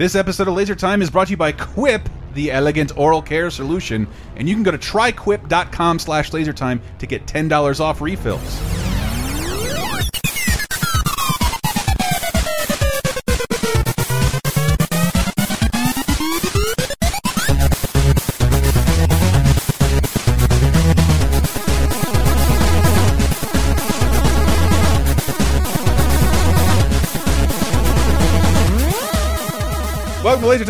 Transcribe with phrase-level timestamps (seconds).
[0.00, 3.50] This episode of Laser Time is brought to you by Quip, the elegant oral care
[3.50, 8.79] solution, and you can go to tryquip.com slash lasertime to get $10 off refills.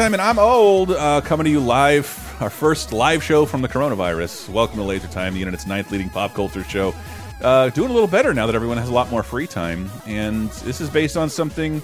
[0.00, 2.06] Time, and I'm old, uh, coming to you live,
[2.41, 4.48] our first live show from the coronavirus.
[4.48, 6.95] Welcome to Laser Time, the internet's ninth leading pop culture show.
[7.42, 10.48] Uh, doing a little better now that everyone has a lot more free time, and
[10.64, 11.82] this is based on something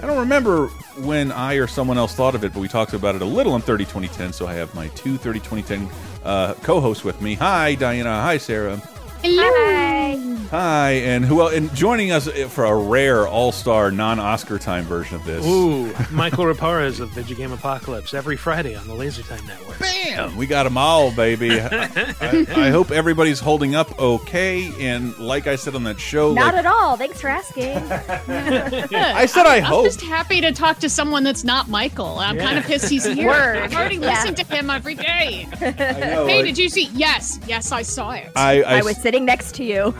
[0.00, 3.16] I don't remember when I or someone else thought of it, but we talked about
[3.16, 4.32] it a little in 30 2010.
[4.32, 5.90] So I have my two 30 2010
[6.22, 7.34] uh, co-hosts with me.
[7.34, 8.22] Hi, Diana.
[8.22, 8.80] Hi, Sarah.
[9.24, 9.85] Hi.
[10.14, 11.54] Hi, and who else?
[11.54, 15.44] And joining us eh, for a rare all-star non-Oscar time version of this.
[15.44, 19.78] Ooh, Michael Raparez of Video Game Apocalypse every Friday on the Lasertime Network.
[19.80, 20.36] Bam!
[20.36, 21.60] We got them all, baby.
[21.60, 21.66] I,
[22.20, 24.70] I, I hope everybody's holding up okay.
[24.80, 26.96] And like I said on that show, Not like, at all.
[26.96, 27.76] Thanks for asking.
[27.76, 32.18] I said I hope I'm just happy to talk to someone that's not Michael.
[32.20, 33.26] I'm kind of pissed he's here.
[33.28, 33.56] Word.
[33.56, 34.10] I've already Yeah.
[34.10, 35.48] listened to him every day.
[35.60, 36.90] I know, Hey, like, did you see?
[36.94, 38.30] Yes, yes, I saw it.
[38.36, 39.94] I, I, I was sitting next to you.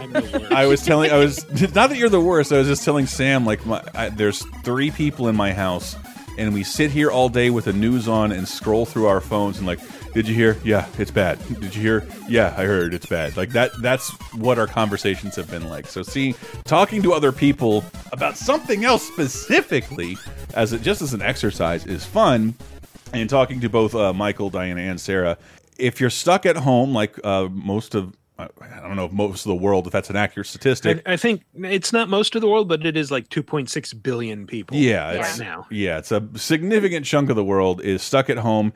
[0.50, 1.44] I was telling, I was
[1.74, 2.52] not that you're the worst.
[2.52, 5.96] I was just telling Sam like, my, I, there's three people in my house,
[6.38, 9.58] and we sit here all day with the news on and scroll through our phones
[9.58, 9.80] and like,
[10.16, 10.56] did you hear?
[10.64, 11.38] Yeah, it's bad.
[11.60, 12.08] Did you hear?
[12.26, 13.36] Yeah, I heard it's bad.
[13.36, 13.70] Like that.
[13.82, 15.86] That's what our conversations have been like.
[15.86, 20.16] So, see, talking to other people about something else specifically,
[20.54, 22.54] as it, just as an exercise, is fun.
[23.12, 25.36] And talking to both uh, Michael, Diana, and Sarah,
[25.78, 28.48] if you're stuck at home, like uh, most of I
[28.82, 31.02] don't know if most of the world, if that's an accurate statistic.
[31.06, 34.46] I, I think it's not most of the world, but it is like 2.6 billion
[34.46, 34.76] people.
[34.76, 35.66] Yeah, right it's, now.
[35.70, 38.72] yeah, it's a significant chunk of the world is stuck at home.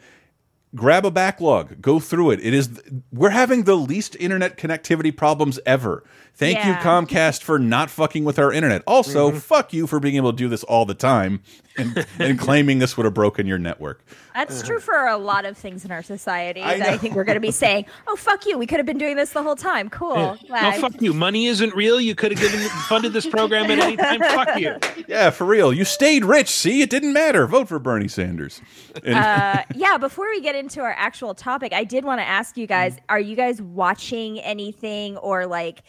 [0.75, 2.41] Grab a backlog, go through it.
[2.41, 2.81] It is
[3.13, 6.05] we're having the least internet connectivity problems ever.
[6.41, 8.83] Thank you Comcast for not fucking with our internet.
[8.87, 9.39] Also, Mm-hmm.
[9.39, 11.43] fuck you for being able to do this all the time
[11.77, 14.03] and, and claiming this would have broken your network.
[14.35, 17.25] That's true for a lot of things in our society I that I think we're
[17.25, 18.57] going to be saying, oh, fuck you.
[18.57, 19.91] We could have been doing this the whole time.
[19.91, 20.15] Cool.
[20.17, 20.81] No, Glad.
[20.81, 21.13] fuck you.
[21.13, 22.01] Money isn't real.
[22.01, 24.21] You could have given funded this program at any time.
[24.21, 24.77] Fuck you.
[25.09, 25.73] Yeah, for real.
[25.73, 26.49] You stayed rich.
[26.49, 27.47] See, it didn't matter.
[27.47, 28.63] Vote for Bernie Sanders.
[29.05, 32.57] And- uh, yeah, before we get into our actual topic, I did want to ask
[32.57, 32.99] you guys Mm.
[33.11, 35.83] are you guys watching anything or like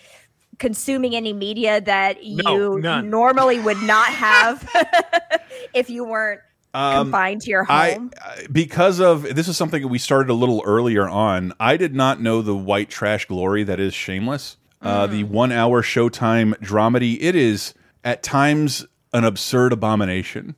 [0.61, 3.09] consuming any media that you none.
[3.09, 4.69] normally would not have
[5.73, 6.39] if you weren't
[6.73, 8.11] Um, confined to your home?
[8.21, 11.51] I- because of this is something that we started a little earlier on.
[11.59, 14.55] I did not know the white trash glory that is Shameless.
[14.81, 17.17] Uh, the one hour Showtime dramedy.
[17.21, 17.73] It is
[18.03, 20.55] at times an absurd abomination,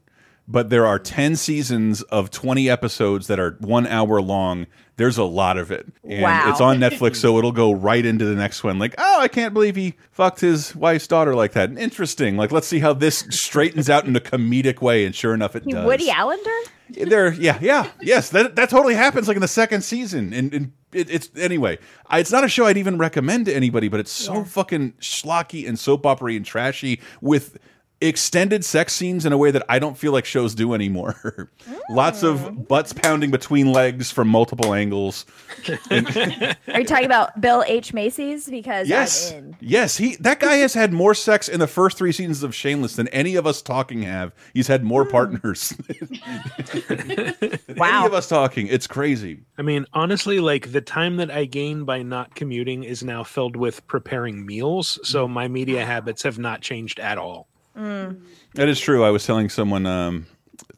[0.48, 4.68] but there are ten seasons of twenty episodes that are one hour long.
[4.96, 6.52] There's a lot of it, and Wow.
[6.52, 8.78] it's on Netflix, so it'll go right into the next one.
[8.78, 11.76] Like, oh, I can't believe he fucked his wife's daughter like that.
[11.78, 12.38] Interesting.
[12.38, 15.04] Like, let's see how this straightens out in a comedic way.
[15.06, 15.86] And sure enough, it You does.
[15.88, 16.52] Woody Allender?
[16.90, 20.72] There, yeah, yeah, yes, that that totally happens like in the second season, and, and
[20.92, 21.80] it, it's anyway.
[22.08, 24.44] I, it's not a show I'd even recommend to anybody, but it's so Yeah.
[24.44, 27.58] fucking schlocky and soap opery and trashy with
[28.08, 31.50] extended sex scenes in a way that I don't feel like shows do anymore.
[31.90, 32.30] Lots Mm.
[32.30, 35.26] of butts pounding between legs from multiple angles.
[35.92, 37.94] Are you talking about Bill H.
[37.94, 38.50] Macy's?
[38.50, 42.44] Because Yes, yes, he that guy has had more sex in the first three seasons
[42.44, 44.34] of Shameless than any of us talking have.
[44.54, 45.74] He's had more partners.
[46.90, 48.06] Any Wow.
[48.06, 49.42] of us talking, it's crazy.
[49.58, 53.56] I mean, honestly, like the time that I gain by not commuting is now filled
[53.56, 55.00] with preparing meals.
[55.04, 57.48] So my media habits have not changed at all.
[57.76, 59.04] That is true.
[59.04, 60.26] I was telling someone um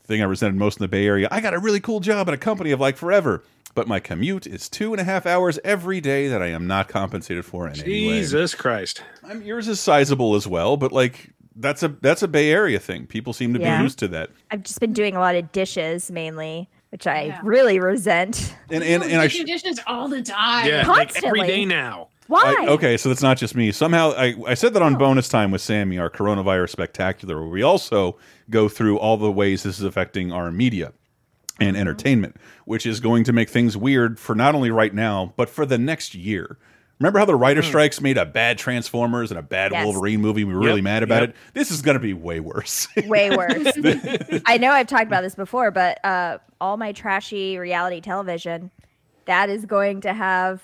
[0.04, 1.28] thing I resented most in the Bay Area.
[1.32, 4.46] I got a really cool job at a company of like forever, but my commute
[4.46, 7.74] is two and a half hours every day that I am not compensated for in
[7.82, 8.20] any way.
[8.20, 9.04] Jesus Christ.
[9.24, 13.08] I'm, yours is sizable as well, but like that's a that's a Bay Area thing.
[13.08, 13.78] People seem to Yeah.
[13.78, 14.30] be used to that.
[14.52, 17.40] I've just been doing a lot of dishes mainly, which I Yeah.
[17.44, 18.56] really resent.
[18.70, 19.28] And and and I.
[19.28, 20.68] do Sh dishes all the time.
[20.68, 21.48] Yeah, like every Constantly.
[21.48, 22.10] day now.
[22.28, 22.56] Why?
[22.60, 23.72] I- okay, so that's not just me.
[23.72, 27.62] Somehow, I, I said that on bonus time with Sammy, our coronavirus spectacular, where we
[27.62, 28.18] also
[28.50, 30.94] go through all the ways this is affecting our media
[31.60, 32.36] and entertainment,
[32.66, 35.78] which is going to make things weird for not only right now, but for the
[35.78, 36.58] next year.
[37.00, 39.84] Remember how the writer strikes made a bad Transformers and a bad Yes.
[39.84, 40.46] Wolverine movie?
[40.46, 41.30] We were really mad about yep.
[41.32, 41.36] it.
[41.54, 42.88] This is going to be way worse.
[43.06, 43.74] Way worse.
[44.46, 48.72] I know I've talked about this before, but uh, all my trashy reality television,
[49.26, 50.62] that is going to have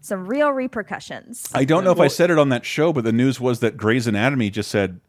[0.00, 1.48] some real repercussions.
[1.54, 3.76] I don't know if I said it on that show, but the news was that
[3.76, 5.00] Grey's Anatomy just said,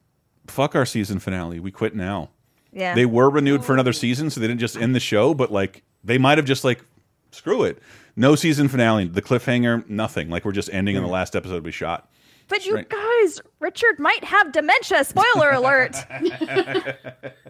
[0.48, 1.60] "Fuck our season finale.
[1.60, 2.30] We quit now."
[2.72, 2.94] Yeah.
[2.96, 5.84] They were renewed for another season, so they didn't just end the show, but like
[6.04, 6.84] they might have just like
[7.32, 7.80] screw it.
[8.16, 10.30] No season finale, the cliffhanger, nothing.
[10.30, 12.10] Like we're just ending in the last episode we shot.
[12.48, 12.90] But you Right.
[12.90, 15.04] guys, Richard might have dementia.
[15.04, 15.96] Spoiler alert.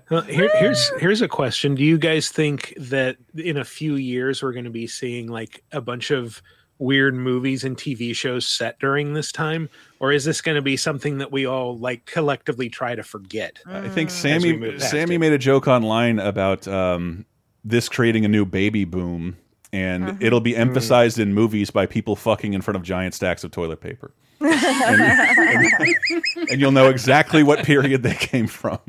[0.10, 1.76] Well, here, here's here's a question.
[1.76, 5.64] Do you guys think that in a few years we're going to be seeing like
[5.72, 6.42] a bunch of
[6.80, 10.78] weird movies and TV shows set during this time, or is this going to be
[10.78, 13.60] something that we all like collectively try to forget?
[13.66, 14.14] I think mm.
[14.14, 15.20] Sammy Sammy it.
[15.20, 17.26] made a joke online about um,
[17.64, 19.38] this creating a new baby boom,
[19.72, 20.18] and uh-huh.
[20.22, 20.60] it'll be mm.
[20.60, 24.12] emphasized in movies by people fucking in front of giant stacks of toilet paper.
[24.42, 28.80] And, and- and you'll know exactly what period they came from.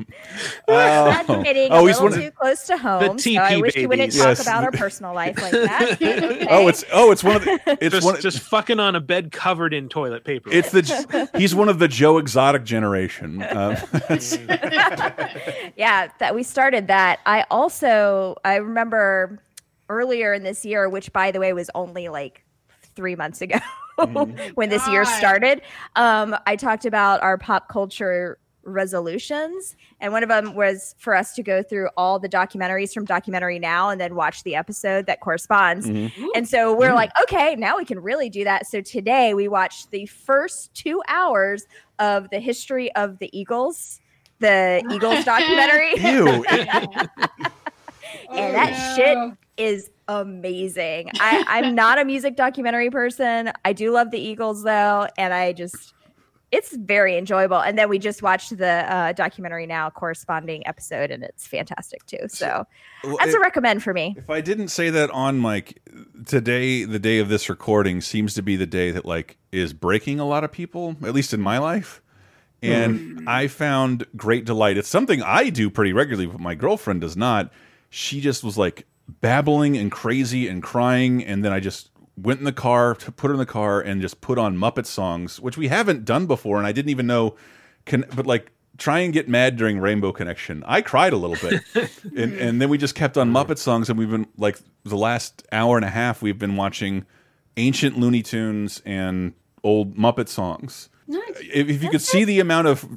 [0.67, 3.19] That's getting Oh, a he's little one too close to home.
[3.19, 4.17] so I TP wish you wouldn't babies.
[4.19, 4.41] talk Yes.
[4.41, 5.91] about our personal life like that.
[5.93, 6.47] Okay.
[6.49, 9.31] Oh, it's oh, it's one of the it's Just, one just fucking on a bed
[9.31, 10.49] covered in toilet paper.
[10.51, 13.41] it's the he's one of the Joe Exotic generation.
[13.43, 13.75] Um,
[15.75, 19.39] yeah that we started that i also i remember
[19.89, 22.43] earlier in this year which by the way was only like
[22.95, 23.57] three months ago
[24.01, 24.49] Mm-hmm.
[24.55, 25.61] when this year started.
[25.95, 31.33] Um i talked about our pop culture resolutions and one of them was for us
[31.33, 35.19] to go through all the documentaries from documentary now and then watch the episode that
[35.19, 35.87] corresponds.
[35.87, 36.27] Mm-hmm.
[36.35, 36.95] And so we're mm-hmm.
[36.95, 38.67] like okay now we can really do that.
[38.67, 41.65] So today we watched the first two hours
[41.99, 43.99] of the history of the eagles
[44.41, 45.91] the eagles documentary.
[45.97, 46.43] Ew.
[46.49, 47.09] It-
[48.31, 49.89] and that oh, shit is
[50.19, 51.09] amazing.
[51.19, 53.51] I, I'm not a music documentary person.
[53.63, 55.93] I do love the Eagles though, and I just
[56.51, 57.59] it's very enjoyable.
[57.61, 62.27] And then we just watched the uh, documentary now corresponding episode, and it's fantastic too.
[62.27, 62.65] So
[63.05, 64.15] well, that's it- a recommend for me.
[64.17, 65.81] If I didn't say that on like
[66.25, 70.19] today, the day of this recording seems to be the day that like is breaking
[70.19, 72.01] a lot of people, at least in my life.
[72.63, 74.77] And I found great delight.
[74.77, 77.51] It's something I do pretty regularly, but my girlfriend does not.
[77.89, 78.85] She just was like
[79.19, 83.27] babbling and crazy and crying, and then I just went in the car to put
[83.27, 86.57] her in the car and just put on Muppet songs, which we haven't done before,
[86.57, 87.35] and I didn't even know.
[87.85, 90.63] Can but like try and get mad during Rainbow Connection.
[90.65, 91.63] I cried a little bit,
[92.15, 95.45] and, and then we just kept on Muppet songs, and we've been like the last
[95.51, 97.05] hour and a half we've been watching
[97.57, 100.89] ancient Looney Tunes and old Muppet songs.
[101.07, 102.87] If, if you could see the amount of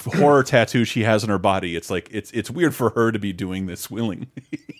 [0.00, 3.18] horror tattoo she has on her body, it's like it's it's weird for her to
[3.18, 4.28] be doing this willingly.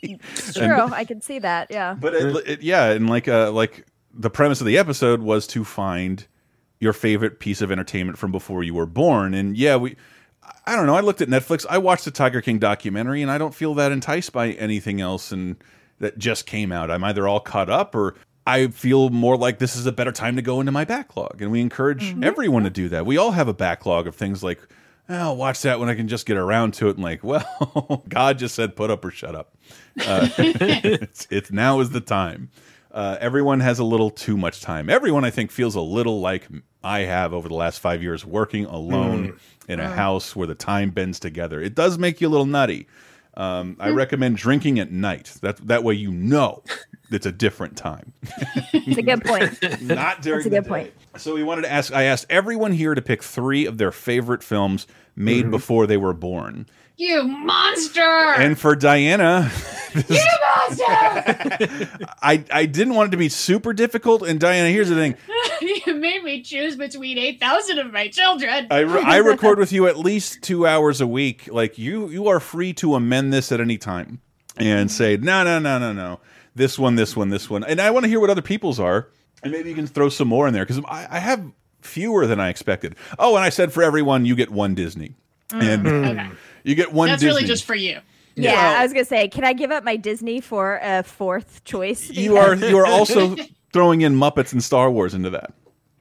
[0.02, 0.92] It's true.
[0.92, 1.70] I can see that.
[1.70, 1.94] Yeah.
[1.98, 5.64] But it, it, yeah, and like uh, like the premise of the episode was to
[5.64, 6.26] find
[6.80, 9.96] your favorite piece of entertainment from before you were born, and yeah, we.
[10.66, 10.96] I don't know.
[10.96, 11.64] I looked at Netflix.
[11.70, 15.30] I watched the Tiger King documentary, and I don't feel that enticed by anything else,
[15.30, 15.56] and
[16.00, 16.90] that just came out.
[16.90, 18.16] I'm either all caught up, or
[18.46, 21.40] I feel more like this is a better time to go into my backlog.
[21.40, 23.06] And we encourage everyone to do that.
[23.06, 24.60] We all have a backlog of things like,
[25.08, 26.96] I'll watch that when I can just get around to it.
[26.96, 29.54] And like, well, God just said, put up or shut up.
[30.06, 32.50] Uh, it's, it's now is the time.
[32.90, 34.90] Uh, everyone has a little too much time.
[34.90, 36.46] Everyone, I think, feels a little like
[36.84, 40.90] I have over the last five years working alone in a house where the time
[40.90, 41.60] bends together.
[41.60, 42.86] It does make you a little nutty.
[43.34, 45.36] Um, I recommend drinking at night.
[45.40, 46.62] That that way you know
[47.10, 48.12] it's a different time,
[48.72, 49.58] It's a good point.
[49.82, 50.68] not during It's a the good day.
[50.68, 50.92] point.
[51.16, 51.92] So we wanted to ask.
[51.92, 54.86] I asked everyone here to pick three of their favorite films
[55.16, 56.66] made before they were born.
[56.96, 58.00] You monster!
[58.00, 59.50] And for Diana,
[59.94, 60.02] you
[60.56, 60.84] monster!
[62.22, 64.22] I I didn't want it to be super difficult.
[64.22, 65.16] And Diana, here's the thing:
[65.86, 68.66] you made me choose between 8,000 of my children.
[68.70, 71.48] I, re I record with you at least two hours a week.
[71.50, 74.20] Like you, you are free to amend this at any time
[74.56, 74.96] and mm-hmm.
[74.96, 76.20] say, no, no, no, no, no,
[76.54, 77.64] this one, this one, this one.
[77.64, 79.08] And I want to hear what other people's are,
[79.42, 81.44] and maybe you can throw some more in there because I, I have
[81.80, 82.96] fewer than I expected.
[83.18, 85.14] Oh, and I said for everyone, you get one Disney,
[85.50, 86.18] and mm-hmm.
[86.18, 86.30] Okay.
[86.64, 87.08] You get one.
[87.08, 87.12] Disney.
[87.12, 87.28] That's Disney.
[87.36, 88.00] really just for you.
[88.34, 91.64] Yeah, Well- I was gonna say, can I give up my Disney for a fourth
[91.64, 92.10] choice?
[92.10, 93.36] You are you are also
[93.72, 95.52] throwing in Muppets and Star Wars into that.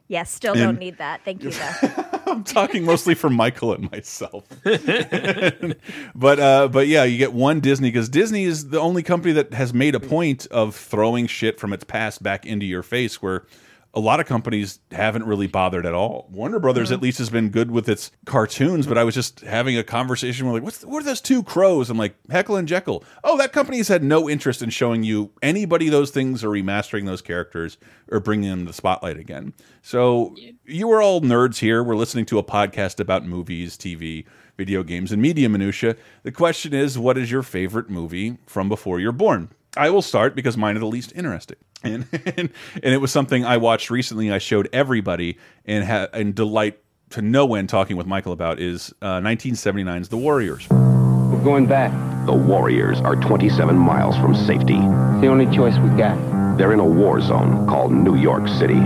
[0.07, 1.23] Yes, still And- don't need that.
[1.25, 2.05] Thank you though.
[2.27, 4.45] I'm talking mostly for Michael and myself.
[4.63, 9.53] but uh, but yeah, you get one Disney because Disney is the only company that
[9.53, 13.45] has made a point of throwing shit from its past back into your face, where
[13.93, 16.29] a lot of companies haven't really bothered at all.
[16.31, 19.77] Warner Brothers at least has been good with its cartoons, but I was just having
[19.77, 21.89] a conversation with like, what's what are those two crows?
[21.89, 23.03] I'm like, Heckle and Jekyll.
[23.23, 27.05] Oh, that company has had no interest in showing you anybody those things or remastering
[27.05, 27.77] those characters
[28.09, 29.53] or bringing them to the spotlight again.
[29.81, 31.83] So you are all nerds here.
[31.83, 34.25] We're listening to a podcast about movies, TV,
[34.57, 35.97] video games, and media minutia.
[36.23, 39.49] The question is, what is your favorite movie from before you're born?
[39.77, 41.57] I will start because mine are the least interesting.
[41.83, 42.51] And, and
[42.83, 44.31] and it was something I watched recently.
[44.31, 46.77] I showed everybody and had and delight
[47.09, 50.67] to no end talking with Michael about is uh, 1979's The Warriors.
[50.69, 51.91] We're going back.
[52.27, 54.75] The Warriors are 27 miles from safety.
[54.75, 56.15] It's the only choice we got.
[56.55, 58.79] They're in a war zone called New York City.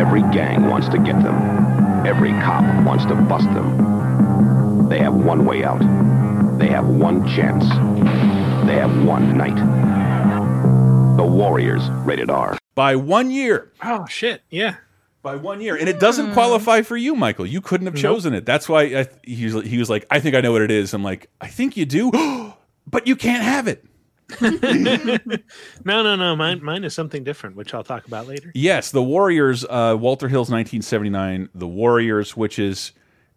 [0.00, 2.06] Every gang wants to get them.
[2.06, 4.88] Every cop wants to bust them.
[4.88, 5.80] They have one way out.
[6.58, 7.64] They have one chance.
[8.68, 9.56] They have one night.
[11.16, 12.58] The Warriors, rated R.
[12.74, 13.72] By one year.
[13.82, 14.42] Oh shit!
[14.50, 14.76] Yeah.
[15.22, 17.46] By one year, and it doesn't qualify for you, Michael.
[17.46, 18.02] You couldn't have Nope.
[18.02, 18.44] chosen it.
[18.44, 20.92] That's why I, he, was, he was like, "I think I know what it is."
[20.92, 22.12] I'm like, "I think you do,
[22.86, 23.86] but you can't have it."
[24.42, 26.36] No, no, no.
[26.36, 28.52] Mine, mine is something different, which I'll talk about later.
[28.54, 29.64] Yes, the Warriors.
[29.64, 31.48] Uh, Walter Hill's 1979.
[31.54, 32.92] The Warriors, which is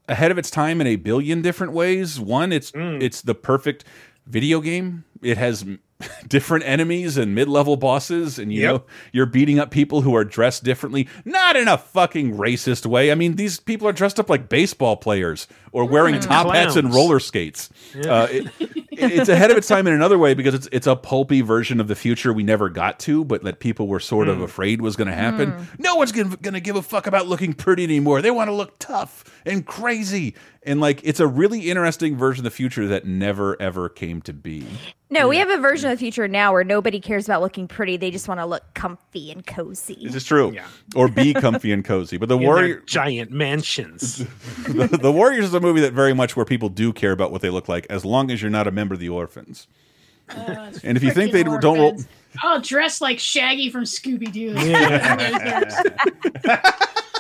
[0.10, 2.20] ahead of its time in a billion different ways.
[2.20, 3.86] One, it's it's the perfect
[4.26, 5.04] video game.
[5.22, 5.66] It has
[6.28, 8.74] different enemies and mid-level bosses, and you Yep.
[8.74, 13.12] know you're beating up people who are dressed differently, not in a fucking racist way.
[13.12, 16.22] I mean, these people are dressed up like baseball players or wearing mm.
[16.22, 17.70] top hats and roller skates.
[17.96, 18.48] Uh, it,
[18.92, 21.88] it's ahead of its time in another way because it's it's a pulpy version of
[21.88, 24.44] the future we never got to, but that people were sort of mm.
[24.44, 25.52] afraid was going to happen.
[25.52, 25.80] Mm.
[25.80, 28.22] No one's going to give a fuck about looking pretty anymore.
[28.22, 32.52] They want to look tough and crazy, and like it's a really interesting version of
[32.52, 34.66] the future that never ever came to be.
[35.10, 37.98] No, we have a version of the future now where nobody cares about looking pretty.
[37.98, 40.00] They just want to look comfy and cozy.
[40.04, 40.68] This is true, Yeah.
[40.96, 42.18] or be comfy and cozy.
[42.18, 44.18] But the In warrior, giant mansions.
[44.68, 47.42] the, the Warriors is a movie that very much where people do care about what
[47.42, 49.68] they look like, as long as you're not a member of the Orphans.
[50.34, 52.08] Oh, and if you think they Freaking don't roll, orphans.
[52.42, 54.54] Oh, dressed like Shaggy from Scooby Doo.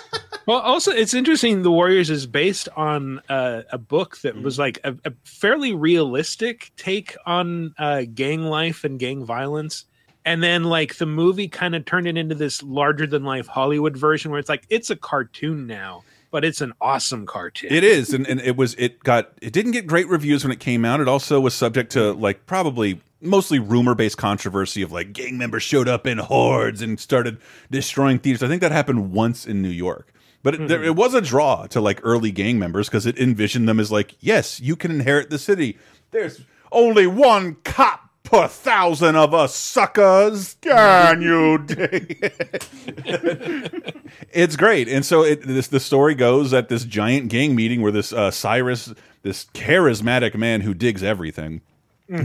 [0.45, 1.61] Well, also, it's interesting.
[1.61, 6.71] The Warriors is based on uh, a book that was like a, a fairly realistic
[6.77, 9.85] take on uh, gang life and gang violence.
[10.23, 13.97] And then, like, the movie kind of turned it into this larger than life Hollywood
[13.97, 17.73] version where it's like, it's a cartoon now, but it's an awesome cartoon.
[17.73, 18.75] It is, and, and it was.
[18.75, 19.31] It got.
[19.41, 20.99] It didn't get great reviews when it came out.
[21.01, 25.63] It also was subject to like probably mostly rumor based controversy of like gang members
[25.63, 27.37] showed up in hordes and started
[27.69, 28.43] destroying theaters.
[28.43, 31.67] I think that happened once in New York, but it, there, it was a draw
[31.67, 35.29] to like early gang members because it envisioned them as like, yes, you can inherit
[35.29, 35.77] the city.
[36.11, 40.55] There's only one cop per thousand of us suckers.
[40.61, 43.95] Can you dig it?
[44.31, 44.87] it's great.
[44.87, 48.31] And so it, this the story goes at this giant gang meeting where this uh,
[48.31, 48.93] Cyrus,
[49.23, 51.61] this charismatic man who digs everything,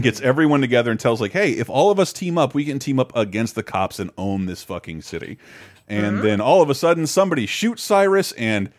[0.01, 2.79] gets everyone together and tells like, "Hey, if all of us team up, we can
[2.79, 5.37] team up against the cops and own this fucking city."
[5.87, 6.25] And mm-hmm.
[6.25, 8.69] then all of a sudden, somebody shoots Cyrus and.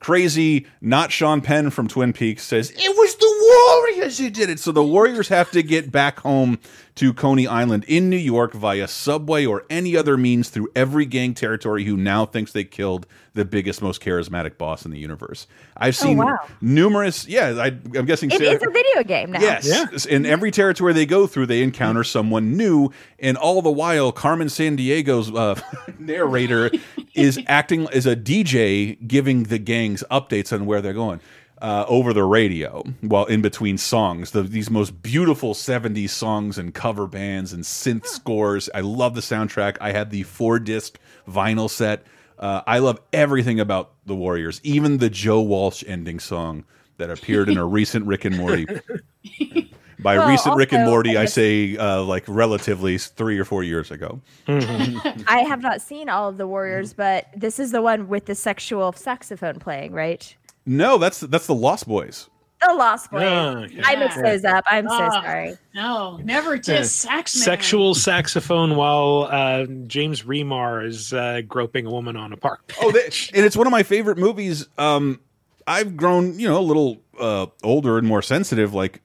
[0.00, 4.60] Crazy, not Sean Penn from Twin Peaks says it was the Warriors who did it.
[4.60, 6.60] So the Warriors have to get back home
[6.98, 11.32] to Coney Island in New York via subway or any other means through every gang
[11.32, 15.46] territory who now thinks they killed the biggest, most charismatic boss in the universe.
[15.76, 16.38] I've seen wow.
[16.60, 17.28] numerous.
[17.28, 18.32] Yeah, I, I'm guessing.
[18.32, 19.40] It Sarah- is a video game now.
[19.40, 20.06] Yes.
[20.06, 22.90] In every territory they go through, they encounter someone new,
[23.20, 25.60] and all the while, Carmen Sandiego's uh,
[26.00, 26.68] narrator
[27.14, 31.20] is acting as a DJ, giving the gangs updates on where they're going.
[31.60, 36.72] Uh, over the radio while in between songs the, these most beautiful 70s songs and
[36.72, 38.70] cover bands and synth scores.
[38.72, 39.76] I love the soundtrack.
[39.80, 42.04] I had the four disc vinyl set.
[42.38, 46.64] Uh, i love everything about the warriors even the joe walsh ending song
[46.98, 48.66] that appeared in a recent rick and morty.
[50.00, 53.64] By Well, recent Rick and Morty, I I say uh, like relatively three or four
[53.64, 54.20] years ago.
[54.46, 58.34] I have not seen all of the Warriors, but this is the one with the
[58.34, 60.36] sexual saxophone playing, right?
[60.68, 62.28] No, that's that's the Lost Boys.
[62.60, 63.22] The Lost Boys.
[63.24, 63.80] Ah, okay.
[63.84, 64.64] I mixed those up.
[64.66, 65.22] I'm so Ah.
[65.22, 65.56] sorry.
[65.74, 67.44] No, never diss sax man.
[67.44, 72.78] Sexual saxophone while uh, James Remar is uh, groping a woman on a park bench.
[72.82, 74.66] Oh, they, and it's one of my favorite movies.
[74.76, 75.20] Um,
[75.68, 78.74] I've grown, you know, a little uh, older and more sensitive.
[78.74, 79.00] Like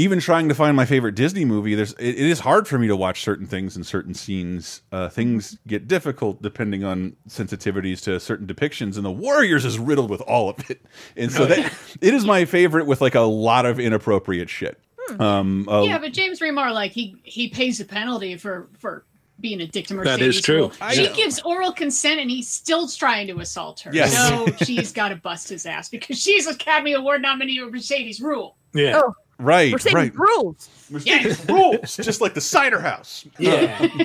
[0.00, 2.88] even trying to find my favorite Disney movie, there's it, it is hard for me
[2.88, 4.82] to watch certain things and certain scenes.
[4.92, 10.10] Uh, things get difficult depending on sensitivities to certain depictions, and The Warriors is riddled
[10.10, 10.80] with all of it.
[11.16, 14.80] And so that it is my favorite with like a lot of inappropriate shit.
[15.18, 19.04] Um, uh, Yeah, but James Remar, like he he pays a penalty for for
[19.40, 20.36] being a dick to That Mercedes.
[20.36, 20.56] is true.
[20.56, 20.72] Rule.
[20.82, 21.14] I She know.
[21.14, 23.90] gives oral consent, and he's still trying to assault her.
[23.92, 24.12] Yes.
[24.28, 28.54] So she's got to bust his ass because she's Academy Award nominee of Mercedes Ruehl.
[28.74, 29.00] Yeah.
[29.02, 30.14] Oh, right, Mercedes right.
[30.14, 30.68] rules.
[30.90, 33.26] Mercedes rules, just like the cider house.
[33.38, 33.86] Yeah.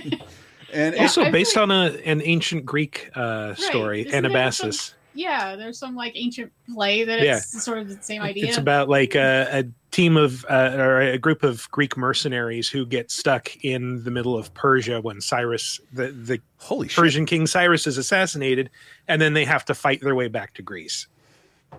[0.74, 4.94] And also I based really- on a, an ancient Greek uh, story, Isn't there Anabasis.
[5.14, 7.38] Yeah, there's some like ancient play that Yeah.
[7.38, 8.48] it's sort of the same idea.
[8.48, 12.86] It's about like a, a team of uh, or a group of Greek mercenaries who
[12.86, 16.98] get stuck in the middle of Persia when Cyrus, the, the holy shit.
[16.98, 18.70] Persian king Cyrus, is assassinated,
[19.08, 21.08] and then they have to fight their way back to Greece.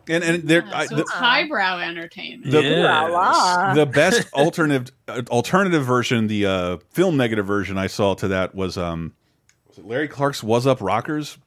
[0.08, 2.50] And and there Yeah, I- the, it's highbrow entertainment.
[2.50, 3.76] The- Yes.
[3.76, 8.54] the best alternative uh, alternative version, the uh, film negative version I saw to that
[8.54, 9.12] was um,
[9.68, 11.38] was it Larry Clark's "Wassup Rockers"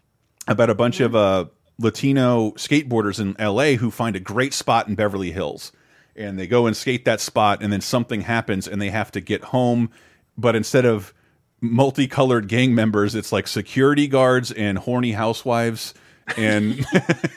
[0.48, 1.46] about a bunch of uh,
[1.78, 3.76] Latino skateboarders in L.A.
[3.76, 5.72] who find a great spot in Beverly Hills,
[6.16, 9.22] and they go and skate that spot, and then something happens, and they have to
[9.22, 9.90] get home,
[10.38, 11.14] but instead of
[11.62, 15.94] multicolored gang members, it's like security guards and horny housewives.
[16.38, 16.86] And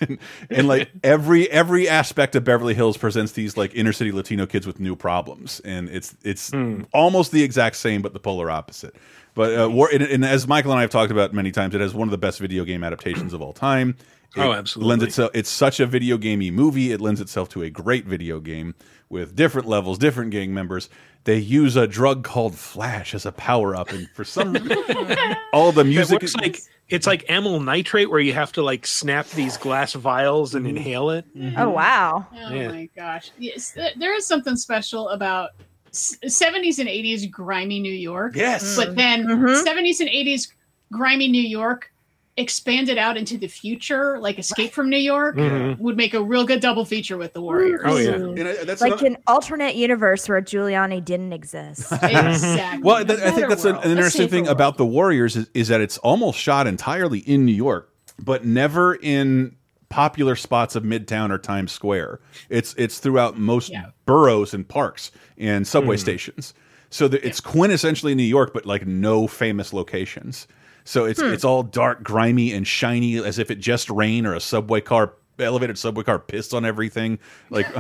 [0.51, 4.67] and like every every aspect of Beverly Hills presents these like inner city Latino kids
[4.67, 6.53] with new problems, and it's it's
[6.93, 8.95] almost the exact same, but the polar opposite.
[9.35, 11.81] But uh, war, and, and as Michael and I have talked about many times, it
[11.81, 13.97] has one of the best video game adaptations of all time.
[14.37, 14.89] It Oh, absolutely.
[14.91, 15.31] Lends itself.
[15.35, 16.91] It's such a video gamey movie.
[16.93, 18.75] It lends itself to a great video game
[19.11, 20.89] with different levels, different gang members.
[21.25, 25.71] They use a drug called Flash as a power up, and for some, reason all
[25.71, 29.57] the music works like it's like amyl nitrate where you have to like snap these
[29.57, 31.25] glass vials and inhale it.
[31.57, 32.27] Oh wow.
[32.33, 32.69] Oh Yeah.
[32.69, 33.31] my gosh.
[33.39, 35.51] Yes, there is something special about
[35.93, 38.35] 70s and 80s grimy New York.
[38.35, 39.63] yes, But then Mhm.
[39.63, 40.49] 70s and 80s
[40.91, 41.92] grimy New York
[42.39, 45.79] expanded out into the future, like Escape from New York, Mhm.
[45.79, 47.83] would make a real good double feature with the Warriors.
[47.85, 48.11] Oh, yeah.
[48.13, 51.93] and I- that's Like another- an alternate universe where Giuliani didn't exist.
[52.03, 52.83] Exactly.
[52.83, 53.85] Well, that, I think that's an, world.
[53.85, 54.57] an interesting thing world.
[54.57, 58.95] about the Warriors is, is that it's almost shot entirely in New York, but never
[58.95, 59.55] in
[59.91, 62.21] popular spots of Midtown or Times Square.
[62.49, 63.87] It's it's throughout most Yeah.
[64.07, 66.55] boroughs and parks and subway stations.
[66.89, 70.47] So the, it's quintessentially New York, but like no famous locations.
[70.85, 71.29] So it's hmm.
[71.29, 75.13] it's all dark, grimy, and shiny, as if it just rained or a subway car,
[75.39, 77.19] elevated subway car, pissed on everything.
[77.51, 77.67] Like,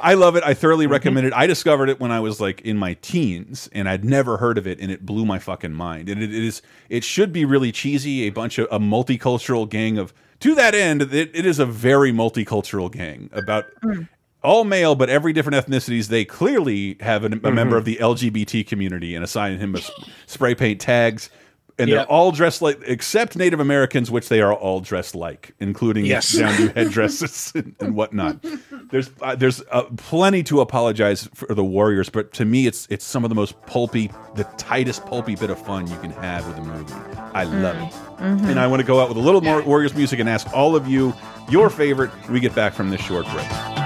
[0.00, 0.44] I love it.
[0.44, 0.92] I thoroughly mm-hmm.
[0.92, 1.32] recommend it.
[1.32, 4.66] I discovered it when I was like in my teens, and I'd never heard of
[4.66, 6.08] it, and it blew my fucking mind.
[6.08, 8.22] And it, it is, it should be really cheesy.
[8.22, 10.12] A bunch of a multicultural gang of.
[10.40, 14.02] To that end, it, it is a very multicultural gang about hmm.
[14.44, 16.08] All male, but every different ethnicities.
[16.08, 19.90] They clearly have an, a member of the LGBT community and assign him a s-
[20.26, 21.30] spray paint tags.
[21.76, 26.04] And they're all dressed like, except Native Americans, which they are all dressed like, including
[26.06, 26.30] Yes.
[26.38, 28.44] down to headdresses and, and whatnot.
[28.92, 33.04] There's uh, there's uh, plenty to apologize for the Warriors, but to me, it's it's
[33.04, 36.58] some of the most pulpy, the tightest pulpy bit of fun you can have with
[36.58, 36.94] a movie.
[37.32, 40.20] I love it, and I want to go out with a little more Warriors music
[40.20, 41.12] and ask all of you
[41.50, 42.10] your favorite.
[42.26, 43.83] when We get back from this short break.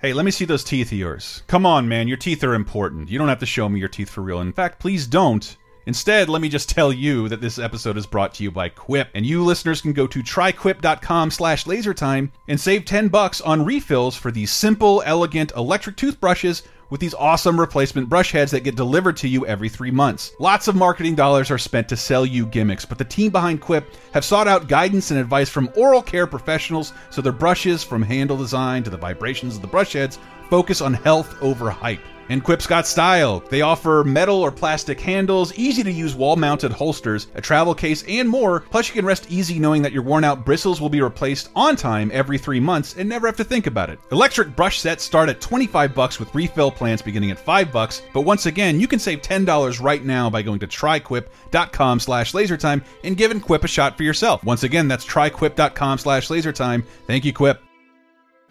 [0.00, 1.42] Hey, let me see those teeth of yours.
[1.48, 3.10] Come on, man, your teeth are important.
[3.10, 4.40] You don't have to show me your teeth for real.
[4.40, 5.56] In fact, please don't.
[5.86, 9.08] Instead, let me just tell you that this episode is brought to you by Quip,
[9.14, 14.14] and you listeners can go to tryquip.com slash lasertime and save 10 bucks on refills
[14.14, 19.16] for these simple, elegant electric toothbrushes with these awesome replacement brush heads that get delivered
[19.18, 20.32] to you every three months.
[20.38, 23.86] Lots of marketing dollars are spent to sell you gimmicks, but the team behind Quip
[24.12, 28.36] have sought out guidance and advice from oral care professionals so their brushes, from handle
[28.36, 30.18] design to the vibrations of the brush heads,
[30.50, 32.00] focus on health over hype.
[32.28, 33.40] And Quip's got style.
[33.48, 38.04] They offer metal or plastic handles, easy to use wall mounted holsters, a travel case,
[38.08, 38.60] and more.
[38.60, 41.76] Plus, you can rest easy knowing that your worn out bristles will be replaced on
[41.76, 43.98] time every three months and never have to think about it.
[44.12, 48.02] Electric brush sets start at 25 bucks with refill plans beginning at 5 bucks.
[48.12, 52.84] But once again, you can save $10 right now by going to tryquip.com slash lasertime
[53.04, 54.44] and giving Quip a shot for yourself.
[54.44, 56.84] Once again, that's tryquip.com slash lasertime.
[57.06, 57.67] Thank you, Quip.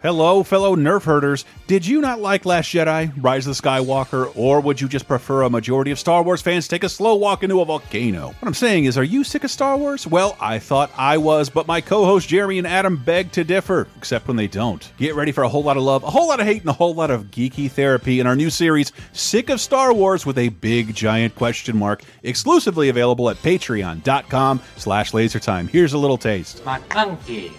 [0.00, 1.44] Hello, fellow nerf herders.
[1.66, 5.42] Did you not like Last Jedi, Rise of the Skywalker, or would you just prefer
[5.42, 8.28] a majority of Star Wars fans take a slow walk into a volcano?
[8.28, 10.06] What I'm saying is, are you sick of Star Wars?
[10.06, 13.88] Well, I thought I was, but my co hosts Jeremy and Adam beg to differ,
[13.96, 14.88] except when they don't.
[14.98, 16.74] Get ready for a whole lot of love, a whole lot of hate, and a
[16.74, 20.50] whole lot of geeky therapy in our new series, Sick of Star Wars, with a
[20.50, 25.68] big giant question mark, exclusively available at patreon.com slash lasertime.
[25.68, 27.50] Here's a little taste McClunky.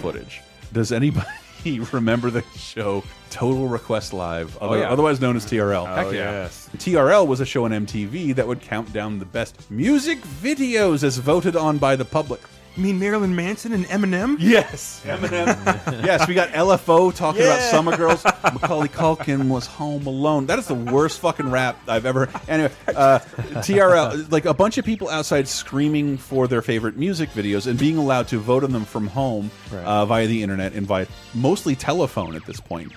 [0.00, 0.42] footage.
[0.78, 1.26] Does anybody
[1.92, 4.88] remember the show Total Request Live, other- oh, yeah.
[4.88, 5.56] otherwise known as mm-hmm.
[5.56, 6.04] TRL?
[6.04, 6.70] Oh, yes.
[6.76, 11.18] TRL was a show on MTV that would count down the best music videos as
[11.18, 12.40] voted on by the public.
[12.78, 14.36] You mean Marilyn Manson and Eminem?
[14.38, 15.48] Yes, Eminem.
[16.04, 18.22] yes, we got LFO talking about Summer Girls.
[18.24, 20.46] Macaulay Culkin was home alone.
[20.46, 22.28] That is the worst fucking rap I've ever.
[22.46, 27.66] Anyway, uh, TRL, like a bunch of people outside screaming for their favorite music videos
[27.66, 31.08] and being allowed to vote on them from home uh, via the internet and via
[31.34, 32.92] mostly telephone at this point.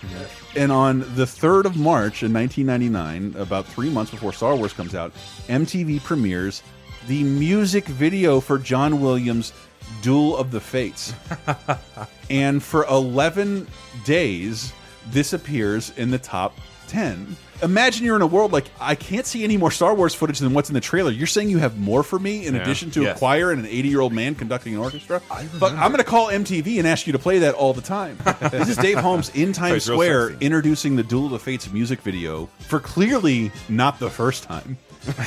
[0.56, 4.94] And on the 3rd of March in 1999, about three months before Star Wars comes
[4.94, 5.12] out,
[5.48, 6.62] MTV premieres
[7.08, 9.54] the music video for John Williams'
[10.01, 11.13] Duel of the Fates.
[12.30, 13.67] and for 11
[14.06, 14.73] days,
[15.12, 17.36] this appears in the top ten.
[17.63, 20.54] Imagine you're in a world like I can't see any more Star Wars footage than
[20.54, 21.12] what's in the trailer.
[21.12, 22.62] You're saying you have more for me in Yeah.
[22.62, 23.15] addition to Yes.
[23.15, 25.21] a choir and an 80 year old man conducting an orchestra.
[25.60, 28.17] But I'm going to call MTV and ask you to play that all the time.
[28.51, 32.49] this is Dave Holmes in Times Square introducing the Duel of the Fates music video
[32.67, 34.77] for clearly not the first time.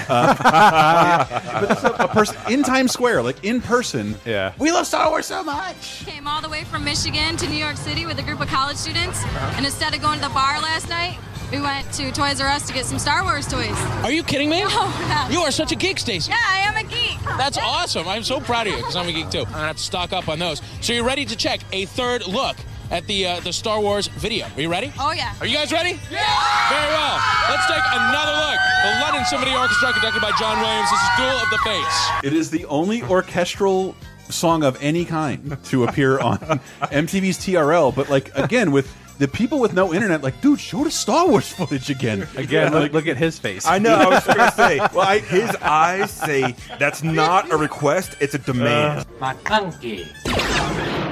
[0.09, 1.27] Uh,
[1.61, 4.15] but this is a, a person in Times Square, like in person.
[4.25, 4.53] Yeah.
[4.59, 6.05] We love Star Wars so much.
[6.07, 8.77] Came all the way from Michigan to New York City with a group of college
[8.77, 9.25] students,
[9.57, 11.19] and instead of going to the bar last night,
[11.51, 13.77] we went to Toys R Us to get some Star Wars toys.
[14.03, 14.63] Are you kidding me?
[14.77, 15.29] Oh, yeah.
[15.29, 16.31] You are such a geek, Stacy.
[16.31, 17.19] Yeah, I am a geek.
[17.39, 18.09] That's awesome.
[18.09, 19.41] I'm so proud of you because I'm a geek too.
[19.41, 20.61] I'm gonna have to stock up on those.
[20.81, 22.57] So you're ready to check a third look
[22.91, 24.47] at the uh, the Star Wars video.
[24.55, 24.93] Are you ready?
[24.99, 25.35] Oh yeah.
[25.41, 25.99] Are you guys ready?
[26.11, 26.69] Yeah!
[26.69, 27.21] Very well.
[27.49, 28.61] Let's take another look.
[28.85, 30.91] The London Symphony Orchestra, conducted by John Williams.
[30.91, 32.09] This is Duel of the Fates.
[32.25, 33.95] It is the only orchestral
[34.29, 36.39] song of any kind to appear on
[36.83, 37.95] MTV's TRL.
[37.95, 41.49] But like again, with the people with no internet, like, dude, show the Star Wars
[41.49, 42.27] footage again.
[42.37, 43.65] Again, like, look, look at his face.
[43.65, 43.95] I know.
[43.95, 44.81] I was going to say.
[44.95, 49.07] Well, I, his eyes say that's not a request; it's a demand.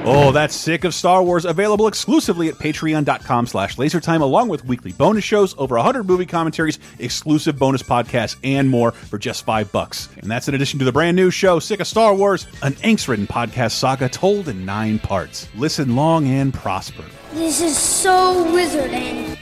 [0.05, 1.45] Oh, that's sick of Star Wars.
[1.45, 6.77] Available exclusively at patreon.com slash lasertime, along with weekly bonus shows, over 100 movie commentaries,
[6.99, 10.09] exclusive bonus podcasts, and more for just five bucks.
[10.17, 13.27] And that's in addition to the brand new show, Sick of Star Wars, an angst-ridden
[13.27, 15.47] podcast saga told in nine parts.
[15.55, 17.05] Listen long and prosper.
[17.31, 19.37] This is so wizarding.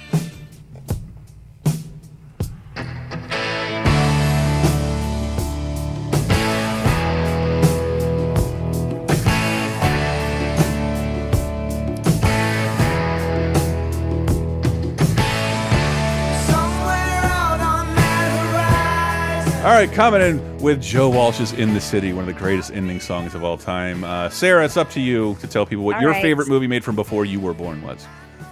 [19.62, 23.00] All right, coming in with Joe Walsh's In the City, one of the greatest ending
[23.00, 24.04] songs of all time.
[24.04, 26.22] Uh, Sarah, it's up to you to tell people what All your right.
[26.24, 28.08] favorite movie made from before you were born was.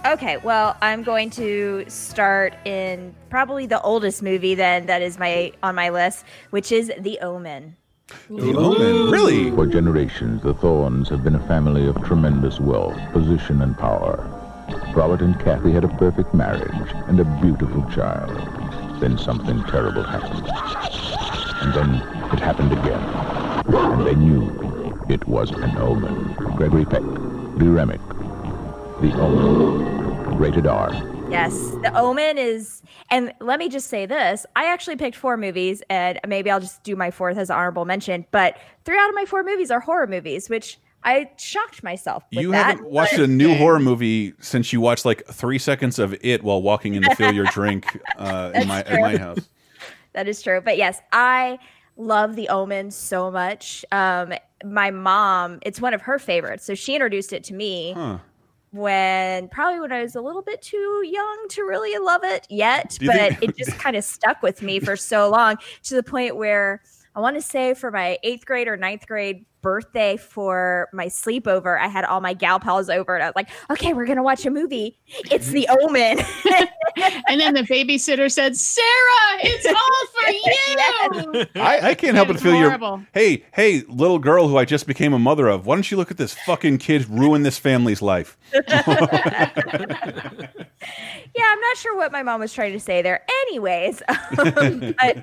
[0.06, 5.52] Okay, well, I'm going to start in probably the oldest movie then that is my
[5.64, 7.74] on my list, which is The Omen.
[8.28, 9.10] The Omen.
[9.10, 9.50] Really?
[9.50, 14.24] For generations, the Thorns have been a family of tremendous wealth, position, and power.
[14.94, 18.38] Robert and Kathy had a perfect marriage and a beautiful child.
[19.00, 20.46] Then something terrible happened.
[21.62, 21.94] And then
[22.32, 23.02] it happened again.
[23.74, 26.34] And they knew it was an omen.
[26.56, 28.00] Gregory Peck, Lee Remick,
[29.00, 30.38] The Omen.
[30.38, 30.90] Rated R.
[31.30, 35.82] Yes, The Omen is, and let me just say this: I actually picked four movies,
[35.90, 38.24] and maybe I'll just do my fourth as honorable mention.
[38.30, 42.24] But three out of my four movies are horror movies, which I shocked myself.
[42.30, 45.58] With You that, haven't watched but- a new horror movie since you watched like three
[45.58, 49.00] seconds of it while walking in to fill your drink uh, in my That's at
[49.00, 49.38] my house.
[50.12, 50.60] That is true.
[50.60, 51.60] But yes, I
[51.96, 53.84] love The Omen so much.
[53.92, 54.32] Um,
[54.64, 56.64] my mom, it's one of her favorites.
[56.64, 58.18] So she introduced it to me Huh.
[58.72, 62.98] when probably when I was a little bit too young to really love it yet.
[63.04, 66.34] But think- it just kind of stuck with me for so long to the point
[66.34, 66.82] where
[67.14, 71.78] I want to say for my eighth grade or ninth grade birthday for my sleepover,
[71.78, 74.22] I had all my gal pals over and I was like, okay, we're going to
[74.22, 74.98] watch a movie.
[75.30, 76.18] It's The Omen.
[77.28, 78.86] And then the babysitter said, Sarah,
[79.42, 80.30] it's all for
[81.50, 81.62] you.
[81.62, 83.02] I, I can't help but It's feel your horrible.
[83.12, 85.66] hey hey little girl who I just became a mother of.
[85.66, 88.38] Why don't you look at this fucking kid ruin this family's life?
[88.54, 89.50] yeah,
[91.44, 93.24] I'm not sure what my mom was trying to say there.
[93.46, 94.02] Anyways,
[94.38, 95.16] um, but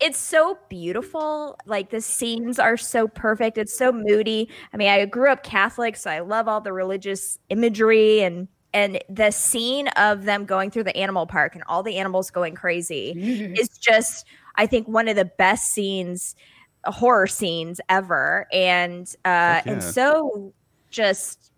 [0.00, 1.58] it's so beautiful.
[1.66, 3.58] Like the scenes are so perfect.
[3.58, 4.48] It's so moody.
[4.72, 9.02] I mean, I grew up Catholic, so I love all the religious imagery and and
[9.08, 13.12] the scene of them going through the animal park and all the animals going crazy
[13.58, 16.36] is just I think one of the best scenes
[16.84, 20.52] horror scenes ever and uh Fuck and so
[20.90, 21.50] just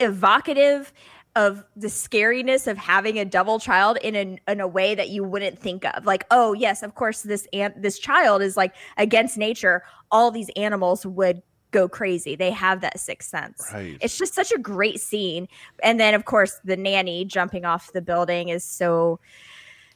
[0.00, 0.92] evocative
[1.36, 5.22] of the scariness of having a double child in a, in a way that you
[5.22, 6.04] wouldn't think of.
[6.04, 9.82] Like oh yes of course this an- this child is like against nature.
[10.10, 12.34] All these animals would go crazy.
[12.34, 13.70] They have that sixth sense.
[13.72, 13.96] Right.
[14.00, 15.46] it's just such a great scene.
[15.82, 19.20] And then of course the nanny jumping off the building is so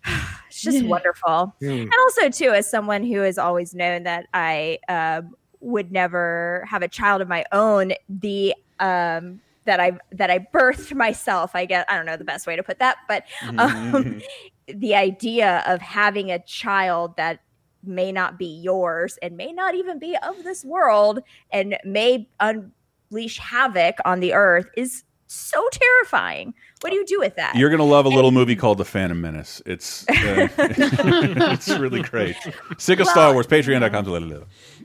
[0.47, 1.55] it's just wonderful.
[1.61, 6.83] And also too as someone who has always known that i um, would never have
[6.83, 11.85] a child of my own the um that i that i birthed myself i guess
[11.89, 13.25] i don't know the best way to put that but
[13.59, 14.21] um,
[14.69, 17.41] the idea of having a child that
[17.83, 23.39] may not be yours and may not even be of this world and may unleash
[23.39, 27.83] havoc on the earth is so terrifying what do you do with that You're gonna
[27.83, 29.63] love a little movie called The Phantom Menace.
[29.65, 32.37] It's uh, it's really great.
[32.77, 33.47] Sick of Star Wars.
[33.47, 34.05] Patreon.com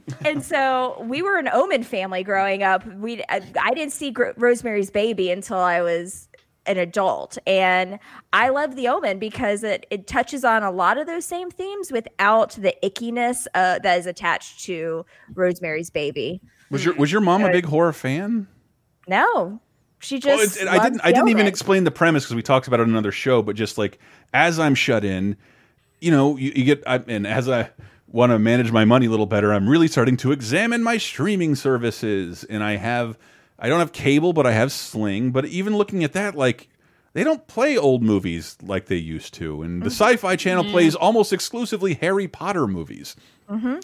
[0.09, 0.35] to let it live.
[0.35, 2.85] and so we were an Omen family growing up.
[2.95, 6.27] We I, I didn't see Gro- Rosemary's Baby until I was
[6.65, 7.37] an adult.
[7.47, 7.97] And
[8.31, 11.91] I love The Omen because it, it touches on a lot of those same themes
[11.91, 16.41] without the ickiness uh, that is attached to Rosemary's Baby.
[16.69, 18.47] Was your was your mom a big horror fan?
[19.07, 19.59] No,
[19.99, 20.61] she Well, just.
[20.61, 21.01] it- I didn't.
[21.03, 23.41] I didn't even explain the premise because we talked about it on another show.
[23.41, 23.97] But just like
[24.33, 25.35] as I'm shut in,
[25.99, 26.83] you know, you, you get.
[26.85, 27.71] I, and as I
[28.11, 31.55] want to manage my money a little better, I'm really starting to examine my streaming
[31.55, 32.43] services.
[32.43, 33.17] And I have.
[33.61, 35.31] I don't have cable, but I have Sling.
[35.31, 36.69] But even looking at that, like
[37.13, 41.33] they don't play old movies like they used to, and the Sci-Fi Channel plays almost
[41.33, 43.15] exclusively Harry Potter movies.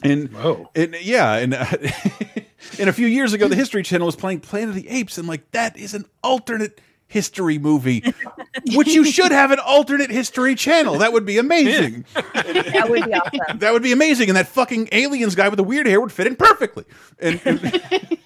[0.04, 0.30] And
[0.76, 1.66] and yeah, and uh,
[2.80, 5.28] and a few years ago, the History Channel was playing Planet of the Apes, and
[5.28, 6.80] like that is an alternate
[7.16, 8.04] history movie,
[8.74, 10.98] which you should have an alternate history channel.
[11.00, 12.04] That would be amazing.
[12.14, 13.60] That would be awesome.
[13.60, 16.28] That would be amazing, and that fucking aliens guy with the weird hair would fit
[16.28, 16.84] in perfectly.
[17.18, 18.20] And, and-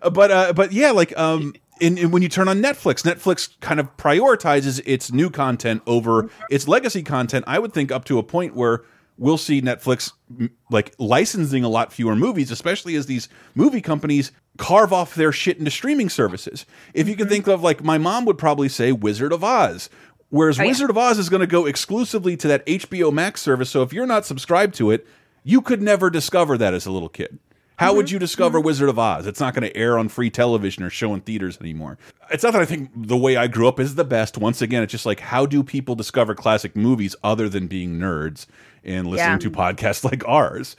[0.12, 3.78] but uh, but yeah, like um, in, in when you turn on Netflix, Netflix kind
[3.78, 7.44] of prioritizes its new content over its legacy content.
[7.46, 8.82] I would think up to a point where
[9.20, 10.12] we'll see Netflix
[10.70, 15.58] like licensing a lot fewer movies, especially as these movie companies carve off their shit
[15.58, 16.66] into streaming services.
[16.94, 17.34] If you can mm-hmm.
[17.34, 19.88] think of like my mom would probably say Wizard of Oz.
[20.30, 20.68] Whereas Oh, yeah.
[20.68, 23.68] Wizard of Oz is going to go exclusively to that HBO Max service.
[23.70, 25.06] So if you're not subscribed to it,
[25.44, 27.38] you could never discover that as a little kid.
[27.76, 28.14] How would mm-hmm.
[28.14, 28.66] you discover mm-hmm.
[28.66, 29.26] Wizard of Oz?
[29.26, 31.98] It's not going to air on free television or show in theaters anymore.
[32.30, 34.38] It's not that I think the way I grew up is the best.
[34.38, 38.46] Once again, it's just like how do people discover classic movies other than being nerds
[38.84, 39.38] and listening Yeah.
[39.38, 40.76] to podcasts like ours?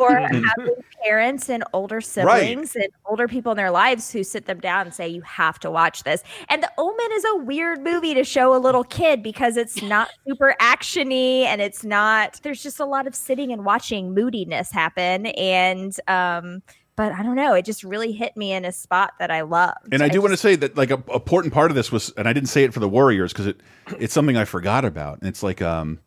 [0.00, 4.58] or having parents and older siblings and older people in their lives who sit them
[4.58, 8.12] down and say you have to watch this and the omen is a weird movie
[8.12, 12.80] to show a little kid because it's not super actiony and it's not there's just
[12.80, 16.60] a lot of sitting and watching moodiness happen and um
[16.96, 19.74] but i don't know it just really hit me in a spot that i love
[19.92, 22.10] And I do want to say that like a a important part of this was,
[22.16, 23.60] and I didn't say it for the Warriors because it
[24.00, 25.20] it's something I forgot about.
[25.20, 26.00] And it's like um,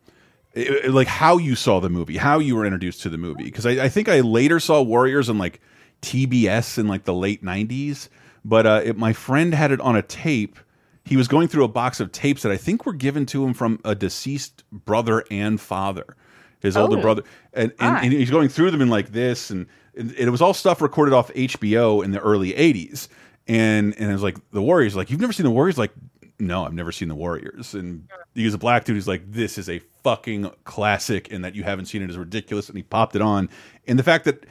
[0.54, 3.44] it- it- like how you saw the movie, how you were introduced to the movie.
[3.44, 5.60] Because I, I think I later saw Warriors on like
[6.02, 8.08] TBS in like the late '90s,
[8.44, 10.58] but uh, it, my friend had it on a tape.
[11.04, 13.52] He was going through a box of tapes that I think were given to him
[13.54, 16.16] from a deceased brother and father,
[16.60, 17.02] his older Oh.
[17.02, 18.00] brother, and, and, Ah.
[18.02, 21.14] and he's going through them in like this, and, and it was all stuff recorded
[21.14, 23.08] off HBO in the early '80s,
[23.46, 25.92] and and it was like the Warriors, like you've never seen the Warriors, like
[26.38, 29.56] no, I've never seen the Warriors, and he was a black dude who's like this
[29.58, 33.14] is a fucking classic, and that you haven't seen it is ridiculous, and he popped
[33.16, 33.48] it on,
[33.86, 34.44] and the fact that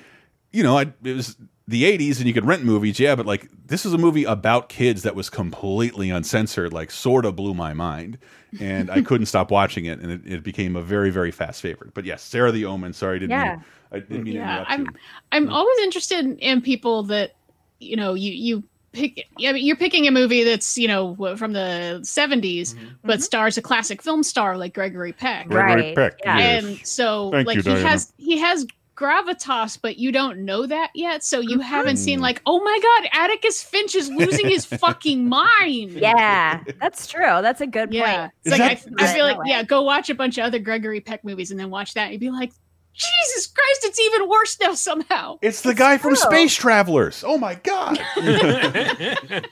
[0.52, 1.36] you know, I, it was
[1.68, 4.70] the 80s and you could rent movies, yeah, but like this is a movie about
[4.70, 8.20] kids that was completely uncensored, like sort of blew my mind.
[8.60, 11.94] And I couldn't stop watching it, and it, it became a very, very fast favorite.
[11.96, 12.94] But yes, Sarah the Omen.
[12.94, 13.56] Sorry, I didn't Yeah.
[13.56, 14.88] mean, I didn't mean to yeah i'm you.
[15.32, 17.34] i'm always interested in people that
[17.80, 18.64] you know you you
[18.94, 23.62] pick yeah you're picking a movie that's you know from the 70s but stars a
[23.62, 25.48] classic film star like gregory peck.
[25.48, 26.38] Gregory Right, Peck, yeah.
[26.38, 26.64] yes.
[26.64, 27.90] and so Thank like you, he Diana.
[27.90, 31.50] has he has gravitas but you don't know that yet so Mm-hmm.
[31.50, 35.92] you haven't seen like oh my god atticus finch is losing his fucking mind.
[35.94, 37.24] Yeah that's true.
[37.42, 38.22] That's a good yeah.
[38.22, 38.32] point.
[38.46, 40.60] It's like I, that- I is- feel like yeah go watch a bunch of other
[40.60, 42.54] gregory peck movies and then watch that and you'd be like
[42.94, 46.22] jesus christ it's even worse now somehow It's the guy from true.
[46.32, 47.24] Space Travelers.
[47.26, 48.00] Oh my god!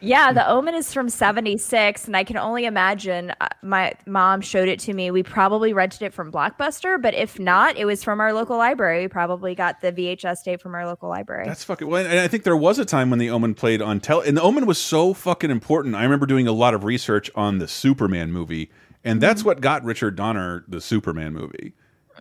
[0.00, 4.68] Yeah, The Omen is from 76, and I can only imagine uh, my mom showed
[4.68, 5.10] it to me.
[5.12, 9.02] We probably rented it from Blockbuster, but if not, it was from our local library.
[9.02, 11.46] We probably got the VHS tape from our local library.
[11.46, 11.86] That's fucking.
[11.88, 14.36] Well, and I think there was a time when the Omen played on tele, and
[14.36, 15.94] the Omen was so fucking important.
[15.94, 18.70] I remember doing a lot of research on the Superman movie,
[19.04, 21.72] and that's what got Richard Donner the Superman movie.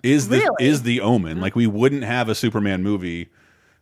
[0.04, 0.56] Is the Really?
[0.66, 1.42] is the Omen?
[1.42, 3.30] Like we wouldn't have a Superman movie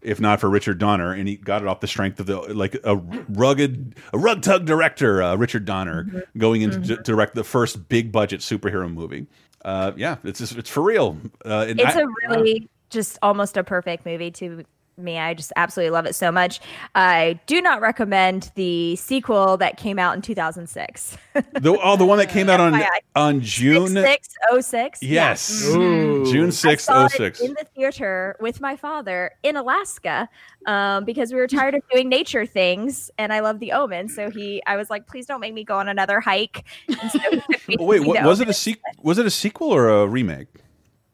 [0.01, 2.77] if not for Richard Donner, and he got it off the strength of the like
[2.85, 7.89] a rugged, a rug tug director, uh, Richard Donner, going in to direct the first
[7.89, 9.27] big budget superhero movie.
[9.65, 11.17] Uh, yeah, it's just, it's for real.
[11.43, 14.63] Uh, it's I- a really just almost a perfect movie to
[15.01, 15.17] me.
[15.17, 16.59] I just absolutely love it so much.
[16.95, 21.17] I do not recommend the sequel that came out in 2006.
[21.33, 22.88] the oh the one that came out on FYI.
[23.15, 25.01] on June 606.
[25.01, 26.25] yes Ooh.
[26.31, 27.39] June I sixth saw oh six.
[27.39, 30.29] in the theater with my father in Alaska
[30.65, 34.09] um, because we were tired of doing nature things, and I love the Omen.
[34.09, 36.65] So he, I was like, please don't make me go on another hike.
[36.88, 38.91] And so he took me to Wait, what, was it a sequel?
[39.01, 40.47] Was it a sequel or a remake?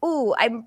[0.04, 0.66] Ooh, I'm.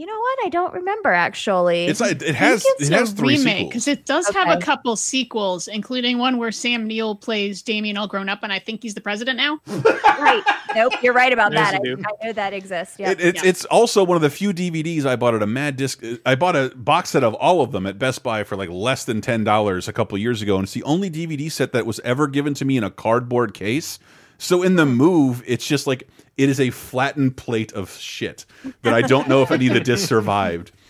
[0.00, 0.38] You know what?
[0.46, 1.84] I don't remember actually.
[1.84, 3.68] It's like it has it's it has a three remake sequels.
[3.68, 8.08] because it does have a couple sequels, including one where Sam Neill plays Damien all
[8.08, 9.60] grown up, and I think he's the president now.
[9.66, 10.42] right.
[10.74, 11.74] Nope, you're right about that.
[11.74, 11.76] I.
[11.76, 12.96] I know that exists.
[12.98, 13.10] Yeah.
[13.10, 13.50] It, it's Yeah.
[13.50, 16.02] it's also one of the few DVDs I bought at a Mad Disc.
[16.24, 19.04] I bought a box set of all of them at Best Buy for like less
[19.04, 22.00] than ten dollars a couple years ago, and it's the only DVD set that was
[22.04, 23.98] ever given to me in a cardboard case.
[24.38, 26.08] So in the move, it's just like
[26.42, 28.46] it is a flattened plate of shit
[28.82, 30.72] that I don't know if any of the discs survived.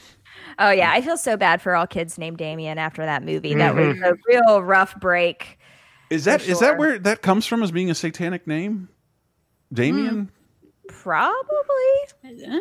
[0.63, 3.55] Oh yeah, I feel so bad for all kids named Damien after that movie.
[3.55, 4.05] That was Mm-hmm.
[4.05, 5.59] a real rough break.
[6.11, 6.77] Is that is that sure.
[6.77, 8.91] where that comes from as being a satanic name?
[9.73, 10.31] Damien?
[10.89, 11.39] Probably.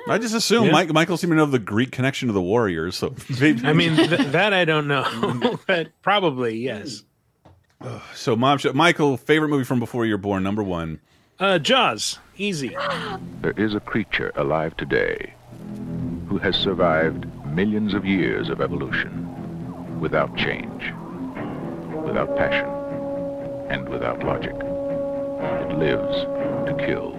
[0.07, 0.71] I just assume Yeah.
[0.71, 2.95] Mike, Michael seemed to know the Greek connection to the Warriors.
[2.95, 7.03] So I mean, th that I don't know, but probably yes.
[8.15, 11.01] so mom, Michael, favorite movie from before you're born, number one.
[11.39, 12.75] Uh, Jaws, easy.
[13.41, 15.33] There is a creature alive today
[16.27, 20.91] who has survived millions of years of evolution without change,
[22.05, 22.67] without passion,
[23.69, 24.53] and without logic.
[24.53, 26.25] It lives
[26.67, 27.15] to kill.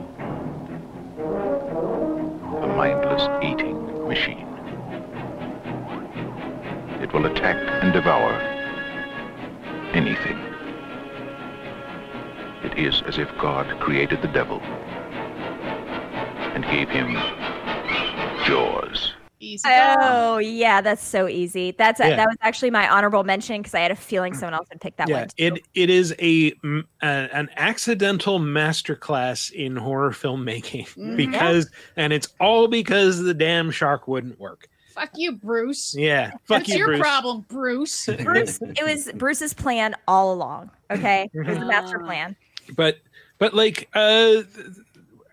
[2.63, 4.47] A mindless eating machine.
[7.01, 8.33] It will attack and devour
[9.95, 10.50] anything.
[12.65, 14.61] It is as if God created the devil
[16.55, 17.15] and gave him
[18.45, 19.15] jaws.
[19.43, 19.67] Easy.
[19.67, 21.71] Oh yeah, that's so easy.
[21.71, 22.15] That's Yeah.
[22.17, 24.97] that was actually my honorable mention because I had a feeling someone else would pick
[24.97, 25.29] that yeah, one.
[25.29, 25.33] too.
[25.39, 31.17] it it is a, a an accidental masterclass in horror filmmaking Mm-hmm.
[31.17, 34.69] because, and it's all because the damn shark wouldn't work.
[34.95, 35.95] Fuck you, Bruce.
[35.97, 37.01] Yeah, fuck That's you, your Bruce.
[37.01, 38.07] problem, Bruce.
[38.23, 40.71] Bruce, it was Bruce's plan all along.
[40.91, 42.07] Okay, it was the master Ah.
[42.07, 42.37] plan.
[42.77, 42.99] But
[43.39, 44.43] but like uh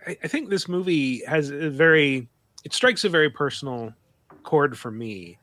[0.05, 2.27] I, I think this movie has a very
[2.63, 3.93] it strikes a very personal
[4.43, 5.37] chord for me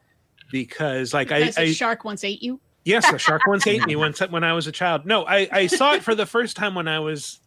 [0.51, 2.61] because like Because I, a I shark once ate you.
[2.85, 5.07] yes a shark once ate me once when i was a child.
[5.07, 7.41] No i i saw it for the first time when i was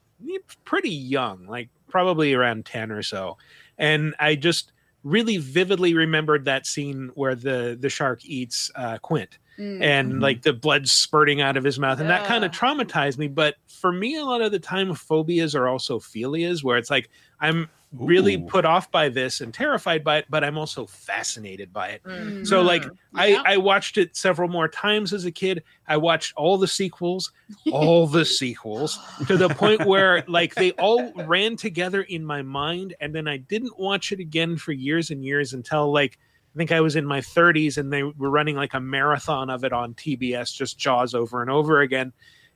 [0.65, 3.37] pretty young like probably around 10 or so.
[3.77, 4.71] And i just
[5.03, 9.81] really vividly remembered that scene where the the shark eats uh quint Mm.
[9.81, 13.27] and like the blood spurting out of his mouth and that kind of traumatized me
[13.27, 17.09] but for me a lot of the time phobias are also philias where it's like
[17.39, 18.45] i'm really Ooh.
[18.45, 22.45] put off by this and terrified by it but i'm also fascinated by it Mm.
[22.45, 22.83] so like
[23.15, 27.31] I, I watched it several more times as a kid i watched all the sequels
[27.71, 32.93] all the sequels to the point where like they all ran together in my mind
[33.01, 36.19] and then i didn't watch it again for years and years until like
[36.57, 39.63] I think I was in my 30s and they were running like a marathon of
[39.63, 42.13] it on TBS, just Jaws over and over again.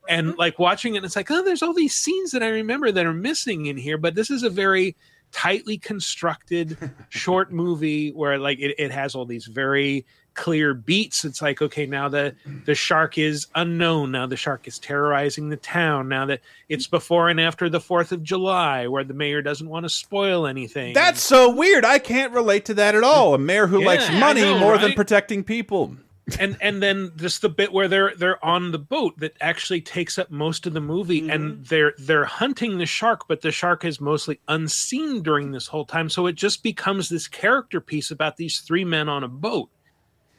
[0.10, 0.40] And mm-hmm.
[0.40, 3.14] like watching it, it's like, oh, there's all these scenes that I remember that are
[3.14, 4.00] missing in here.
[4.00, 4.96] But this is a very
[5.32, 6.78] tightly constructed
[7.10, 11.26] short movie where like it, it has all these very clear beats.
[11.26, 14.12] It's like, okay, now the the shark is unknown.
[14.12, 16.08] Now the shark is terrorizing the town.
[16.08, 16.39] Now that
[16.70, 20.48] it's before and after the Fourth of July, where the mayor doesn't want to spoil
[20.48, 20.94] anything.
[20.94, 21.84] That's so weird.
[21.84, 23.34] I can't relate to that at all.
[23.34, 25.98] A mayor who Yeah, likes money know, more than protecting people.
[26.39, 30.17] And and then just the bit where they're they're on the boat that actually takes
[30.17, 34.00] up most of the movie and they're they're hunting the shark but the shark is
[34.02, 36.10] mostly unseen during this whole time.
[36.10, 39.70] So it just becomes this character piece about these three men on a boat.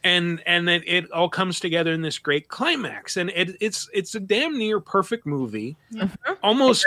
[0.03, 3.15] And and it, it all comes together in this great climax.
[3.15, 5.77] And it, it's it's a damn near perfect movie.
[5.91, 6.09] Yeah.
[6.41, 6.85] almost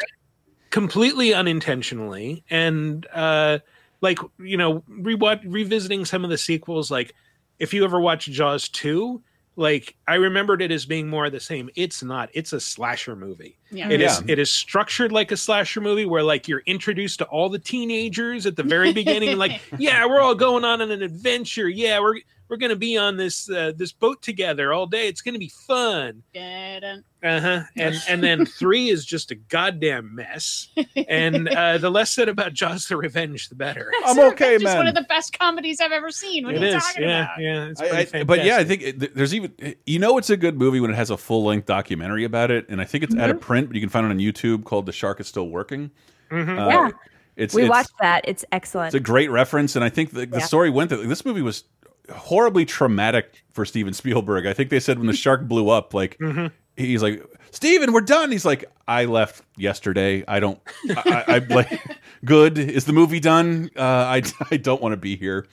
[0.71, 2.45] completely unintentionally.
[2.51, 3.61] And uh
[4.03, 7.14] like you know rewatch revisiting some of the sequels like
[7.59, 9.23] if you ever watch jaws 2
[9.59, 13.16] like i remembered it as being more of the same it's not it's a slasher
[13.16, 13.88] movie Yeah.
[13.88, 14.21] It is.
[14.21, 14.33] Yeah.
[14.33, 18.45] it is structured like a slasher movie where like you're introduced to all the teenagers
[18.47, 22.16] at the very beginning like yeah we're all going on an adventure yeah we're
[22.49, 26.23] we're gonna be on this uh, this boat together all day it's gonna be fun
[26.37, 30.69] uh-huh and and then three is just a goddamn mess
[31.09, 34.65] and uh the less said about jaws the revenge the better I'm okay, Revenge is
[34.65, 34.77] man.
[34.79, 36.45] one of the best comedies I've ever seen.
[36.45, 37.41] What it are you is talking yeah about?
[37.41, 37.81] yeah it's
[38.15, 39.53] I- I- but yeah, I think it, there's even
[39.87, 42.67] you know it's a good movie when it has a full length documentary about it,
[42.69, 43.31] and I think it's out Mm-hmm.
[43.37, 45.91] of print, but you can find it on YouTube called "The Shark Is Still Working."
[46.31, 46.59] Mhm.
[46.59, 46.91] Uh, Yeah.
[47.37, 48.25] it's we it's, watched that.
[48.29, 48.89] It's excellent.
[48.89, 50.45] It's a great reference, and I think the, the Yeah.
[50.45, 51.65] story went that this movie was
[52.14, 54.47] horribly traumatic for Steven Spielberg.
[54.47, 56.51] I think they said when the shark blew up, like Mhm.
[56.77, 60.25] he's like, "Steven, we're done." He's like, "I left yesterday.
[60.28, 60.61] I don't.
[60.91, 61.81] I, I, like
[62.24, 62.59] good.
[62.59, 63.70] Is the movie done?
[63.76, 65.47] Uh, I I don't want to be here."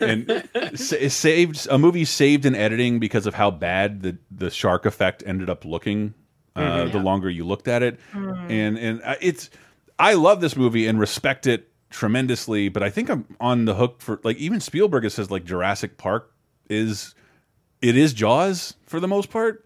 [0.00, 5.22] And saved a movie saved in editing because of how bad the the shark effect
[5.26, 6.14] ended up looking.
[6.54, 9.50] Uh, The longer you looked at it, and and uh, it's
[9.98, 14.00] I love this movie and respect it tremendously, but I think I'm on the hook
[14.00, 16.32] for like even Spielberg has says like Jurassic Park
[16.68, 17.14] is
[17.80, 19.64] it is Jaws for the most part.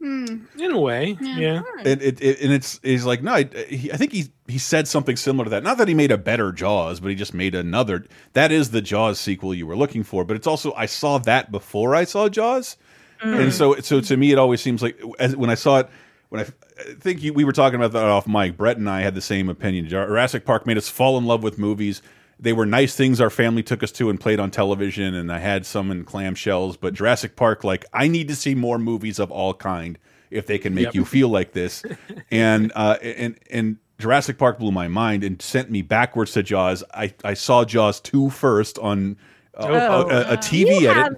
[0.00, 0.44] Hmm.
[0.56, 1.62] In a way, yeah.
[1.84, 4.86] It, it, it and it's he's like no, I, he, I think he he said
[4.86, 5.64] something similar to that.
[5.64, 8.06] Not that he made a better Jaws, but he just made another.
[8.34, 10.24] That is the Jaws sequel you were looking for.
[10.24, 12.76] But it's also I saw that before I saw Jaws,
[13.18, 13.34] hmm.
[13.34, 15.90] and so so to me it always seems like as when I saw it.
[16.30, 16.44] When I,
[16.80, 19.20] I think you, we were talking about that off mic, Brett and I had the
[19.22, 19.88] same opinion.
[19.88, 22.02] Jurassic Park made us fall in love with movies.
[22.40, 25.38] They were nice things our family took us to and played on television, and I
[25.38, 26.76] had some in clamshells.
[26.80, 29.98] But Jurassic Park, like, I need to see more movies of all kind
[30.30, 30.94] if they can make Yep.
[30.94, 31.82] you feel like this.
[32.30, 36.84] and uh, and and Jurassic Park blew my mind and sent me backwards to Jaws.
[36.94, 39.16] I I saw Jaws two first on
[39.56, 40.08] uh, Oh.
[40.08, 40.96] a, a, a TV you edit.
[41.04, 41.16] have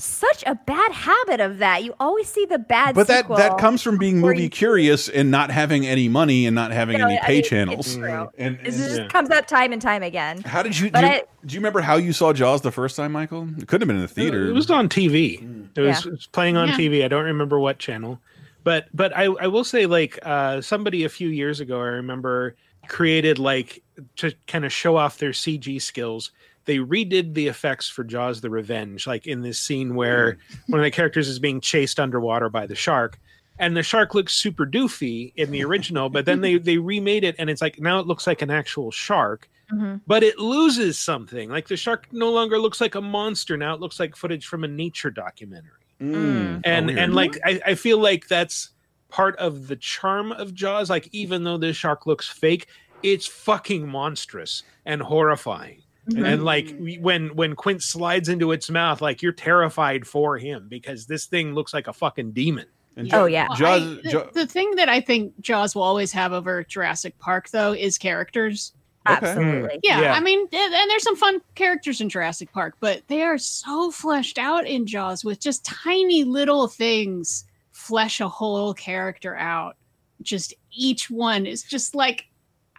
[0.00, 1.82] such a bad habit of that.
[1.82, 2.94] You always see the bad.
[2.94, 6.54] But that that comes from being movie you- curious and not having any money and
[6.54, 7.86] not having No, any I pay mean, channels.
[7.88, 8.28] it's true.
[8.38, 10.42] And, It and- just comes up time and time again.
[10.42, 12.96] how did you But do, you do you remember how you saw Jaws the first
[12.96, 13.48] time, Michael?
[13.58, 14.46] It couldn't have been in the theater.
[14.48, 15.42] It was on TV.
[15.76, 16.08] It was, Yeah.
[16.08, 16.76] it was playing on Yeah.
[16.76, 17.04] TV.
[17.04, 18.20] I don't remember what channel,
[18.64, 22.54] but but I I will say like uh, somebody a few years ago I remember
[22.86, 23.82] created like
[24.16, 26.30] to kind of show off their CG skills.
[26.68, 30.36] They redid the effects for Jaws: The Revenge, like in this scene where
[30.68, 33.18] one of the characters is being chased underwater by the shark.
[33.58, 37.34] And the shark looks super doofy in the original, but then they they remade it,
[37.38, 40.00] and it's like now it looks like an actual shark Mhm.
[40.06, 41.50] but it loses something.
[41.50, 43.56] Like the shark no longer looks like a monster.
[43.56, 45.72] Now it looks like footage from a nature documentary.
[46.00, 46.60] Mm.
[46.64, 48.70] And Oh, and like I, I feel like that's
[49.10, 50.88] part of the charm of Jaws.
[50.90, 52.68] Like even though this shark looks fake,
[53.02, 55.82] it's fucking monstrous and horrifying.
[56.08, 56.24] Mm-hmm.
[56.24, 61.06] And like when when Quint slides into its mouth, like you're terrified for him because
[61.06, 62.66] this thing looks like a fucking demon.
[62.96, 63.46] And Oh, yeah.
[63.54, 67.16] Jaws, I- the, Ja- the thing that I think Jaws will always have over Jurassic
[67.18, 68.72] Park, though, is characters.
[69.08, 69.26] Okay.
[69.26, 69.80] Absolutely.
[69.84, 70.12] Yeah, Yeah.
[70.14, 73.90] I mean, and and there's some fun characters in Jurassic Park, but they are so
[73.90, 79.76] fleshed out in Jaws with just tiny little things flesh a whole character out.
[80.22, 82.26] Just each one is just like,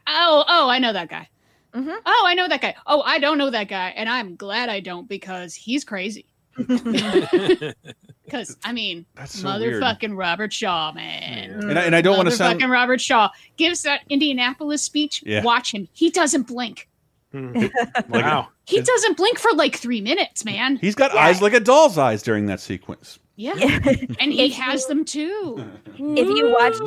[0.07, 1.29] oh, oh, I know that guy.
[1.73, 1.95] Mhm.
[2.05, 2.75] Oh, I know that guy.
[2.87, 6.25] Oh, I don't know that guy, and I'm glad I don't because he's crazy.
[8.25, 9.81] Because I mean, That's so weird.
[9.81, 11.49] motherfucking Robert Shaw, man.
[11.63, 15.23] And I, and I don't want to sound Motherfucking Robert Shaw gives that Indianapolis speech.
[15.25, 15.41] Yeah.
[15.41, 15.87] Watch him.
[15.93, 16.87] He doesn't blink.
[17.33, 17.71] like
[18.09, 18.49] wow.
[18.65, 20.77] He doesn't blink for like three minutes, man.
[20.77, 21.21] he's got Yeah.
[21.21, 23.17] eyes like a doll's eyes during that sequence.
[23.35, 25.65] Yeah, if and he has them too.
[25.97, 26.77] If you watch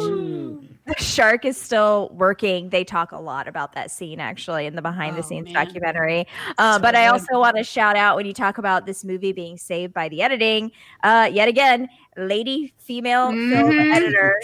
[0.86, 4.82] the shark is still working, they talk a lot about that scene actually in the
[4.82, 5.66] behind the Oh, scenes man.
[5.66, 6.26] documentary.
[6.58, 9.32] Uh, So but I also want to shout out when you talk about this movie
[9.32, 10.72] being saved by the editing.
[11.02, 13.94] Uh, yet again, lady female film Mhm.
[13.94, 14.40] editor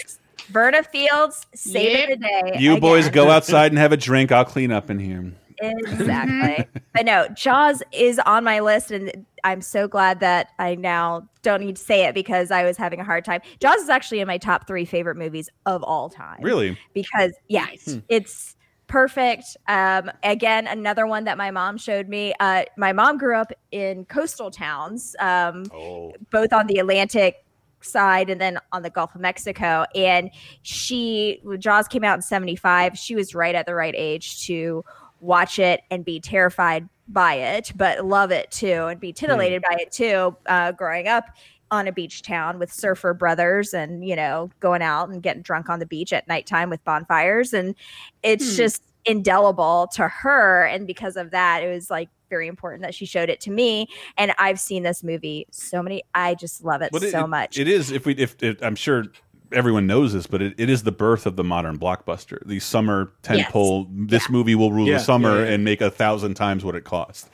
[0.50, 2.08] Verna Fields saving Yep.
[2.08, 2.56] the day.
[2.58, 4.32] You boys go outside and have a drink.
[4.32, 5.32] I'll clean up in here.
[5.60, 6.66] Exactly.
[6.94, 11.60] but no, Jaws is on my list, and I'm so glad that I now don't
[11.62, 13.40] need to say it because I was having a hard time.
[13.60, 16.40] Jaws is actually in my top three favorite movies of all time.
[16.42, 16.78] Really?
[16.94, 17.98] Because, yeah, Nice.
[18.08, 18.56] it's
[18.86, 19.56] perfect.
[19.68, 22.32] Um, again, another one that my mom showed me.
[22.40, 26.12] Uh, my mom grew up in coastal towns, um, Oh.
[26.30, 27.44] both on the Atlantic
[27.80, 29.84] side and then on the Gulf of Mexico.
[29.94, 30.30] And
[30.62, 34.84] she, when Jaws came out in 75, she was right at the right age to
[35.20, 39.76] watch it and be terrified by it, but love it too and be titillated by
[39.80, 41.24] it too, uh, growing up
[41.70, 45.68] on a beach town with surfer brothers and, you know, going out and getting drunk
[45.68, 47.52] on the beach at nighttime with bonfires.
[47.52, 47.74] And
[48.22, 48.56] it's Hmm.
[48.56, 50.64] just indelible to her.
[50.66, 53.86] And because of that, it was like, very important that she showed it to me
[54.18, 57.90] and i've seen this movie so many i just love it so much It is.
[57.90, 59.04] If we, if, if I'm sure
[59.52, 62.38] everyone knows this, but it, it is the birth of the modern blockbuster.
[62.46, 63.86] The summer tentpole.
[64.08, 65.52] This movie will rule Yeah, the summer yeah, yeah.
[65.54, 67.28] and make a thousand times what it cost.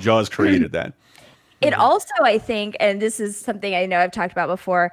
[0.00, 0.94] Jaws created that.
[1.60, 4.92] It also, I think, and this is something I know I've talked about before,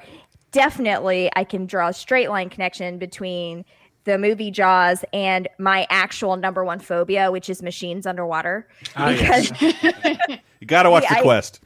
[0.51, 3.65] definitely I can draw a straight line connection between
[4.05, 8.67] the movie Jaws and my actual number one phobia, which is machines underwater.
[8.95, 9.49] Ah, yes.
[9.51, 11.59] because You got to watch Yeah, the quest.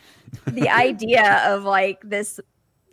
[0.46, 2.40] the idea of like this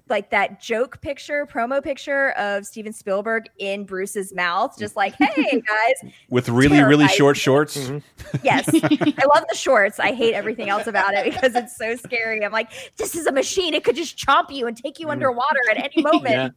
[0.09, 5.61] like that joke picture, promo picture of Steven Spielberg in Bruce's mouth, just like, hey
[5.61, 7.77] guys, with really really short shorts.
[7.77, 7.99] Mm-hmm.
[8.43, 8.69] Yes.
[8.69, 10.01] I love the shorts.
[10.01, 12.45] I hate everything else about it because it's so scary.
[12.45, 13.75] I'm like, this is a machine.
[13.75, 16.29] It could just chomp you and take you underwater at any moment.
[16.29, 16.49] Yeah.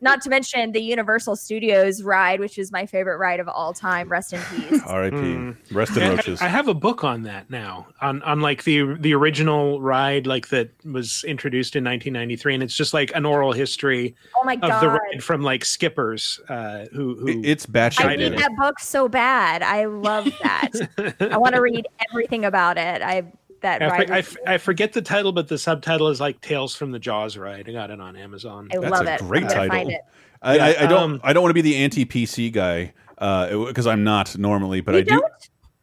[0.00, 4.08] Not to mention the Universal Studios ride, which is my favorite ride of all time.
[4.08, 4.82] Rest in peace.
[4.86, 5.16] R.I.P.
[5.16, 5.56] Mm.
[5.72, 6.40] Rest in I- roaches.
[6.40, 10.48] I, have a book on that now, on on like the the original ride, like
[10.48, 14.80] that was introduced in 1993, and it's just like an oral history Oh my of
[14.80, 18.18] the ride from like skippers uh, who who it's I batshit.
[18.18, 19.62] need that book so bad.
[19.62, 21.16] I love that.
[21.32, 23.02] I want to read everything about it.
[23.02, 23.24] I
[23.62, 24.06] that I, ride.
[24.08, 26.90] for- I, is- f- I forget the title, but the subtitle is like Tales from
[26.90, 27.68] the Jaws ride.
[27.68, 28.68] I got it on Amazon.
[28.72, 29.18] I That's love a it.
[29.20, 29.68] great I'm title.
[29.76, 30.00] Find it.
[30.42, 31.02] I, Yeah, I, I don't.
[31.14, 35.00] um, I don't want to be the anti-PC guy because I'm not normally, but You
[35.00, 35.10] I do.
[35.20, 35.24] don't?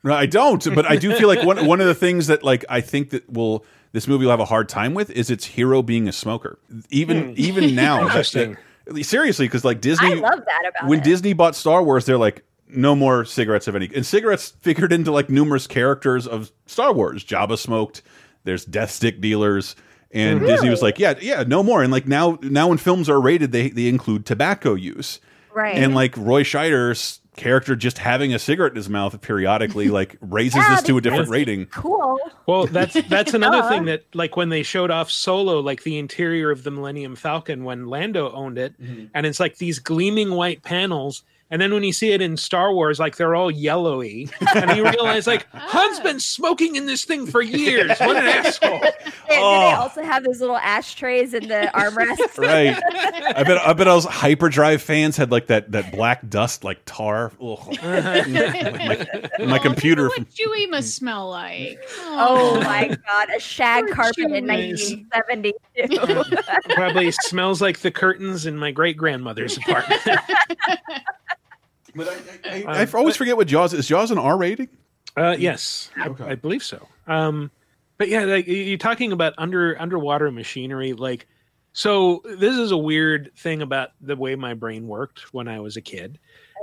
[0.04, 0.76] No, I don't.
[0.76, 3.30] But I do feel like one one of the things that like I think that
[3.30, 6.60] will this movie will have a hard time with is its hero being a smoker.
[6.90, 8.58] Even even now, Interesting.
[8.86, 11.04] that- seriously, because like Disney, I love that about when it.
[11.06, 13.90] Disney bought Star Wars, they're like, no more cigarettes of any.
[13.96, 17.24] And cigarettes figured into like numerous characters of Star Wars.
[17.24, 18.02] Jabba smoked.
[18.44, 19.76] There's death stick dealers.
[20.12, 21.84] And Disney was like, yeah, yeah, no more.
[21.84, 25.20] And like now, now when films are rated, they they include tobacco use.
[25.54, 25.76] right.
[25.76, 30.56] And like Roy Scheider's character just having a cigarette in his mouth periodically like raises
[30.56, 31.66] Yeah, this to a different rating.
[31.66, 32.18] cool.
[32.46, 33.70] Well, that's that's another Duh.
[33.70, 37.66] thing that like when they showed off Solo, like the interior of the Millennium Falcon
[37.66, 39.06] when Lando owned it, Mm-hmm.
[39.14, 41.24] and it's like these gleaming white panels.
[41.52, 44.84] And then when you see it in Star Wars, like they're all yellowy, and you
[44.84, 45.60] realize like ah.
[45.70, 47.98] Han's been smoking in this thing for years.
[48.00, 48.82] What an asshole!
[48.82, 49.76] And do they Oh.
[49.76, 52.38] also have those little ashtrays in the armrests?
[52.38, 52.76] Right.
[53.38, 57.32] I bet I bet those hyperdrive fans had like that that black dust like tar.
[57.42, 57.78] Ugh.
[57.84, 59.08] my,
[59.40, 61.80] my Oh, computer What Chewie must smell like.
[62.02, 65.06] Oh, oh my god, a shag Poor carpet in Chewies.
[65.14, 66.74] 1972.
[66.74, 70.02] Probably smells like the curtains in my great grandmother's apartment.
[71.96, 73.88] But I, I, I, I always forget what Jaws is.
[73.88, 74.70] Jaws an R rating?
[75.18, 76.88] Uh, yes, I, I believe so.
[77.08, 77.50] Um,
[77.98, 80.94] but yeah, like, you're talking about under underwater machinery.
[80.94, 81.28] Like,
[81.72, 85.78] so this is a weird thing about the way my brain worked when I was
[85.78, 86.20] a kid.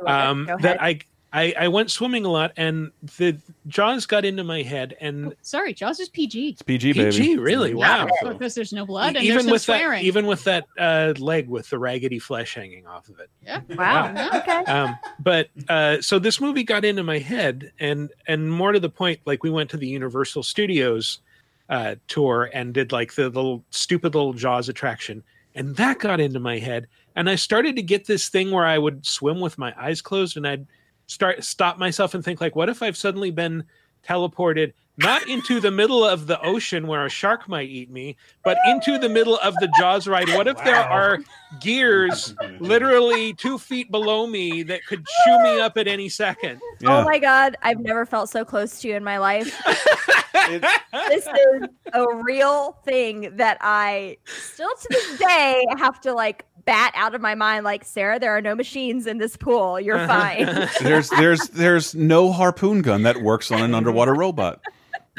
[0.07, 0.27] I.
[0.27, 0.83] Um, that.
[0.83, 1.01] I,
[1.33, 5.73] I I went swimming a lot, and the Jaws got into my head, and Sorry,
[5.73, 6.51] Jaws is PG.
[6.51, 7.11] It's PG, baby.
[7.11, 8.07] PG, really, wow.
[8.23, 10.05] Yeah, because there's no blood and even there's no with that, swearing.
[10.05, 13.31] even with that uh, leg with the raggedy flesh hanging off of it.
[13.43, 13.61] yeah.
[13.71, 14.29] wow.
[14.37, 14.65] Okay.
[14.65, 18.91] um, but uh, so this movie got into my head, and and more to the
[18.91, 21.21] point, like we went to the Universal Studios
[21.71, 25.23] uh, tour and did like the little stupid little Jaws attraction,
[25.55, 28.77] and that got into my head, and I started to get this thing where I
[28.77, 30.67] would swim with my eyes closed, and I'd
[31.13, 33.65] start stop myself and think like, what if I've suddenly been
[34.07, 38.59] teleported not into the middle of the ocean where a shark might eat me, but
[38.67, 40.29] into the middle of the Jaws ride.
[40.29, 41.19] What if there are
[41.61, 46.61] gears literally two feet below me that could chew me up at any second?
[46.63, 46.99] Oh yeah.
[46.99, 49.61] Oh my god, I've never felt so close to you in my life.
[51.09, 56.93] This is a real thing that I still to this day have to like bat
[56.95, 59.81] out of my mind like Sarah, there are no machines in this pool.
[59.81, 60.47] You're fine.
[60.81, 64.61] there's there's there's no harpoon gun that works on an underwater robot.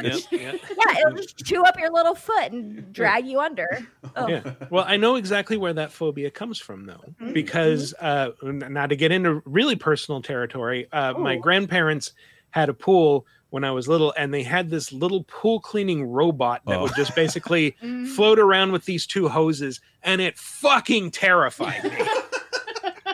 [0.01, 0.59] Yep, yep.
[0.75, 3.85] yeah, it'll just chew up your little foot and drag you under.
[4.15, 4.27] Oh.
[4.27, 4.53] Yeah.
[4.71, 9.11] Well, I know exactly where that phobia comes from, though, because uh, now to get
[9.11, 12.13] into really personal territory, uh, my grandparents
[12.49, 16.63] had a pool when I was little, and they had this little pool cleaning robot
[16.65, 16.83] that Oh.
[16.83, 18.07] would just basically Mm.
[18.07, 21.91] float around with these two hoses, and it fucking terrified me.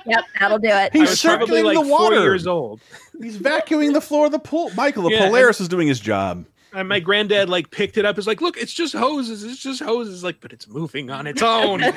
[0.05, 0.93] Yep, that'll do it.
[0.93, 2.21] He's was probably circling like the four water.
[2.21, 2.79] years old.
[3.21, 4.71] He's vacuuming the floor of the pool.
[4.75, 6.45] Michael, the Yeah, Polaris is doing his job.
[6.73, 8.17] And my granddad like picked it up.
[8.17, 9.43] Is like, look, it's just hoses.
[9.43, 10.23] It's just hoses.
[10.23, 11.83] Like, but it's moving on its own.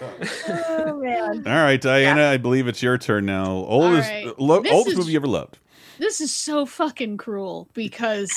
[0.00, 1.46] Oh man.
[1.46, 3.46] All right, Diana, I believe it's your turn now.
[3.52, 4.38] Oldest, right.
[4.40, 5.58] lo- oldest is- movie you ever loved.
[5.98, 8.32] This is so fucking cruel because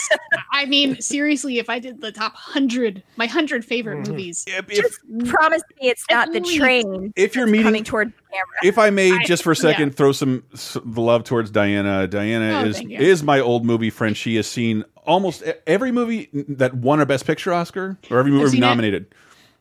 [0.53, 4.09] I mean, seriously, if I did the top hundred, my hundred favorite Mhm.
[4.09, 4.99] movies, If, if, Just
[5.29, 8.45] promise me it's not the train if you're meeting, coming toward the camera.
[8.63, 9.61] if I may, I- just for a yeah.
[9.61, 12.07] second, throw some s- the love towards Diana.
[12.07, 14.15] Diana Oh, is is my old movie friend.
[14.15, 18.59] She has seen almost every movie that won a Best Picture Oscar, or every movie
[18.59, 19.03] nominated.
[19.03, 19.13] it.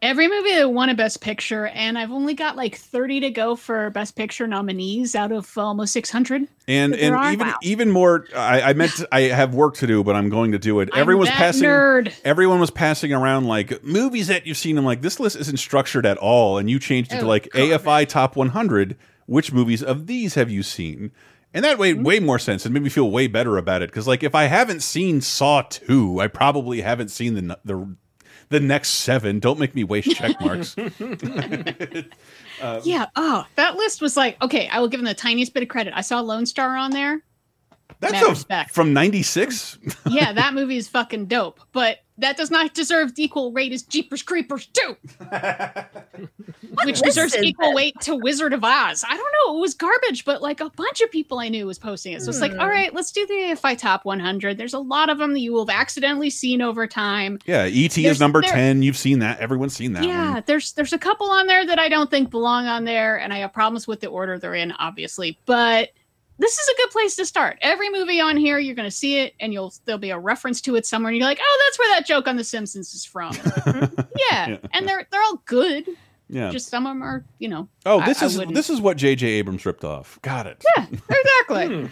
[0.03, 3.57] Every movie that won a Best Picture, and I've only got like thirty to go
[3.57, 6.49] for Best Picture nominees out of almost six hundred.
[6.69, 7.33] And and are?
[7.33, 7.55] even Wow.
[7.63, 10.59] even more, I, I meant to, I have work to do, but I'm going to
[10.59, 10.91] do it.
[10.95, 11.65] Everyone's that passing.
[11.65, 12.13] nerd.
[12.25, 14.79] Everyone was passing around like movies that you've seen.
[14.79, 17.51] I'm like, this list isn't structured at all, and you changed it to Oh, like
[17.53, 17.61] God.
[17.61, 18.97] AFI Top 100.
[19.27, 21.11] Which movies of these have you seen?
[21.53, 22.05] And that made mm-hmm.
[22.05, 23.91] way more sense and made me feel way better about it.
[23.91, 27.97] Because like, if I haven't seen Saw two, I probably haven't seen the the
[28.49, 29.41] the next seven.
[29.41, 30.77] Don't make me waste check marks.
[30.79, 30.91] Um,
[32.85, 33.07] yeah.
[33.17, 34.69] Oh, that list was like okay.
[34.69, 35.93] I will give them the tiniest bit of credit.
[35.97, 37.23] I saw Lone Star on there.
[38.01, 39.79] That's a- from '96.
[40.11, 41.61] Yeah, that movie is fucking dope.
[41.73, 44.97] But that does not deserve the equal weight as Jeepers Creepers 2,
[46.85, 49.05] which deserves equal weight to Wizard of Oz.
[49.09, 49.59] I don't know.
[49.59, 52.23] It was garbage, but like a bunch of people I knew was posting it.
[52.23, 52.61] So it's like, Hmm.
[52.61, 54.57] all right, let's do the AFI top 100.
[54.59, 57.39] There's a lot of them that you will have accidentally seen over time.
[57.47, 58.83] Yeah, ET There's- is number there- ten.
[58.83, 59.39] You've seen that.
[59.41, 60.43] Everyone's seen that yeah, one.
[60.47, 63.39] there's there's a couple on there that I don't think belong on there, and I
[63.39, 65.39] have problems with the order they're in, obviously.
[65.47, 65.91] But
[66.39, 67.59] this is a good place to start.
[67.63, 70.61] Every movie on here, you're going to see it, and you'll there'll be a reference
[70.63, 73.05] to it somewhere, and you're like, oh, that's where that joke on The Simpsons is
[73.05, 73.33] from.
[73.67, 74.57] yeah, Yeah.
[74.73, 75.87] and they're they're all good.
[76.29, 76.51] Yeah.
[76.51, 77.69] Just some of them are, you know.
[77.87, 79.27] oh, this I is wouldn't- this is what J.J.
[79.27, 80.19] Abrams ripped off.
[80.23, 80.65] Got it.
[80.77, 81.67] Yeah, exactly.
[81.69, 81.87] Hmm.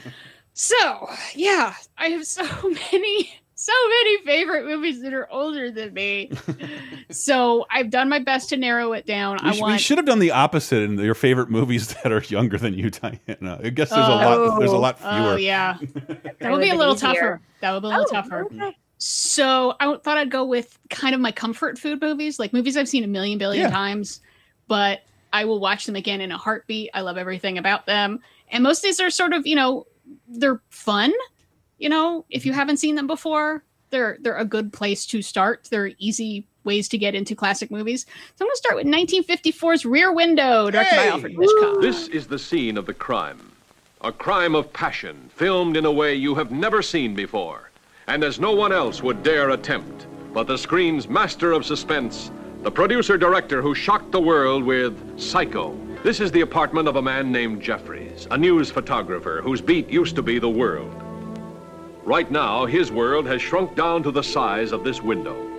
[0.52, 2.44] so yeah, I have so
[2.92, 6.30] many, so many favorite movies that are older than me.
[7.10, 9.38] so I've done my best to narrow it down.
[9.42, 12.22] We, I want we should have done the opposite in your favorite movies that are
[12.22, 13.60] younger than you, Diana.
[13.62, 14.58] I guess there's a lot.
[14.58, 14.80] There's a oh.
[14.80, 15.10] lot fewer.
[15.10, 17.08] Oh yeah, that That would be a little easier.
[17.08, 17.40] tougher.
[17.60, 18.44] That would be a little Oh, tougher.
[18.46, 18.76] okay.
[18.98, 22.88] So I thought I'd go with kind of my comfort food movies, like movies I've
[22.88, 23.70] seen a million billion Yeah.
[23.70, 24.20] times,
[24.66, 25.00] but
[25.32, 26.90] I will watch them again in a heartbeat.
[26.94, 29.86] I love everything about them, and most of these are sort of you know
[30.28, 31.12] they're fun.
[31.78, 32.58] You know, if you mm-hmm.
[32.58, 35.68] haven't seen them before, they're they're a good place to start.
[35.70, 38.06] They're easy ways to get into classic movies.
[38.36, 41.80] So I'm going to start with 1954's Rear Window, directed by Alfred Hitchcock.
[41.80, 43.52] This is the scene of the crime.
[44.00, 47.70] A crime of passion, filmed in a way you have never seen before,
[48.06, 50.06] and as no one else would dare attempt.
[50.32, 52.30] But the screen's master of suspense,
[52.62, 55.78] the producer director who shocked the world with Psycho.
[56.02, 60.16] This is the apartment of a man named Jeffries, a news photographer whose beat used
[60.16, 61.03] to be the world.
[62.04, 65.50] Right now, his world has shrunk down to the size of this window.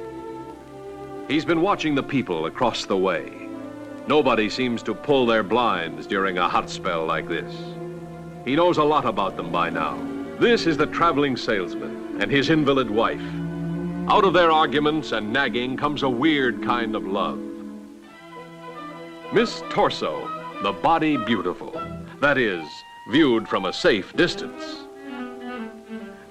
[1.28, 3.50] He's been watching the people across the way.
[4.08, 7.52] Nobody seems to pull their blinds during a hot spell like this.
[8.46, 9.98] He knows a lot about them by now.
[10.40, 13.26] This is the traveling salesman and his invalid wife.
[14.08, 17.40] Out of their arguments and nagging comes a weird kind of love.
[19.34, 20.30] Miss Torso,
[20.62, 21.72] the body beautiful.
[22.20, 22.68] That is,
[23.10, 24.85] viewed from a safe distance.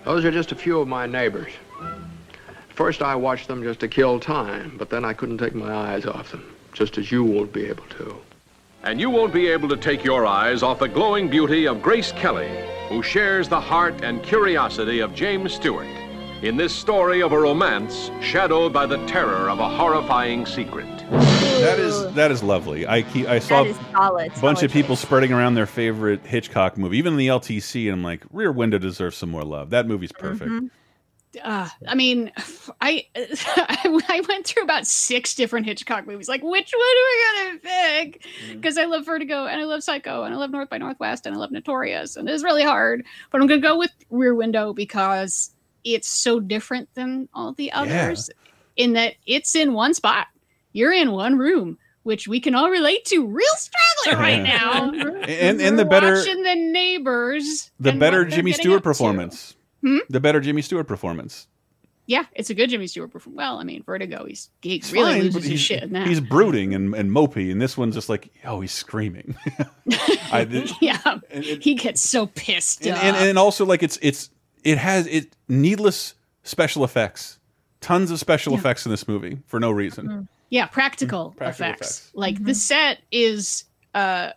[0.04, 1.52] Those are just a few of my neighbors.
[2.68, 6.04] First, I watched them just to kill time, but then I couldn't take my eyes
[6.04, 8.16] off them, just as you won't be able to.
[8.82, 12.12] And you won't be able to take your eyes off the glowing beauty of Grace
[12.12, 12.50] Kelly,
[12.88, 15.86] who shares the heart and curiosity of James Stewart
[16.42, 21.03] in this story of a romance shadowed by the terror of a horrifying secret.
[21.60, 22.86] That is that is lovely.
[22.86, 24.26] I keep, I saw That is solid.
[24.36, 25.02] a bunch solid of people choice.
[25.02, 28.78] spreading around their favorite Hitchcock movie, even in the LTC, and I'm like, Rear Window
[28.78, 29.70] deserves some more love.
[29.70, 30.50] That movie's perfect.
[30.50, 30.70] Mhm.
[31.42, 32.30] uh, I mean,
[32.80, 36.28] I I went through about six different Hitchcock movies.
[36.28, 38.22] Like, which one am I gonna pick?
[38.22, 38.52] Mm-hmm.
[38.60, 41.34] Because I love Vertigo and I love Psycho and I love North by Northwest and
[41.34, 43.04] I love Notorious and it's really hard.
[43.30, 45.50] But I'm gonna go with Rear Window because
[45.84, 48.30] it's so different than all the others
[48.76, 50.28] in that it's in one spot.
[50.74, 54.90] You're in one room, which we can all relate to real struggling right now.
[55.22, 57.70] And and the better watching the neighbors.
[57.80, 59.56] the better Jimmy Stewart performance.
[59.82, 59.98] Hmm?
[60.10, 61.46] The better Jimmy Stewart performance.
[62.06, 63.38] Yeah, it's a good Jimmy Stewart performance.
[63.38, 65.92] Well, I mean, Vertigo, he's he It's really fine, loses but his he's, shit in
[65.94, 66.06] that.
[66.06, 69.34] he's brooding and, and mopey, and this one's just like, oh, he's screaming.
[70.30, 71.00] I, and, yeah,
[71.30, 72.86] and, he gets so pissed.
[72.86, 73.22] and, off.
[73.22, 74.28] and also like it's it's
[74.64, 77.38] it has it needless special effects,
[77.80, 78.58] tons of special Yeah.
[78.58, 80.28] effects in this movie for no reason.
[80.50, 81.80] Yeah, practical, Mm, Practical effects.
[81.98, 82.10] effects.
[82.14, 83.64] Like the set is
[83.94, 84.30] uh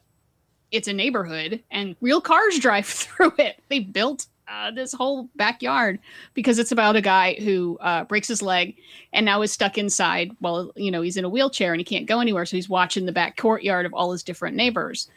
[0.72, 3.60] it's a neighborhood and real cars drive through it.
[3.70, 6.00] They built uh, this whole backyard
[6.34, 8.76] because it's about a guy who uh, breaks his leg
[9.12, 10.32] and now is stuck inside.
[10.40, 13.06] Well, you know, he's in a wheelchair and he can't go anywhere, so he's watching
[13.06, 15.10] the back courtyard of all his different neighbors.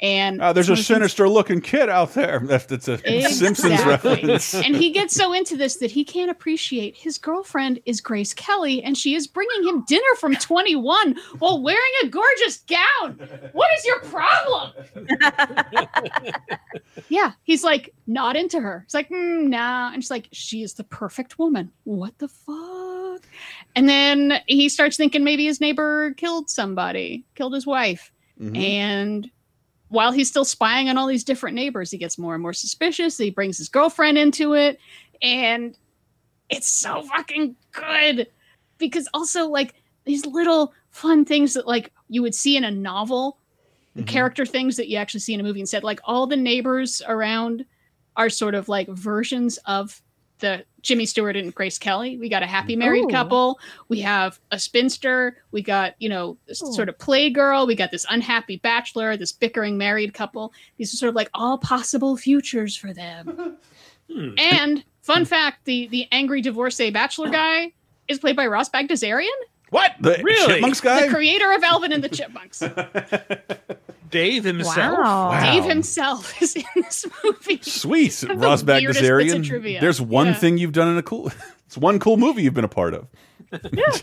[0.00, 2.38] And Uh, there's some a of the things- sinister looking kid out there.
[2.44, 4.54] That's, that's a Simpsons reference.
[4.54, 8.82] and he gets so into this that he can't appreciate his girlfriend is Grace Kelly,
[8.82, 13.18] and she is bringing him dinner from 21 while wearing a gorgeous gown.
[13.52, 14.72] What is your problem?
[17.08, 18.84] yeah, he's like not into her.
[18.86, 21.70] He's like, "Mm, nah, and she's like, she is the perfect woman.
[21.84, 23.22] What the fuck?
[23.74, 28.56] And then he starts thinking maybe his neighbor killed somebody, killed his wife, Mhm.
[28.56, 29.30] and
[29.88, 33.16] while he's still spying on all these different neighbors, he gets more and more suspicious.
[33.16, 34.78] He brings his girlfriend into it,
[35.22, 35.76] and
[36.48, 38.28] it's so fucking good
[38.78, 39.74] because also like
[40.04, 43.38] these little fun things that like you would see in a novel,
[43.94, 44.08] the mm-hmm.
[44.08, 45.84] character things that you actually see in a movie instead.
[45.84, 47.64] Like all the neighbors around
[48.16, 50.02] are sort of like versions of
[50.40, 52.16] the Jimmy Stewart and Grace Kelly.
[52.18, 53.08] We got a happy married Ooh.
[53.08, 53.58] couple.
[53.88, 55.36] We have a spinster.
[55.50, 56.72] We got, you know, this Ooh.
[56.72, 57.66] sort of playgirl.
[57.66, 60.52] We got this unhappy bachelor, this bickering married couple.
[60.76, 63.56] These are sort of like all possible futures for them.
[64.10, 64.30] Hmm.
[64.38, 67.74] And fun fact, the the angry divorcee bachelor guy
[68.08, 69.28] is played by Ross Bagdasarian,
[69.68, 69.96] What?
[70.00, 70.46] The Really?
[70.54, 71.02] Chipmunks guy?
[71.06, 72.62] the creator of Alvin and the Chipmunks.
[74.10, 74.98] Dave himself.
[74.98, 75.40] Wow.
[75.40, 77.58] Dave himself is in this movie.
[77.62, 79.80] Sweet, the Ross weirdest Bagdasarian.
[79.80, 80.34] There's one Yeah.
[80.34, 81.30] thing you've done in a cool.
[81.66, 83.08] It's one cool movie you've been a part of.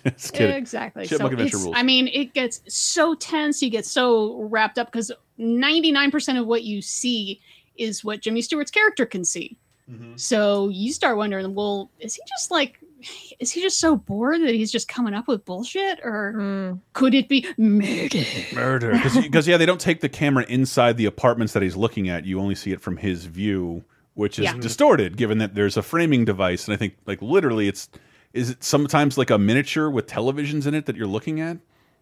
[0.03, 0.55] Just kidding.
[0.55, 1.07] Exactly.
[1.07, 1.73] Chipmunk so Adventure rules.
[1.75, 3.59] I mean, it gets so tense.
[3.63, 7.41] You get so wrapped up because 99% of what you see
[7.75, 9.57] is what Jimmy Stewart's character can see.
[9.89, 10.15] Mm-hmm.
[10.15, 12.79] So you start wondering, well, is he just like,
[13.39, 15.99] is he just so bored that he's just coming up with bullshit?
[16.03, 16.79] Or Mm.
[16.93, 18.19] could it be murder?
[18.53, 22.25] Murder, because yeah, they don't take the camera inside the apartments that he's looking at.
[22.25, 23.83] You only see it from his view,
[24.13, 24.57] which is Yeah.
[24.57, 26.67] distorted, given that there's a framing device.
[26.67, 27.89] And I think, like literally, it's
[28.33, 31.57] is it sometimes like a miniature with televisions in it that you're looking at,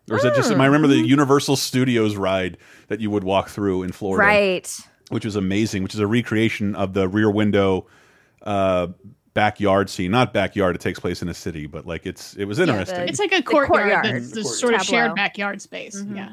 [0.09, 0.51] or is it just?
[0.51, 4.77] I remember the Universal Studios ride that you would walk through in Florida, Right.
[5.09, 5.83] which was amazing.
[5.83, 7.85] Which is a recreation of the Rear Window.
[8.41, 8.87] Uh,
[9.33, 12.59] backyard scene not backyard it takes place in a city but like it's it was
[12.59, 14.05] interesting It's like a courtyard, courtyard.
[14.05, 14.59] that's The the courtyard.
[14.59, 16.03] sort of shared backyard space.
[16.13, 16.29] Yeah.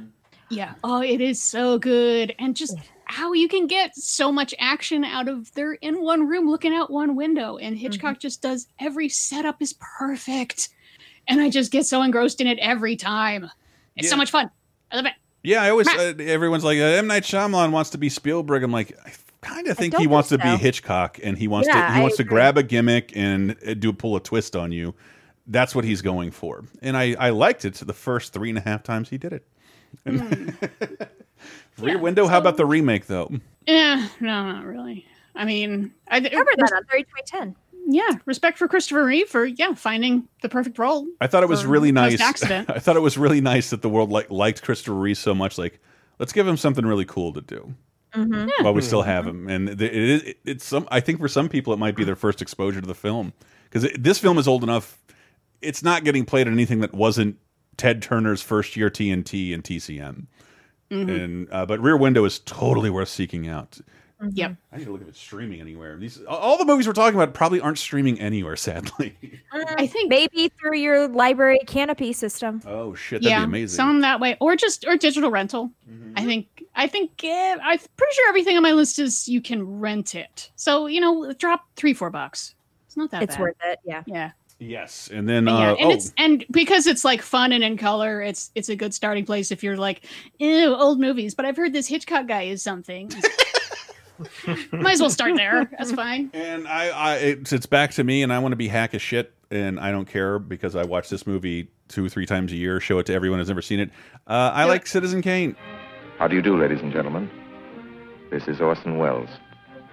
[0.52, 0.74] Yeah.
[0.82, 2.34] Oh, it is so good.
[2.40, 6.50] And just how you can get so much action out of they're in one room
[6.50, 7.56] looking out one window.
[7.56, 10.70] And Hitchcock just does every setup is perfect.
[11.28, 13.48] And I just get so engrossed in it every time.
[13.94, 14.50] It's so much fun.
[14.90, 15.12] I love it.
[15.44, 18.64] Yeah, I always uh, everyone's like uh, M Night Shyamalan wants to be Spielberg.
[18.64, 21.48] I'm like, I kind of think don't he think wants to be Hitchcock, and he
[21.48, 24.54] wants Yeah, to he wants to grab a gimmick and uh, do pull a twist
[24.56, 24.94] on you.
[25.46, 28.62] That's what he's going for, and I I liked it the first three and a
[28.62, 29.46] half times he did it.
[31.78, 32.26] Rear Window.
[32.26, 33.30] How about the remake though?
[33.66, 35.06] Yeah, no, not really.
[35.34, 37.56] I mean, I Covered that on 30 2010.
[37.86, 41.06] yeah, respect for Christopher Reeve for yeah, finding the perfect role.
[41.20, 42.12] I thought it was really nice.
[42.18, 42.70] post-accident.
[42.70, 45.56] I thought it was really nice that the world like liked Christopher Reeve so much.
[45.56, 45.80] Like,
[46.18, 47.74] let's give him something really cool to do.
[48.14, 48.64] Mm-hmm.
[48.64, 49.48] while we still have him.
[49.48, 50.88] And it is it, it's some.
[50.90, 53.32] I think for some people it might be their first exposure to the film
[53.70, 54.98] because this film is old enough.
[55.62, 57.36] It's not getting played on anything that wasn't
[57.76, 60.26] Ted Turner's first year TNT and TCM.
[61.08, 63.78] And uh, but Rear Window is totally worth seeking out.
[64.32, 64.56] Yep.
[64.72, 65.96] I need to look if it's streaming anywhere.
[65.96, 68.54] These all the movies we're talking about probably aren't streaming anywhere.
[68.56, 69.16] Sadly.
[69.52, 72.60] I think Maybe through your library Kanopy system.
[72.66, 73.76] oh shit, that'd yeah, be amazing.
[73.76, 75.70] some that way, or just or digital rental.
[76.16, 79.80] I think I think eh, I'm pretty sure everything on my list is you can
[79.80, 80.50] rent it.
[80.56, 82.54] So you know, drop three four bucks.
[82.86, 83.40] It's not that It's bad.
[83.40, 83.78] worth it.
[83.84, 84.02] Yeah.
[84.06, 87.52] Yeah, yes, and then And uh, yeah, and oh, it's and because it's like fun
[87.52, 90.04] and in color, it's it's a good starting place if you're like,
[90.38, 91.34] ew, old movies.
[91.34, 93.10] But I've heard this Hitchcock guy is something.
[94.72, 95.70] Might as well start there.
[95.78, 96.30] That's fine.
[96.32, 99.02] And I, I it's, it's back to me, and I want to be hack as
[99.02, 102.80] shit, and I don't care because I watch this movie two, three times a year,
[102.80, 103.90] show it to everyone who's never seen it.
[104.26, 105.56] Uh, I like Citizen Kane.
[106.18, 107.30] How do you do, ladies and gentlemen?
[108.30, 109.30] This is Orson Welles.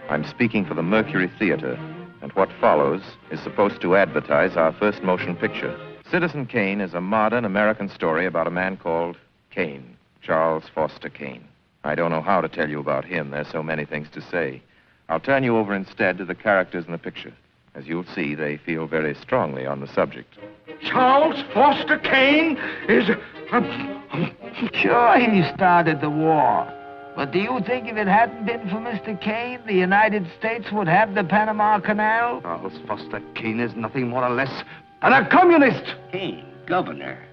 [0.09, 1.73] I'm speaking for the Mercury Theater,
[2.21, 3.01] and what follows
[3.31, 5.77] is supposed to advertise our first motion picture.
[6.09, 9.17] Citizen Kane is a modern American story about a man called
[9.49, 11.47] Kane, Charles Foster Kane.
[11.83, 13.31] I don't know how to tell you about him.
[13.31, 14.61] There's so many things to say.
[15.09, 17.33] I'll turn you over instead to the characters in the picture.
[17.75, 20.33] As you'll see, they feel very strongly on the subject.
[20.81, 22.57] Charles Foster Kane
[22.89, 23.09] is.
[23.51, 23.63] Um,
[24.11, 24.35] um,
[24.73, 26.73] sure, he started the war.
[27.15, 29.19] But do you think if it hadn't been for Mr.
[29.19, 32.41] Kane, the United States would have the Panama Canal?
[32.41, 34.63] Charles Foster Kane is nothing more or less
[35.01, 35.95] than a communist.
[36.11, 37.26] Kane, governor.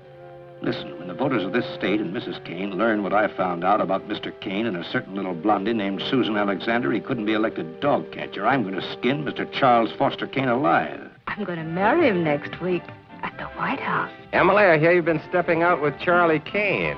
[0.65, 2.43] Listen, when the voters of this state and Mrs.
[2.43, 4.33] Kane learn what I found out about Mr.
[4.41, 8.47] Kane and a certain little blondie named Susan Alexander, he couldn't be elected dog catcher.
[8.47, 9.47] I'm going to skin Mr.
[9.53, 11.11] Charles Foster Kane alive.
[11.27, 12.83] I'm going to marry him next week
[13.23, 14.11] at the White House.
[14.33, 16.97] Emily, I hear you've been stepping out with Charlie Kane.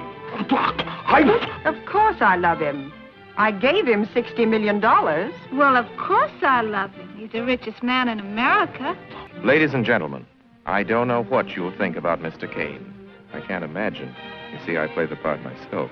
[0.49, 1.63] I...
[1.65, 2.93] Of course I love him.
[3.37, 4.81] I gave him $60 million.
[4.81, 7.13] Well, of course I love him.
[7.17, 8.97] He's the richest man in America.
[9.43, 10.25] Ladies and gentlemen,
[10.67, 12.49] I don't know what you'll think about Mr.
[12.49, 12.93] Kane.
[13.37, 14.15] I can't imagine.
[14.51, 15.91] You see, I play the part myself.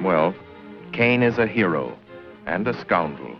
[0.00, 0.34] Well,
[0.92, 1.96] Kane is a hero
[2.46, 3.36] and a scoundrel,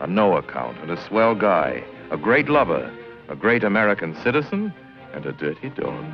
[0.00, 1.82] a no account and a swell guy,
[2.12, 2.92] a great lover,
[3.28, 4.72] a great American citizen,
[5.12, 6.04] and a dirty dog.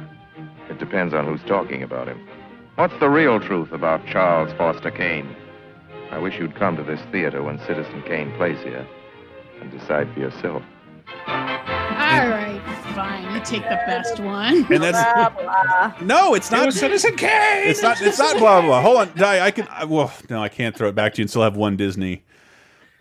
[0.71, 2.27] It depends on who's talking about him.
[2.77, 5.37] What's the real truth about Charles Foster Kane?
[6.11, 8.87] I wish you'd come to this theater when Citizen Kane plays here
[9.61, 10.63] and decide for yourself.
[12.51, 13.35] All right, fine.
[13.35, 14.67] You take the best one.
[14.73, 16.67] And that's no, it's not.
[16.67, 17.69] was Citizen Kane.
[17.69, 18.01] It's not.
[18.01, 18.67] It's not blah blah.
[18.67, 18.83] blah.
[18.83, 19.41] Hold on, Di.
[19.41, 19.69] I can.
[19.71, 22.25] I, well, no, I can't throw it back to you and still have one Disney.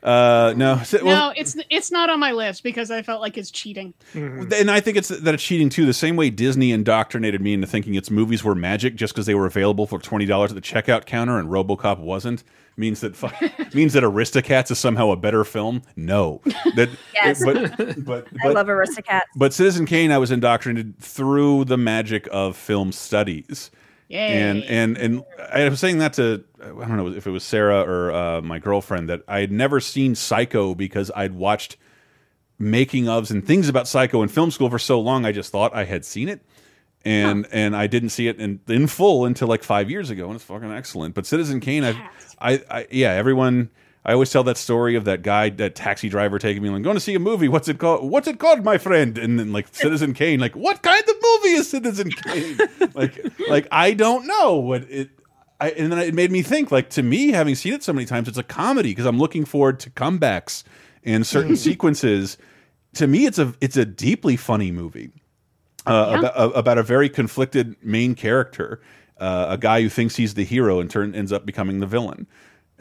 [0.01, 3.51] Uh, no, well, no, it's it's not on my list because I felt like it's
[3.51, 3.93] cheating.
[4.13, 5.85] and I think it's that it's cheating too.
[5.85, 9.35] The same way Disney indoctrinated me into thinking its movies were magic just because they
[9.35, 12.43] were available for twenty dollars at the checkout counter and RoboCop wasn't
[12.77, 13.13] means that
[13.75, 15.83] means that Aristocats is somehow a better film.
[15.95, 16.41] No,
[16.75, 17.43] that Yes.
[17.43, 19.21] but but, I love Aristocats.
[19.35, 23.69] but Citizen Kane, I was indoctrinated through the magic of film studies.
[24.31, 27.81] And and and I was saying that to I don't know if it was Sarah
[27.81, 31.77] or uh, my girlfriend that I had never seen Psycho because I'd watched
[32.57, 35.25] making ofs and things about Psycho in film school for so long.
[35.25, 36.41] I just thought I had seen it,
[37.05, 40.35] and and I didn't see it in in full until like five years ago, and
[40.35, 41.13] it's fucking excellent.
[41.13, 43.69] But Citizen Kane, I, I, I yeah, everyone.
[44.05, 46.95] I always tell that story of that guy, that taxi driver taking me like, going
[46.95, 47.47] to see a movie.
[47.49, 48.09] What's it called?
[48.09, 49.17] What's it called, my friend?
[49.17, 52.57] And then like Citizen Kane, like, what kind of movie is Citizen Kane?
[52.93, 55.09] like, like I don't know what it.
[55.61, 58.05] I, and then it made me think, like, to me, having seen it so many
[58.05, 60.63] times, it's a comedy because I'm looking forward to comebacks
[61.03, 62.37] and certain sequences.
[62.93, 65.11] To me, it's a it's a deeply funny movie
[65.85, 66.19] uh, Yeah.
[66.29, 68.81] about, about a very conflicted main character,
[69.19, 72.25] uh, a guy who thinks he's the hero and turn ends up becoming the villain.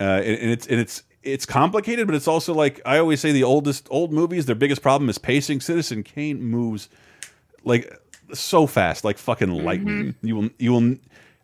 [0.01, 1.03] Uh, and, and it's and it's
[1.33, 4.83] it's complicated, but it's also like I always say, the oldest old movies, their biggest
[4.83, 5.61] problem is pacing.
[5.61, 6.89] Citizen Kane moves
[7.65, 7.93] like
[8.33, 9.67] so fast, like fucking mm-hmm.
[9.67, 10.15] lightning.
[10.23, 10.97] You will you will.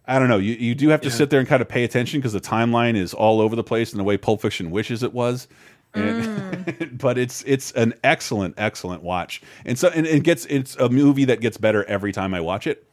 [0.07, 0.39] I don't know.
[0.39, 2.97] You you do have to sit there and kind of pay attention because the timeline
[2.97, 5.49] is all over the place in the way Pulp Fiction wishes it was.
[5.95, 6.99] And, mm.
[6.99, 11.25] but it's it's an excellent excellent watch, and so and it gets it's a movie
[11.27, 12.87] that gets better every time I watch it.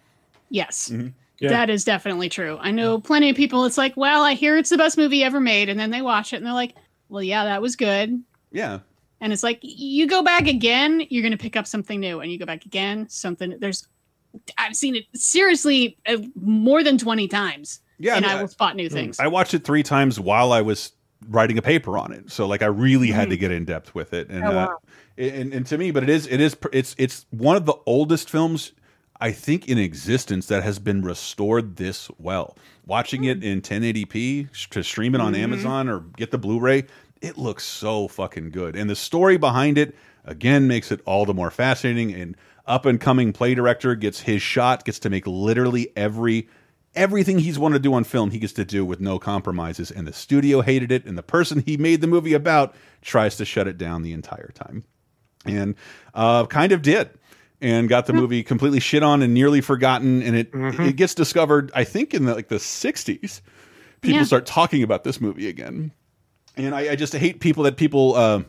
[0.49, 0.89] Yes.
[0.89, 1.07] Mm-hmm.
[1.41, 1.53] Mm-hmm.
[1.53, 2.57] That is definitely true.
[2.61, 3.65] I know plenty of people.
[3.65, 6.33] It's like, well, I hear it's the best movie ever made, and then they watch
[6.33, 6.75] it and they're like,
[7.09, 8.21] well, yeah, that was good.
[8.51, 8.79] Yeah.
[9.21, 12.31] And it's like you go back again, you're going to pick up something new, and
[12.31, 13.55] you go back again, something.
[13.59, 13.87] There's,
[14.57, 17.79] I've seen it seriously uh, more than twenty times.
[17.99, 19.19] Yeah, and I, mean, I- will spot new things.
[19.19, 20.93] I watched it three times while I was
[21.29, 23.39] writing a paper on it, so like I really had to Mhm.
[23.39, 24.29] get in depth with it.
[24.29, 24.77] And, Oh, uh, wow.
[25.17, 28.29] and and to me, but it is it is it's it's one of the oldest
[28.29, 28.71] films
[29.21, 32.57] I think in existence that has been restored this well.
[32.87, 35.37] Watching it in 1080p to stream it on Mhm.
[35.37, 36.85] Amazon or get the Blu-ray,
[37.21, 39.95] it looks so fucking good, and the story behind it
[40.25, 42.11] again makes it all the more fascinating.
[42.13, 46.47] And up and coming play director gets his shot, gets to make literally every
[46.93, 50.05] everything he's wanted to do on film he gets to do with no compromises and
[50.05, 53.65] the studio hated it and the person he made the movie about tries to shut
[53.65, 54.83] it down the entire time
[55.45, 55.73] and
[56.13, 57.09] uh, kind of did
[57.61, 61.71] and got the movie completely shit on and nearly forgotten and it it gets discovered
[61.75, 63.41] i think in the, like the 60s
[64.01, 64.23] people Yeah.
[64.25, 65.91] start talking about this movie again
[66.57, 68.41] and i, I just hate people that people uh,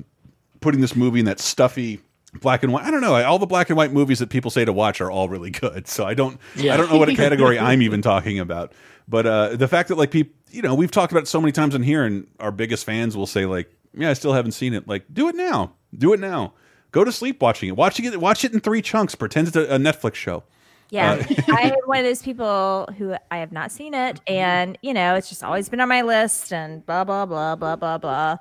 [0.60, 2.00] putting this movie in that stuffy
[2.40, 2.84] black and white.
[2.86, 3.14] I don't know.
[3.24, 5.86] All the black and white movies that people say to watch are all really good.
[5.86, 6.72] So I don't Yeah.
[6.72, 8.72] I don't know what a category I'm even talking about.
[9.06, 11.52] But uh, the fact that like people, you know, we've talked about it so many
[11.52, 14.72] times in here, and our biggest fans will say like, "Yeah, I still haven't seen
[14.72, 15.74] it." Like, do it now.
[15.94, 16.54] Do it now.
[16.92, 17.76] Go to sleep watching it.
[17.76, 18.20] Watching it.
[18.20, 19.14] Watch it in three chunks.
[19.14, 20.44] Pretend it's a, a Netflix show.
[20.90, 24.76] Yeah, Uh, I am one of those people who I have not seen it, and
[24.82, 27.96] you know, it's just always been on my list, and blah blah blah blah blah
[27.98, 28.36] blah.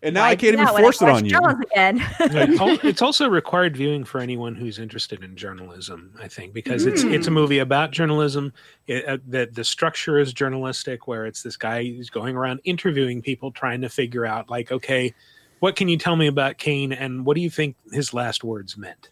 [0.00, 1.40] And now Why I can't even force it on you.
[1.72, 2.06] Again.
[2.84, 6.12] It's also required viewing for anyone who's interested in journalism.
[6.20, 7.34] I think because it's it's a Mm.
[7.34, 8.52] movie about journalism.
[8.86, 13.22] It, uh, the the structure is journalistic, where it's this guy who's going around interviewing
[13.22, 15.14] people, trying to figure out like, okay,
[15.60, 18.76] what can you tell me about Kane, and what do you think his last words
[18.76, 19.10] meant?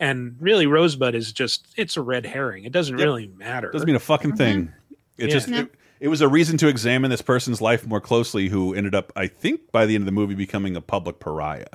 [0.00, 2.64] And really, Rosebud is just it's a red herring.
[2.64, 3.04] It doesn't Yep.
[3.04, 3.70] really matter.
[3.70, 4.72] Doesn't mean a fucking thing.
[5.16, 5.32] It Yeah.
[5.32, 5.60] just No.
[5.60, 9.12] it, it was a reason to examine this person's life more closely, who ended up,
[9.16, 11.66] I think, by the end of the movie, becoming a public pariah.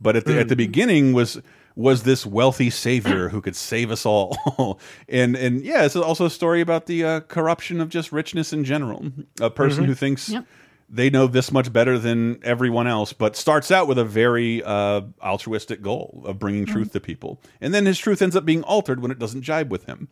[0.00, 0.58] But at the at the Mm.
[0.58, 1.40] beginning was
[1.74, 6.30] was this wealthy savior who could save us all, and and yeah, it's also a
[6.30, 9.06] story about the uh, corruption of just richness in general.
[9.40, 9.86] A person Mhm.
[9.88, 10.28] who thinks.
[10.28, 10.44] Yep.
[10.94, 15.00] They know this much better than everyone else, but starts out with a very uh,
[15.22, 19.00] altruistic goal of bringing truth to people, and then his truth ends up being altered
[19.00, 20.08] when it doesn't jibe with him.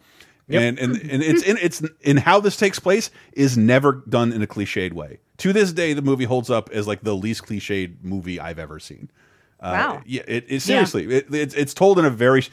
[0.48, 0.62] Yep.
[0.62, 4.42] And and and it's in it's in how this takes place is never done in
[4.42, 5.18] a cliched way.
[5.38, 8.80] To this day, the movie holds up as like the least cliched movie I've ever
[8.80, 9.10] seen.
[9.60, 10.02] Uh, Wow.
[10.06, 12.44] Yeah, it, it seriously, it, it's it's told in a very.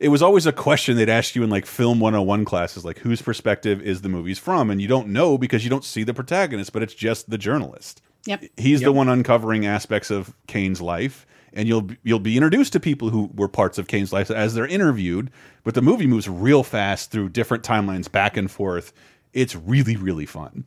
[0.00, 3.22] It was always a question they'd ask you in like film 101 classes, like whose
[3.22, 6.72] perspective is the movie's from, and you don't know because you don't see the protagonist,
[6.72, 8.02] but it's just the journalist.
[8.26, 8.44] Yep.
[8.56, 13.10] He's the one uncovering aspects of Kane's life, and you'll you'll be introduced to people
[13.10, 15.30] who were parts of Kane's life as they're interviewed.
[15.62, 18.92] But the movie moves real fast through different timelines, back and forth.
[19.32, 20.64] It's really really fun.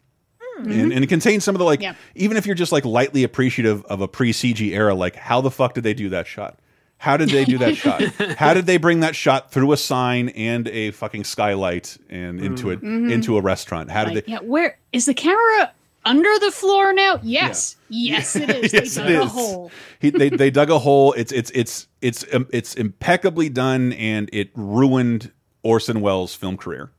[0.57, 1.95] And, and it contains some of the like, Yeah.
[2.15, 5.51] even if you're just like lightly appreciative of a pre CG era, like how the
[5.51, 6.59] fuck did they do that shot?
[6.99, 8.01] How did they do that shot?
[8.37, 12.71] How did they bring that shot through a sign and a fucking skylight and into
[12.71, 13.11] it Mhm.
[13.11, 13.91] into a restaurant?
[13.91, 14.31] How did Like, they?
[14.31, 15.71] yeah, where is the camera
[16.05, 17.19] under the floor now?
[17.21, 17.75] Yes.
[17.89, 18.73] Yes, it is.
[18.73, 19.71] Yes, they dug a hole.
[19.99, 21.13] He, they they dug a hole.
[21.13, 25.31] It's it's it's it's um, it's impeccably done, and it ruined
[25.63, 26.89] Orson Welles' film career.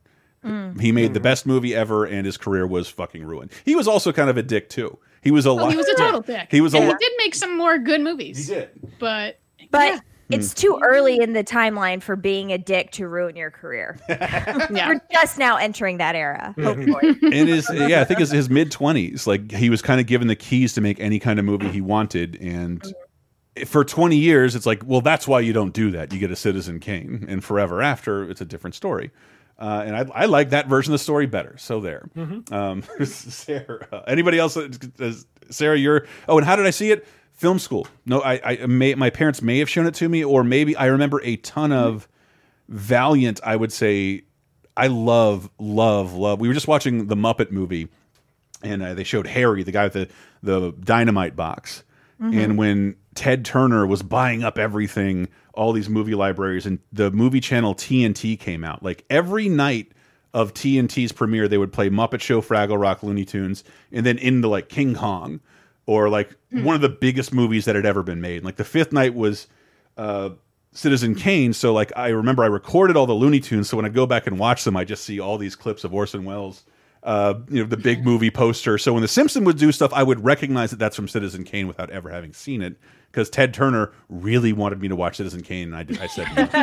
[0.43, 0.79] Mm.
[0.79, 3.51] He made the best movie ever, and his career was fucking ruined.
[3.65, 4.97] He was also kind of a dick too.
[5.21, 5.71] He was a Oh, lot.
[5.71, 6.47] he was a total dick.
[6.49, 6.97] He was a And lot.
[6.99, 8.47] he did make some more good movies.
[8.47, 8.69] He did.
[8.99, 9.39] But
[9.71, 10.55] But it's Mm.
[10.55, 13.97] too early in the timeline for being a dick to ruin your career.
[14.69, 17.17] We're just now entering that era, hopefully.
[17.21, 20.27] in his yeah, I think his, his mid twenties, like he was kind of given
[20.27, 22.81] the keys to make any kind of movie he wanted, and
[23.65, 26.13] for twenty years, it's like, well, that's why you don't do that.
[26.13, 29.11] You get a Citizen Kane, and forever after, it's a different story.
[29.59, 31.55] Uh, and I, I like that version of the story better.
[31.57, 32.49] So there, Mhm.
[32.51, 34.03] um, Sarah.
[34.07, 34.57] Anybody else?
[35.49, 36.07] Sarah, you're.
[36.29, 37.05] Oh, and how did I see it?
[37.33, 37.85] Film school.
[38.05, 38.95] No, I, I may.
[38.95, 42.07] My parents may have shown it to me, or maybe I remember a ton of
[42.67, 43.39] Valiant.
[43.43, 44.23] I would say
[44.77, 46.39] I love, love, love.
[46.39, 47.87] We were just watching the Muppet movie,
[48.63, 50.09] and uh, they showed Harry, the guy with the
[50.43, 51.83] the dynamite box,
[52.21, 52.37] Mhm.
[52.43, 57.39] and when Ted Turner was buying up everything, all these movie libraries, and the movie
[57.39, 58.83] channel TNT came out.
[58.83, 59.91] Like every night
[60.33, 64.47] of TNT's premiere, they would play Muppet Show, Fraggle Rock, Looney Tunes, and then into
[64.47, 65.39] like King Kong,
[65.85, 68.43] or like one of the biggest movies that had ever been made.
[68.43, 69.47] Like the fifth night was
[69.97, 70.29] uh,
[70.71, 71.51] Citizen Kane.
[71.53, 73.67] So like I remember I recorded all the Looney Tunes.
[73.69, 75.93] So when I go back and watch them, I just see all these clips of
[75.93, 76.63] Orson Welles.
[77.01, 78.77] Uh, you know the big movie poster.
[78.77, 81.67] So when the Simpson would do stuff, I would recognize that that's from Citizen Kane
[81.67, 82.75] without ever having seen it.
[83.09, 86.27] Because Ted Turner really wanted me to watch Citizen Kane, and I, did, I said
[86.35, 86.49] no.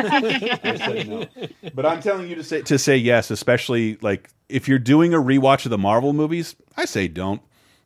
[0.63, 1.25] I said no.
[1.73, 5.17] But I'm telling you to say to say yes, especially like if you're doing a
[5.17, 7.41] rewatch of the Marvel movies, I say don't.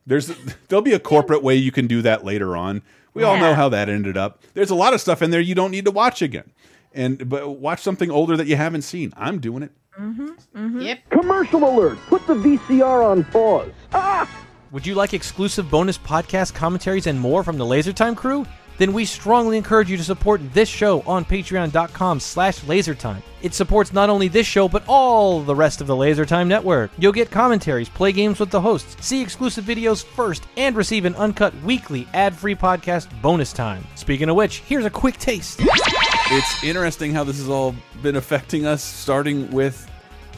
[0.06, 0.30] There's
[0.68, 2.82] there'll be a corporate way you can do that later on.
[3.14, 4.42] We all know how that ended up.
[4.54, 6.50] There's a lot of stuff in there you don't need to watch again.
[6.94, 9.12] And but watch something older that you haven't seen.
[9.16, 9.72] I'm doing it.
[9.98, 11.10] Yep.
[11.10, 11.98] Commercial alert!
[12.08, 13.70] Put the VCR on pause.
[13.92, 14.28] Ah!
[14.70, 18.46] Would you like exclusive bonus podcast commentaries and more from the LaserTime crew?
[18.78, 23.22] Then we strongly encourage you to support this show on patreon.com slash lasertime.
[23.42, 26.90] It supports not only this show, but all the rest of the LaserTime network.
[26.96, 31.14] You'll get commentaries, play games with the hosts, see exclusive videos first, and receive an
[31.16, 33.84] uncut weekly ad-free podcast bonus time.
[33.96, 35.60] Speaking of which, here's a quick taste.
[35.60, 39.90] It's interesting how this has all been affecting us, starting with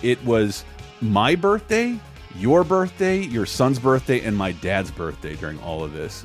[0.02, 0.64] it was
[1.00, 1.98] my birthday,
[2.36, 6.24] your birthday, your son's birthday, and my dad's birthday during all of this.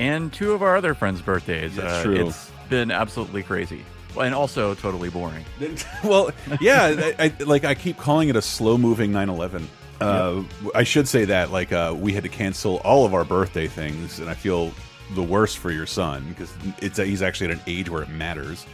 [0.00, 1.76] And two of our other friends' birthdays.
[1.76, 2.26] That's uh, true.
[2.28, 3.84] It's been absolutely crazy,
[4.18, 5.44] and also totally boring.
[6.04, 6.30] well,
[6.60, 9.66] yeah, I, I, like I keep calling it a slow moving 9/11.
[10.00, 10.42] Uh,
[10.74, 14.18] I should say that like uh, we had to cancel all of our birthday things,
[14.18, 14.72] and I feel
[15.14, 18.66] the worst for your son because it's he's actually at an age where it matters.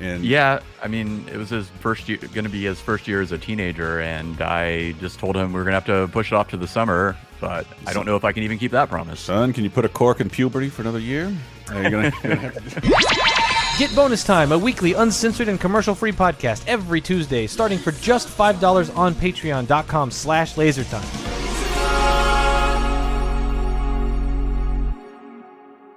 [0.00, 3.20] And Yeah, I mean, it was his first year, going to be his first year
[3.20, 6.32] as a teenager, and I just told him we are going to have to push
[6.32, 7.16] it off to the summer.
[7.40, 9.20] But I don't know if I can even keep that promise.
[9.20, 11.34] Son, can you put a cork in puberty for another year?
[11.68, 13.30] Are you gonna, gonna have to
[13.78, 18.94] Get Bonus Time, a weekly uncensored and commercial-free podcast every Tuesday, starting for just $5
[18.94, 21.49] on patreon.com slash lasertime.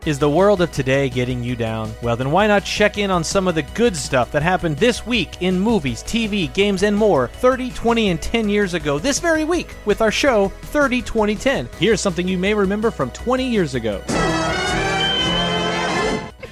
[0.05, 1.93] Is the world of today getting you down?
[2.01, 5.07] Well, then why not check in on some of the good stuff that happened this
[5.07, 9.45] week in movies, TV, games, and more 30, 20, and 10 years ago this very
[9.45, 11.69] week with our show 30, 20, 10.
[11.79, 14.03] Here's something you may remember from 20 years ago.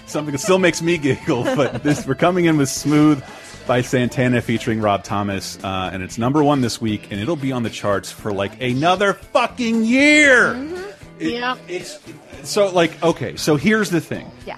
[0.05, 1.43] something that still makes me giggle.
[1.43, 3.21] But this, we're coming in with "Smooth"
[3.67, 7.51] by Santana featuring Rob Thomas, uh, and it's number one this week, and it'll be
[7.51, 10.90] on the charts for like another fucking year.
[11.21, 11.57] It- Yeah.
[11.67, 11.99] It's
[12.43, 13.35] so like okay.
[13.35, 14.29] So here's the thing.
[14.45, 14.57] Yeah.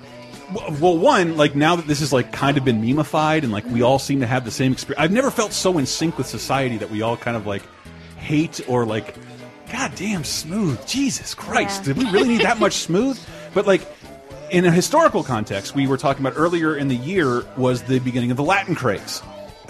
[0.79, 3.71] Well, one, like now that this is like kind of been memeified and like we
[3.71, 3.83] mm-hmm.
[3.83, 5.01] all seem to have the same experience.
[5.01, 7.63] I've never felt so in sync with society that we all kind of like
[8.17, 9.15] hate or like,
[9.71, 10.85] God damn, smooth.
[10.85, 11.93] Jesus Christ, Yeah.
[11.93, 13.19] did we really need that much smooth?
[13.53, 13.81] But like
[14.51, 18.29] in a historical context, we were talking about earlier in the year was the beginning
[18.29, 19.21] of the Latin craze.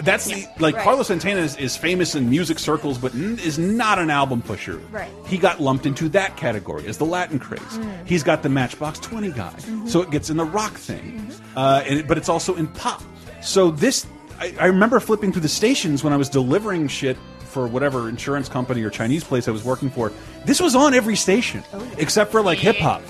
[0.04, 0.84] That's the like Right.
[0.84, 4.76] Carlos Santana is, is famous in music circles, but n is not an album pusher.
[4.90, 5.10] Right.
[5.26, 7.60] He got lumped into that category as the Latin craze.
[7.60, 8.06] Mm.
[8.06, 9.88] He's got the Matchbox Twenty guy, Mhm.
[9.88, 13.02] so it gets in the rock thing, uh, and it, but it's also in pop.
[13.42, 14.06] So this,
[14.40, 18.48] I, I remember flipping through the stations when I was delivering shit for whatever insurance
[18.48, 20.10] company or Chinese place I was working for.
[20.44, 21.62] This was on every station
[21.98, 23.00] except for like hip hop.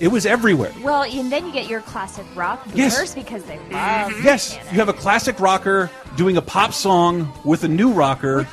[0.00, 0.72] It was everywhere.
[0.82, 3.14] Well, and then you get your classic rock Yes.
[3.14, 3.72] because they mm-hmm.
[3.74, 8.44] love Yes, you have a classic rocker doing a pop song with a new rocker.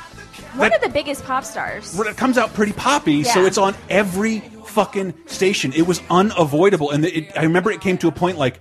[0.54, 1.98] one of the biggest pop stars.
[1.98, 5.72] It comes out pretty poppy, so it's on every fucking station.
[5.72, 8.60] It was unavoidable, and it, I remember it came to a point like.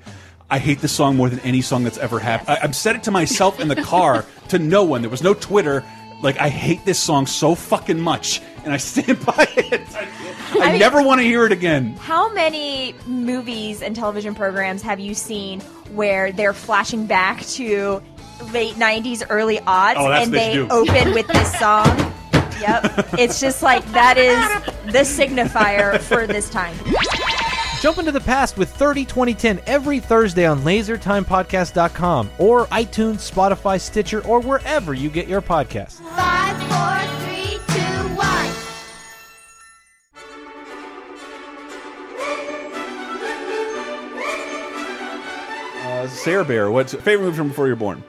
[0.52, 2.50] I hate this song more than any song that's ever happened.
[2.50, 5.02] I, I've said it to myself in the car, to no one.
[5.02, 5.86] There was no Twitter.
[6.22, 9.82] Like I hate this song so fucking much, and I stand by it.
[9.96, 11.96] I, I mean- never want to hear it again.
[11.98, 15.62] How many movies and television programs have you seen
[15.94, 18.02] where they're flashing back to
[18.52, 21.86] late 90s, early odds, Oh, and they they open with this song?
[22.62, 23.14] Yep.
[23.18, 24.38] It's just like that is
[24.92, 26.76] the signifier for this time.
[27.80, 34.26] Jump into the past with 30 2010 every Thursday on lasertimepodcast.com or iTunes, Spotify, Stitcher,
[34.26, 36.02] or wherever you get your podcasts.
[36.16, 38.52] Five, four, three, two, one.
[45.86, 48.04] Uh, Sarah Bear, what's your favorite movie from before you're born?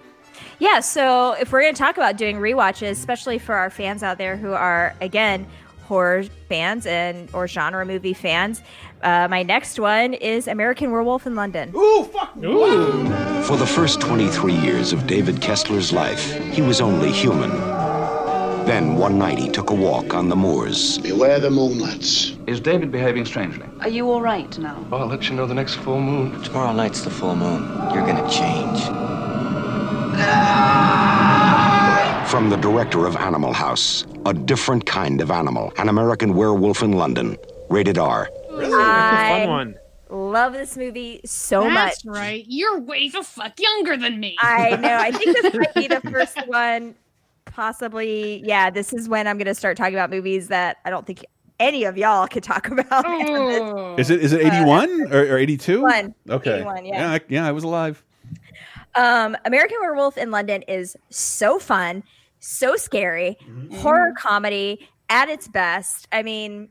[0.59, 4.19] Yeah, so if we're going to talk about doing rewatches, especially for our fans out
[4.19, 5.47] there who are again
[5.91, 8.63] horror fans and or genre movie fans,
[9.03, 11.73] uh, my next one is American Werewolf in London.
[11.75, 12.33] Ooh, fuck!
[13.49, 16.23] For the first 23 years of David Kessler's life,
[16.55, 17.51] he was only human.
[18.67, 20.99] Then one night he took a walk on the moors.
[20.99, 22.37] Beware the moonlets.
[22.47, 23.67] Is David behaving strangely?
[23.81, 24.87] Are you all right now?
[24.91, 26.41] Well, I'll let you know the next full moon.
[26.45, 27.63] Tomorrow night's the full moon.
[27.93, 28.79] You're gonna change.
[32.31, 36.93] From the director of Animal House, a different kind of animal, an American werewolf in
[36.93, 37.37] London.
[37.69, 38.31] Rated R.
[38.51, 38.71] Really?
[38.71, 39.75] That's a fun one.
[40.11, 42.17] love this movie so That's much.
[42.17, 42.45] right.
[42.47, 44.37] You're way the fuck younger than me.
[44.39, 44.97] I know.
[44.97, 46.95] I think this might be the first one,
[47.47, 48.43] possibly.
[48.47, 51.25] Yeah, this is when I'm going to start talking about movies that I don't think
[51.59, 53.99] any of y'all could talk about.
[53.99, 55.73] Is it is it 81 or, or 82?
[55.87, 56.15] 81.
[56.31, 56.55] Okay.
[56.59, 56.95] 81, yeah.
[56.97, 58.03] Yeah, I, yeah, I was alive.
[58.95, 62.03] Um, American Werewolf in London is so fun,
[62.41, 63.37] so scary,
[63.77, 66.09] horror comedy at its best.
[66.13, 66.69] I mean,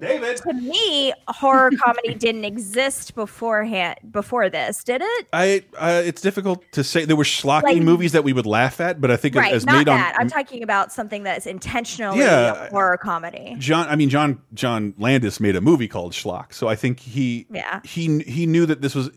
[0.00, 0.36] David.
[0.36, 5.26] to me, horror comedy didn't exist beforehand before this, did it?
[5.32, 7.04] I uh, it's difficult to say.
[7.04, 9.66] There were schlocky Like- movies that we would laugh at, but I think right, as
[9.66, 10.14] not made that.
[10.14, 12.68] on I'm talking about something that's intentionally Yeah.
[12.68, 13.56] horror comedy.
[13.58, 17.46] John, I mean John John Landis made a movie called Schlock, so I think he
[17.50, 17.80] Yeah.
[17.82, 19.10] he he knew that this was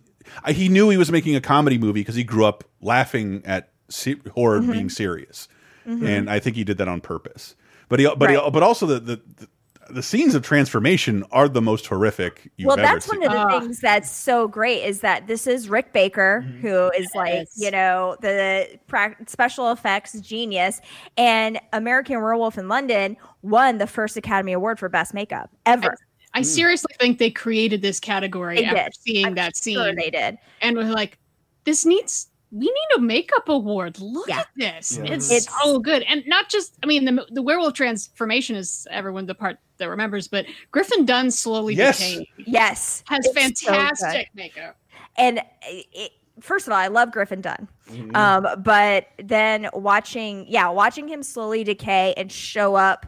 [0.48, 3.70] he knew he was making a comedy movie because he grew up laughing at
[4.34, 4.72] horror Mhm.
[4.72, 5.48] being serious,
[5.90, 6.08] Mhm.
[6.08, 7.56] and I think he did that on purpose.
[7.90, 9.48] But he but he, but also the, the the
[9.92, 13.22] the scenes of transformation are the most horrific you've well, ever that's seen.
[13.22, 16.60] one of the things that's so great is that this is Rick Baker, Mm-hmm.
[16.68, 20.80] who is like, you know, the prac special effects genius.
[21.18, 25.98] And American Werewolf in London won the first Academy Award for Best Makeup ever.
[26.36, 28.94] I seriously think they created this category They after did.
[29.00, 29.96] seeing I'm that scene.
[29.96, 30.38] they did.
[30.62, 31.18] And we're like,
[31.64, 34.00] this needs we need a makeup award.
[34.00, 34.98] Look at this.
[34.98, 35.14] Yeah.
[35.14, 36.04] It's, It's- so good.
[36.04, 40.28] And not just I mean the the werewolf transformation is everyone the part that remembers,
[40.28, 41.98] but Griffin Dunne slowly Yes.
[42.00, 43.04] decaying Yes.
[43.08, 44.76] has It's so fantastic makeup.
[45.18, 47.68] and it, first of all, I love Griffin Dunne.
[47.90, 48.16] Mhm.
[48.16, 53.06] Um, but then watching, yeah, watching him slowly decay and show up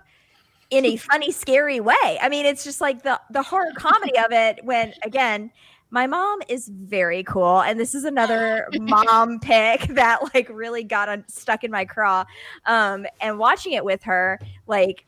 [0.69, 2.19] in a funny, scary way.
[2.21, 4.59] I mean, it's just like the the horror comedy of it.
[4.63, 5.51] When again,
[5.91, 11.09] my mom is very cool, and this is another mom pick that like really got
[11.09, 12.25] un- stuck in my craw.
[12.65, 15.05] Um, and watching it with her, like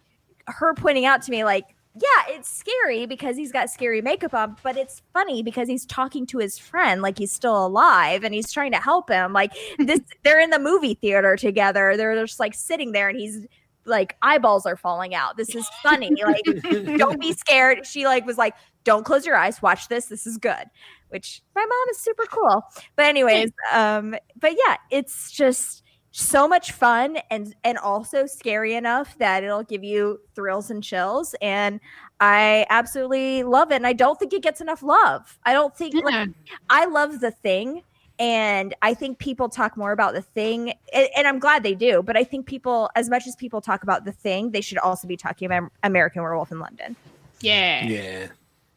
[0.48, 4.58] her pointing out to me, like yeah, it's scary because he's got scary makeup on,
[4.64, 8.52] but it's funny because he's talking to his friend like he's still alive and he's
[8.52, 9.32] trying to help him.
[9.32, 11.96] Like this, they're in the movie theater together.
[11.96, 13.46] They're just like sitting there and he's
[13.86, 15.38] like eyeballs are falling out.
[15.38, 16.12] This is funny.
[16.24, 16.44] Like
[16.98, 17.86] don't be scared.
[17.86, 19.62] She like was like, don't close your eyes.
[19.62, 20.08] Watch this.
[20.08, 20.66] This is good.
[21.10, 22.64] Which my mom is super cool.
[22.96, 25.84] But anyways, um, but yeah, it's just
[26.16, 31.34] so much fun and and also scary enough that it'll give you thrills and chills
[31.42, 31.80] and
[32.20, 35.96] i absolutely love it and i don't think it gets enough love i don't think
[36.06, 36.30] like
[36.70, 37.82] i love the thing
[38.24, 42.02] and i think people talk more about the thing and, and i'm glad they do
[42.02, 45.08] but i think people as much as people talk about the thing they should also
[45.08, 46.96] be talking about american werewolf in london
[47.42, 47.86] Yeah.
[47.86, 48.28] Yeah.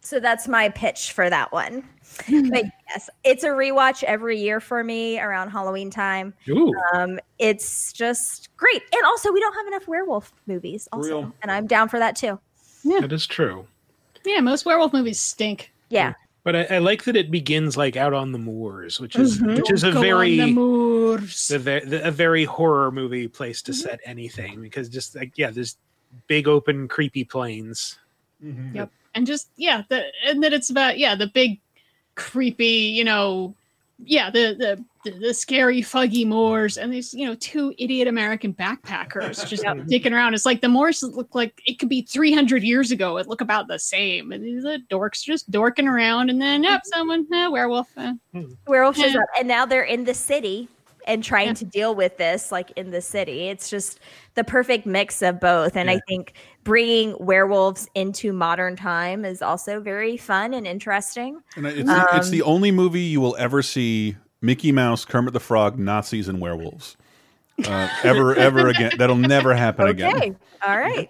[0.01, 1.85] so that's my pitch for that one.
[2.29, 6.33] but yes, it's a rewatch every year for me around Halloween time.
[6.49, 6.73] Ooh.
[6.95, 8.83] Um, it's just great.
[8.93, 11.09] And also we don't have enough werewolf movies also.
[11.09, 11.33] Real.
[11.43, 12.39] And I'm down for that too.
[12.85, 13.01] Yeah.
[13.01, 13.67] That is true.
[14.25, 15.73] Yeah, most werewolf movies stink.
[15.91, 16.15] Yeah.
[16.47, 19.57] But I, I like that it begins like out on the moors, which is Mhm.
[19.57, 21.49] which is a Go on very the moors.
[21.49, 25.77] the, the- a very horror movie place to set anything because just like yeah, there's
[26.29, 27.99] big open creepy plains.
[28.41, 28.93] Yep.
[29.17, 31.59] And just yeah, the and that it's about yeah, the big
[32.15, 33.53] creepy, you know,
[34.05, 38.53] yeah, the the the, the scary fuggy moors and these, you know, two idiot American
[38.53, 40.35] backpackers just dicking around.
[40.35, 43.17] It's like the moors look like it could be 300 years ago.
[43.19, 44.33] It look about the same.
[44.33, 47.89] And these are dorks just dorking around and then yep, someone, eh, werewolf.
[47.97, 48.13] eh.
[48.67, 49.21] Werewolf shows Yeah.
[49.21, 50.69] up and now they're in the city
[51.07, 53.49] and trying to deal with this like in the city.
[53.49, 54.01] It's just
[54.35, 55.77] the perfect mix of both.
[55.77, 56.35] And I think
[56.67, 61.41] bringing werewolves into modern time is also very fun and interesting.
[61.55, 65.33] And it's, the, it's Um, the only movie you will ever see Mickey Mouse, Kermit
[65.33, 66.97] the Frog, Nazis, and werewolves.
[67.65, 68.91] Uh, ever, ever again.
[68.99, 70.17] That'll never happen again.
[70.17, 70.27] Okay.
[70.27, 70.37] again.
[70.67, 71.09] All right.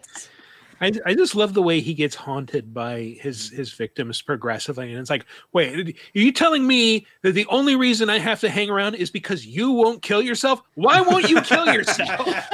[0.80, 5.00] I, I just love the way he gets haunted by his his victims progressively, and
[5.00, 8.68] it's like, wait, are you telling me that the only reason I have to hang
[8.70, 10.62] around is because you won't kill yourself?
[10.74, 12.26] Why won't you kill yourself?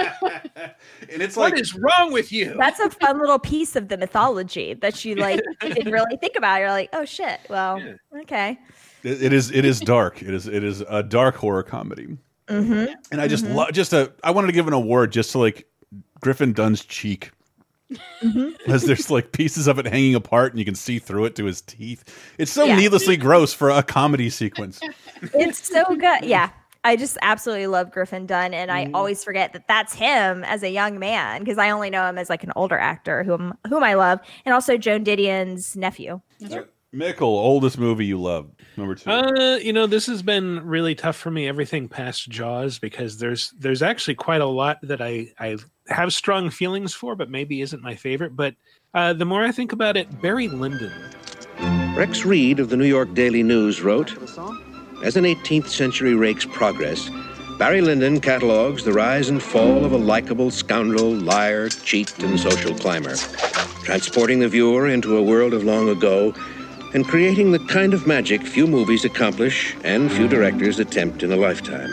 [1.11, 2.55] and it's like, what is wrong with you?
[2.59, 6.61] That's a fun little piece of the mythology that you like didn't really think about.
[6.61, 7.41] You're like, oh shit.
[7.49, 7.81] Well,
[8.23, 8.59] okay.
[9.03, 9.51] It, it is.
[9.51, 10.23] It is dark.
[10.23, 10.47] It is.
[10.47, 12.17] It is a dark horror comedy.
[12.49, 12.93] Mm-hmm.
[13.11, 13.55] And I just Mhm.
[13.55, 13.73] love.
[13.73, 14.13] Just a.
[14.23, 15.67] I wanted to give an award just to like
[16.21, 17.31] Griffin Dunne's cheek.
[18.23, 18.51] Mm-hmm.
[18.59, 21.45] Because there's like pieces of it hanging apart, and you can see through it to
[21.45, 22.05] his teeth.
[22.39, 22.77] It's so Yeah.
[22.77, 24.81] needlessly gross for a comedy sequence.
[25.35, 26.25] It's so good.
[26.25, 26.51] Yeah.
[26.85, 28.95] I just absolutely love Griffin Dunne, and I mm-hmm.
[28.97, 32.29] always forget that that's him as a young man because I only know him as
[32.29, 36.21] like an older actor whom whom I love, and also Joan Didion's nephew.
[36.51, 36.63] Uh,
[36.93, 39.11] Mickle, oldest movie you love, number two.
[39.11, 41.47] Uh, you know, this has been really tough for me.
[41.47, 45.57] Everything past Jaws because there's there's actually quite a lot that I I
[45.89, 48.37] have strong feelings for, but maybe isn't my favorite.
[48.37, 48.55] But
[48.95, 50.93] uh, the more I think about it, Barry Lyndon.
[51.97, 54.17] Rex Reed of the New York Daily News wrote
[55.03, 57.11] As an 18th century rake's progress,
[57.59, 62.75] Barry Lyndon catalogues the rise and fall of a likable scoundrel, liar, cheat, and social
[62.75, 63.15] climber,
[63.85, 66.35] transporting the viewer into a world of long ago
[66.95, 71.37] and creating the kind of magic few movies accomplish and few directors attempt in a
[71.37, 71.91] lifetime.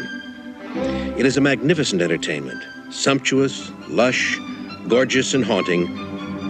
[1.18, 4.40] It is a magnificent entertainment, sumptuous, lush,
[4.88, 5.88] gorgeous, and haunting,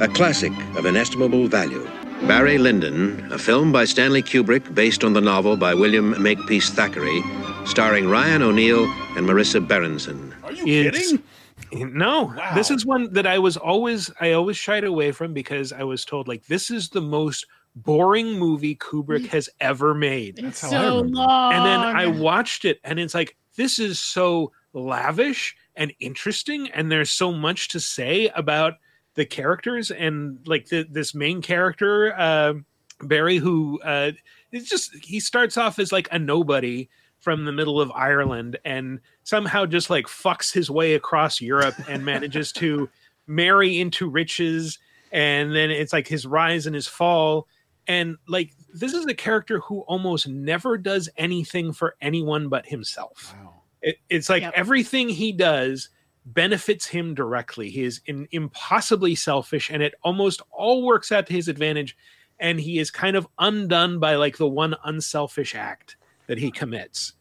[0.01, 1.87] a classic of inestimable value.
[2.27, 7.21] Barry Lyndon, a film by Stanley Kubrick based on the novel by William Makepeace Thackeray,
[7.65, 8.83] starring Ryan O'Neal
[9.15, 10.33] and Marisa Berenson.
[10.43, 11.23] Are you kidding?
[11.71, 15.83] No, this is one that I was always I always shied away from because I
[15.83, 17.45] was told like this is the most
[17.75, 20.39] boring movie Kubrick has ever made.
[20.39, 21.53] It's so long.
[21.53, 26.91] And then I watched it and it's like this is so lavish and interesting and
[26.91, 28.75] there's so much to say about
[29.15, 32.53] the characters and like the, this main character uh,
[33.01, 34.11] Barry who uh
[34.51, 36.89] it's just he starts off as like a nobody
[37.19, 42.05] from the middle of Ireland and somehow just like fucks his way across Europe and
[42.05, 42.89] manages to
[43.27, 44.79] marry into riches
[45.11, 47.47] and then it's like his rise and his fall.
[47.87, 53.35] And like this is a character who almost never does anything for anyone but himself
[53.81, 55.89] it, it's like everything he does
[56.25, 61.33] benefits him directly he is in, impossibly selfish and it almost all works out to
[61.33, 61.97] his advantage
[62.39, 65.97] and he is kind of undone by like the one unselfish act
[66.27, 67.13] that he commits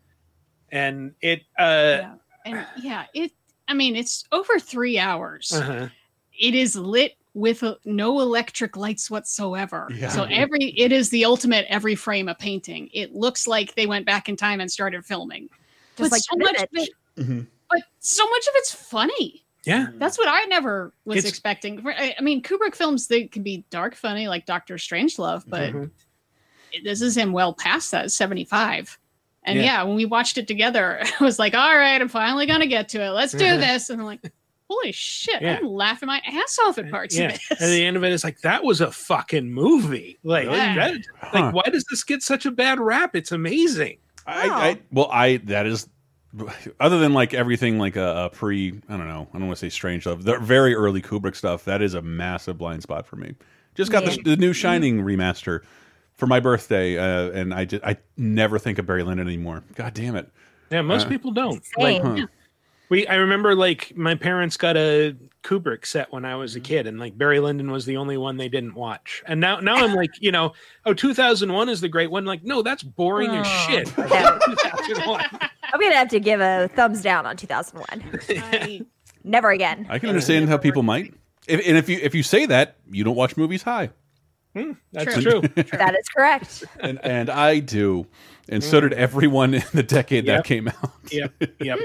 [0.71, 2.03] and it uh
[2.49, 3.33] and yeah, it.
[3.67, 5.53] I mean, it's over three hours.
[5.53, 5.89] uh-huh.
[6.39, 9.89] It is lit with uh, no electric lights whatsoever.
[9.95, 10.09] Yeah.
[10.09, 12.89] So every it is the ultimate every frame a painting.
[12.93, 15.49] It looks like they went back in time and started filming.
[15.99, 16.91] Just but like so The much of Village.
[17.17, 19.45] it, but so much of it's funny.
[19.65, 21.85] yeah That's what I never was It's- expecting.
[21.87, 25.91] I I mean, Kubrick films they can be dark funny, like Doctor Strangelove, but Mhm.
[26.85, 28.99] this is him well past that, seventy five.
[29.45, 29.65] And Yeah.
[29.65, 29.83] yeah.
[29.85, 33.03] when we watched it together, I was like, "All right, I'm finally gonna get to
[33.03, 33.11] it.
[33.11, 34.21] Let's do this." And I'm like,
[34.69, 35.57] "Holy shit!" Yeah.
[35.59, 38.25] I'm laughing my ass off at parts yeah of at And the end of it's
[38.25, 40.75] like that was a fucking movie like Yeah.
[40.75, 41.31] that, Huh.
[41.33, 43.99] like why does this get such a bad rap it's amazing
[44.29, 45.89] I, I well, I that is
[46.79, 48.81] other than like everything like a, a pre.
[48.89, 49.29] I don't know.
[49.33, 50.25] I don't want to say strange love.
[50.25, 51.65] The very early Kubrick stuff.
[51.65, 53.35] That is a massive blind spot for me.
[53.75, 54.11] Just got Yeah.
[54.23, 55.63] the, the new Shining remaster
[56.15, 59.63] for my birthday, uh, and I just I never think of Barry Lyndon anymore.
[59.75, 60.29] God damn it.
[60.71, 61.65] Yeah, most Uh, people don't.
[61.65, 62.03] Same.
[62.03, 62.27] Like Huh.
[62.91, 66.87] We, I remember like my parents got a Kubrick set when I was a kid,
[66.87, 69.23] and like Barry Lyndon was the only one they didn't watch.
[69.27, 70.53] And now, now I'm like, you know,
[70.85, 72.25] oh, 2001 is the great one.
[72.25, 73.67] Like, no, that's boring as Oh.
[73.69, 73.93] shit.
[73.99, 74.39] Yeah.
[75.71, 78.87] I'm gonna have to give a thumbs down on 2001.
[79.25, 79.87] Never again.
[79.91, 81.13] I can understand how people might.
[81.47, 83.91] If, and if you if you say that, you don't watch movies high.
[84.57, 85.41] Hmm, that's True.
[85.41, 85.65] true.
[85.73, 86.65] that is correct.
[86.81, 88.07] and and I do,
[88.49, 90.37] and so did everyone in the decade Yep.
[90.39, 90.91] that came out.
[91.11, 91.79] yep, yep.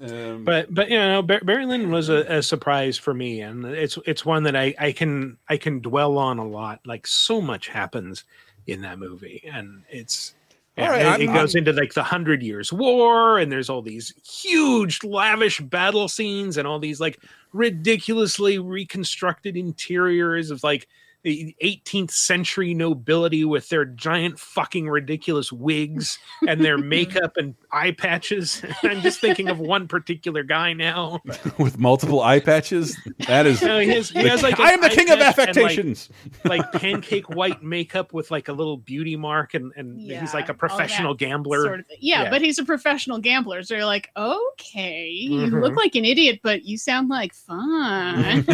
[0.00, 3.64] Um, but but you know Bar- Barry Lyndon was a, a surprise for me, and
[3.64, 6.80] it's it's one that I I can I can dwell on a lot.
[6.86, 8.24] Like so much happens
[8.66, 10.34] in that movie, and it's.
[10.76, 14.14] Yeah, right, it, it goes into like the Hundred Years' War, and there's all these
[14.24, 17.18] huge, lavish battle scenes, and all these like
[17.52, 20.86] ridiculously reconstructed interiors of like
[21.24, 27.90] the 18th century nobility with their giant fucking ridiculous wigs and their makeup and eye
[27.90, 28.62] patches.
[28.82, 31.20] I'm just thinking of one particular guy now.
[31.58, 32.96] with multiple eye patches.
[33.26, 33.60] That is.
[33.62, 35.56] No, he has, he the- has like I am the king of patch and, like-
[35.56, 36.08] affectations.
[36.44, 40.54] Like, pancake white makeup with like a little beauty mark, and, and he's like a
[40.54, 41.62] professional gambler.
[41.64, 41.98] Sort of thing.
[42.00, 43.62] yeah, but he's a professional gambler.
[43.64, 45.62] So you're like, okay, you Mhm.
[45.62, 48.44] look like an idiot, but you sound like fun.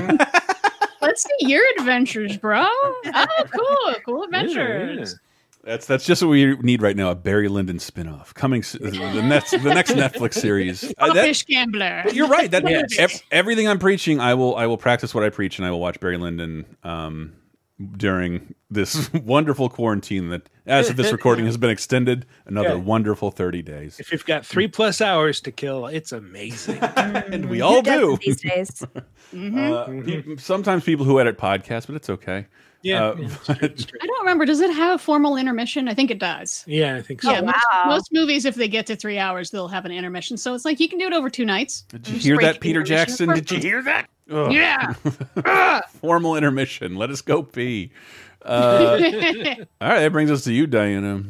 [1.05, 2.66] Let's see your adventures, bro.
[3.06, 5.16] Oh, cool, cool adventures.
[5.62, 7.10] That's that's just what we need right now.
[7.10, 8.60] A Barry Lyndon spinoff coming.
[8.60, 10.93] The next the next Netflix series.
[10.98, 12.05] Uh, that- Fish gambler.
[12.12, 12.51] You're right.
[12.51, 12.98] That Yes.
[12.98, 15.81] ev- everything I'm preaching, I will I will practice what I preach, and I will
[15.81, 17.32] watch Barry Lyndon um,
[17.96, 20.28] during this wonderful quarantine.
[20.28, 22.74] That, as of this recording, has been extended another Yeah.
[22.76, 23.98] wonderful 30 days.
[24.01, 26.78] If you've got three plus hours to kill, it's amazing.
[26.96, 28.82] and we all do these days.
[29.34, 32.46] Uh, pe- sometimes people who edit podcasts, but it's okay.
[32.82, 33.14] Yeah, Uh,
[33.48, 33.59] but-
[34.01, 34.44] I don't remember.
[34.44, 35.88] Does it have a formal intermission?
[35.88, 36.62] I think it does.
[36.68, 37.32] Yeah, I think so.
[37.32, 37.56] Yeah, most,
[37.86, 40.36] most movies, if they get to three hours, they'll have an intermission.
[40.36, 41.82] So it's like you can do it over two nights.
[41.88, 43.30] Did you hear that, Peter Jackson?
[43.30, 44.09] Did you hear that?
[44.30, 44.52] Ugh.
[44.52, 44.92] Yeah.
[46.01, 46.96] Formal intermission.
[46.96, 47.92] Let us go pee.
[48.42, 48.98] Uh,
[49.80, 51.22] all right, that brings us to you, Diana.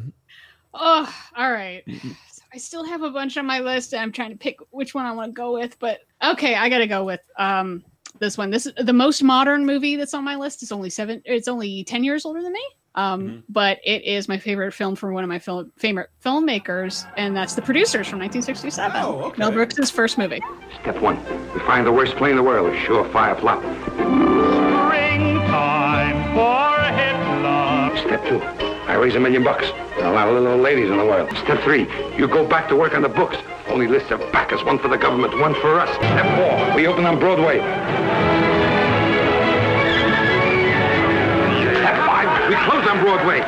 [0.73, 1.83] Oh, all right.
[1.87, 4.93] So I still have a bunch on my list, and I'm trying to pick which
[4.93, 5.77] one I want to go with.
[5.79, 7.83] But okay, I got to go with um
[8.19, 8.49] this one.
[8.49, 10.61] This is the most modern movie that's on my list.
[10.63, 11.21] It's only seven.
[11.25, 12.65] It's only ten years older than me.
[12.95, 17.35] Um, but it is my favorite film from one of my film favorite filmmakers, and
[17.35, 18.91] that's The Producers from 1967.
[19.03, 19.37] Oh, okay.
[19.37, 20.41] Mel Brooks' first movie.
[20.81, 21.17] Step one,
[21.53, 23.61] we find the worst plane in the world, a surefire flop.
[24.95, 27.97] Springtime for Hitler.
[28.07, 28.41] Step two,
[28.89, 29.65] I raise a million bucks.
[29.97, 31.29] and allow little old ladies in the world.
[31.43, 33.37] Step three, you go back to work on the books.
[33.67, 35.89] Only lists of backers, one for the government, one for us.
[35.95, 37.59] Step four, we open on Broadway.
[43.05, 43.39] Broadway.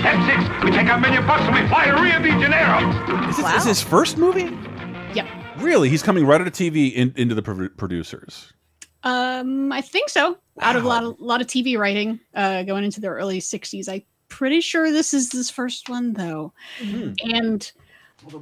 [0.00, 3.26] Step six, we take our million bucks and we fly to Rio de Janeiro.
[3.26, 4.54] Is this is his first movie?
[5.14, 5.26] Yep.
[5.56, 5.88] Really?
[5.88, 8.52] He's coming right out of TV in, into the produ- producers.
[9.02, 10.36] Um, I think so.
[10.60, 13.88] Out of a lot of lot of TV writing, uh, going into the early '60s.
[13.88, 16.52] I'm pretty sure this is his first one, though.
[17.24, 17.72] And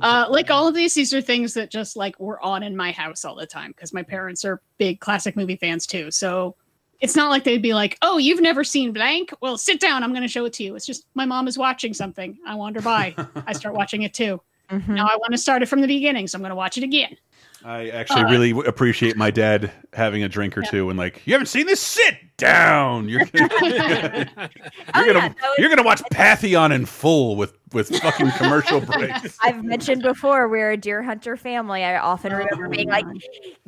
[0.01, 2.91] uh, like all of these, these are things that just like were on in my
[2.91, 6.11] house all the time because my parents are big classic movie fans too.
[6.11, 6.57] So
[7.01, 9.33] it's not like they'd be like, "Oh, you've never seen blank?
[9.41, 10.03] Well, sit down.
[10.03, 12.39] I'm going to show it to you." It's just my mom is watching something.
[12.47, 13.15] I wander by.
[13.47, 14.41] I start watching it too.
[14.89, 16.83] Now I want to start it from the beginning, so I'm going to watch it
[16.83, 17.17] again.
[17.65, 21.33] I actually Uh, really appreciate my dad having a drink or two and like, you
[21.33, 21.81] haven't seen this?
[21.81, 23.09] Sit down.
[23.09, 23.49] You're gonna,
[24.95, 29.37] you're, gonna you're gonna watch Pantheon in full with with fucking commercial breaks.
[29.43, 31.85] I've mentioned before we're a deer hunter family.
[31.85, 33.05] I often oh remember being like,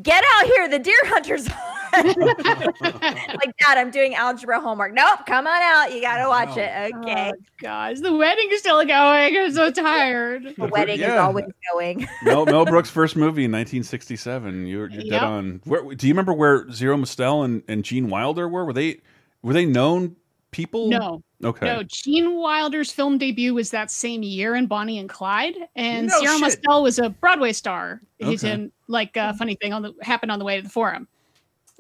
[0.01, 1.49] "Get out here, the deer hunters!"
[1.93, 4.93] like, Dad, I'm doing algebra homework.
[4.93, 5.93] Nope, come on out.
[5.93, 6.95] You gotta oh, watch it.
[6.95, 7.33] Okay.
[7.35, 9.37] Oh, guys, the wedding is still going.
[9.37, 10.55] I'm so tired.
[10.57, 12.09] The wedding is always going.
[12.23, 14.67] Mel, Mel Brooks' first movie in 1967.
[14.67, 15.11] You're, you're Yep.
[15.11, 15.61] dead on.
[15.65, 18.65] Where, do you remember where Zero Mostel and, and Gene Wilder were?
[18.65, 19.01] Were they
[19.43, 20.17] were they known
[20.51, 20.89] people?
[20.89, 21.23] No.
[21.45, 21.67] Okay.
[21.67, 26.19] No, Gene Wilder's film debut was that same year in Bonnie and Clyde, and No
[26.19, 26.41] Sierra shit.
[26.41, 28.01] Mostel was a Broadway star.
[28.19, 28.55] He's Okay.
[28.55, 31.07] in like a funny thing on the happened on the way to the forum,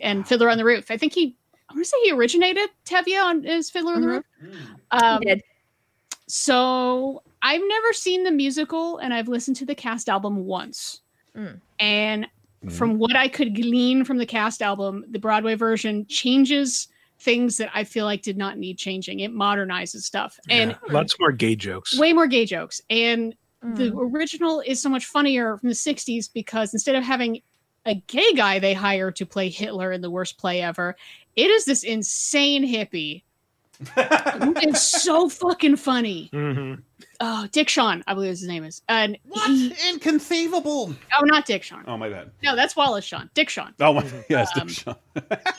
[0.01, 0.91] and Fiddler on the Roof.
[0.91, 1.35] I think he,
[1.69, 4.25] I want to say he originated Tevye on his Fiddler on the Roof.
[4.93, 5.43] Um, did.
[6.29, 11.01] So I've never seen the musical, and I've listened to the cast album once.
[11.35, 11.61] Mm.
[11.81, 12.27] And
[12.71, 16.89] from what I could glean from the cast album, the Broadway version changes
[17.21, 19.21] things that I feel like did not need changing.
[19.21, 21.99] It modernizes stuff and Lots more gay jokes.
[21.99, 22.81] way more gay jokes.
[22.91, 24.15] And the Mm.
[24.15, 27.41] original is so much funnier from the 60s because instead of having
[27.87, 30.95] a gay guy they hire to play Hitler in the worst play ever,
[31.35, 33.25] it is this insane hippie.
[33.97, 36.31] It's so fucking funny.
[36.33, 36.81] Mm-hmm.
[37.21, 38.83] Oh, Dick Shawn, I believe his name is.
[38.89, 39.51] And what?
[39.91, 40.95] Inconceivable.
[41.19, 41.85] Oh, not Dick Shawn.
[41.87, 42.31] Oh my bad.
[42.43, 43.31] No, that's Wallace Shawn.
[43.35, 43.75] Dick Shawn.
[43.81, 44.07] Oh my.
[44.29, 44.51] Yes.
[44.57, 44.97] Um, Dick Shawn.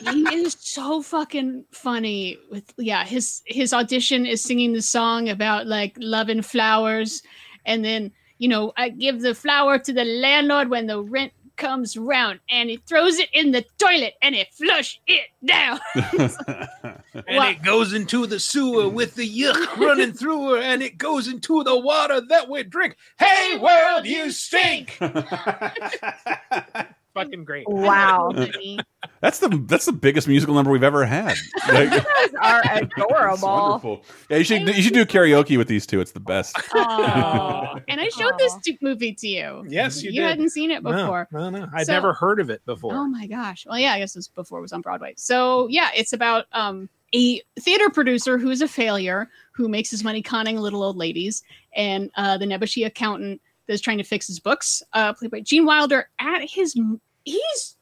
[0.00, 5.66] he is so fucking funny with yeah his his audition is singing the song about
[5.66, 7.22] like loving flowers
[7.66, 11.96] and then you know i give the flower to the landlord when the rent comes
[11.96, 15.78] round and he throws it in the toilet and he flush it down
[17.14, 21.28] And it goes into the sewer with the yuck running through her, and it goes
[21.28, 22.96] into the water that we drink.
[23.18, 24.98] Hey, world, you stink!
[27.14, 27.68] Fucking great.
[27.68, 28.32] Wow.
[29.20, 31.34] That's the that's the biggest musical number we've ever had.
[31.68, 33.48] Like, guys are adorable.
[33.48, 34.04] wonderful.
[34.30, 36.00] Yeah, you should you should do karaoke with these two.
[36.00, 36.56] It's the best.
[36.74, 39.64] Oh, and I showed this movie to you.
[39.68, 40.28] Yes, you You did.
[40.28, 41.28] hadn't seen it No, before.
[41.32, 42.94] No, no, I'd So- never heard of it before.
[42.94, 43.66] Oh my gosh.
[43.68, 45.14] Well, yeah, I guess it was before it was on Broadway.
[45.16, 50.04] So yeah, it's about um a theater producer who is a failure who makes his
[50.04, 51.42] money conning little old ladies,
[51.74, 55.64] and uh, the Nebuchadnezzar accountant that's trying to fix his books, uh, played by Gene
[55.64, 56.08] Wilder.
[56.18, 56.78] At his,
[57.24, 57.76] he's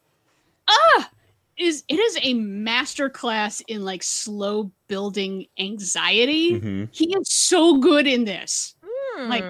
[0.67, 1.09] ah
[1.57, 6.59] is it is a master class in like slow building anxiety.
[6.59, 6.89] Mhm.
[6.91, 8.75] He is so good in this.
[8.85, 9.29] Hmm.
[9.29, 9.43] Like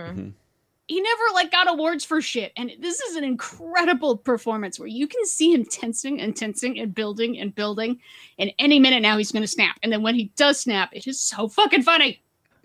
[0.88, 5.08] he never like got awards for shit and this is an incredible performance where you
[5.08, 8.00] can see him tensing and tensing and building and building
[8.40, 11.06] and any minute now he's going to snap and then when he does snap it
[11.06, 12.20] is so fucking funny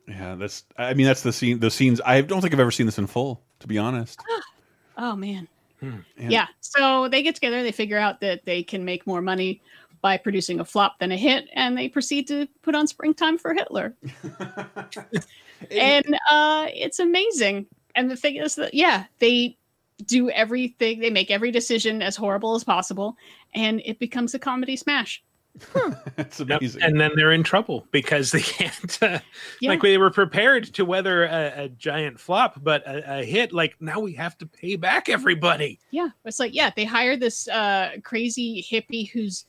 [0.06, 0.64] Yeah, that's.
[0.76, 1.60] I mean, that's the scene.
[1.60, 2.00] The scenes.
[2.04, 3.40] I don't think I've ever seen this in full.
[3.64, 4.20] To be honest.
[4.98, 5.48] oh man.
[5.80, 6.48] And- yeah.
[6.60, 9.62] So they get together they figure out that they can make more money
[10.02, 13.54] by producing a flop than a hit and they proceed to put on springtime for
[13.54, 13.94] hitler.
[15.70, 17.64] And uh it's amazing.
[17.94, 19.56] And the thing is that yeah they
[20.04, 23.16] do everything they make every decision as horrible as possible
[23.54, 25.22] and it becomes a comedy smash
[26.16, 26.82] That's Yep, amazing.
[26.82, 28.98] And then they're in trouble because they can't.
[29.02, 29.18] Uh,
[29.60, 29.70] Yeah.
[29.70, 33.52] Like they were prepared to weather a, a giant flop, but a, a hit.
[33.52, 35.78] Like now we have to pay back everybody.
[35.90, 39.44] yeah it's like yeah they hire this uh crazy hippie who's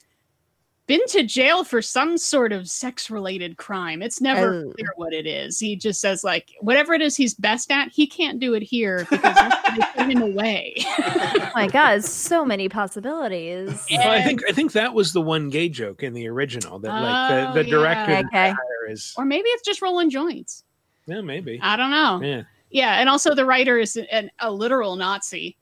[0.88, 4.72] been to jail for some sort of sex related crime it's never Oh.
[4.74, 8.06] clear what it is he just says like whatever it is he's best at he
[8.08, 12.68] can't do it here because that's gonna put him away Oh my god, so many
[12.70, 13.86] possibilities.
[13.90, 16.90] Well, I think I think that was the one gay joke in the original that
[16.90, 18.22] like Oh, the, the director yeah.
[18.32, 18.54] that Okay.
[18.92, 20.64] is or maybe it's just rolling joints
[21.08, 24.96] yeah maybe i don't know yeah Yeah, and also the writer is an, a literal
[24.96, 25.56] Nazi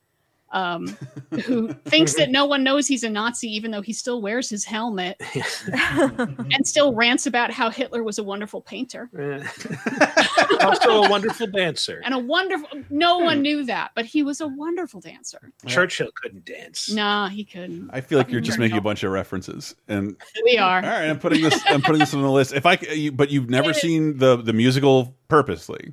[0.54, 0.86] um,
[1.44, 4.64] who thinks that no one knows he's a Nazi, even though he still wears his
[4.64, 5.20] helmet
[5.72, 9.10] and still rants about how Hitler was a wonderful painter
[10.62, 12.00] also a wonderful dancer.
[12.04, 12.68] and a wonderful.
[12.90, 15.52] No one knew that, but he was a wonderful dancer.
[15.66, 16.90] Churchill couldn't dance.
[16.90, 17.90] Nah, he couldn't.
[17.92, 20.76] I feel like you're just making a bunch of references, and We are.
[20.76, 21.08] all right.
[21.08, 21.60] I'm putting this.
[21.66, 22.52] I'm putting this on the list.
[22.52, 22.76] If I,
[23.12, 25.92] but you've never seen the the musical purposely.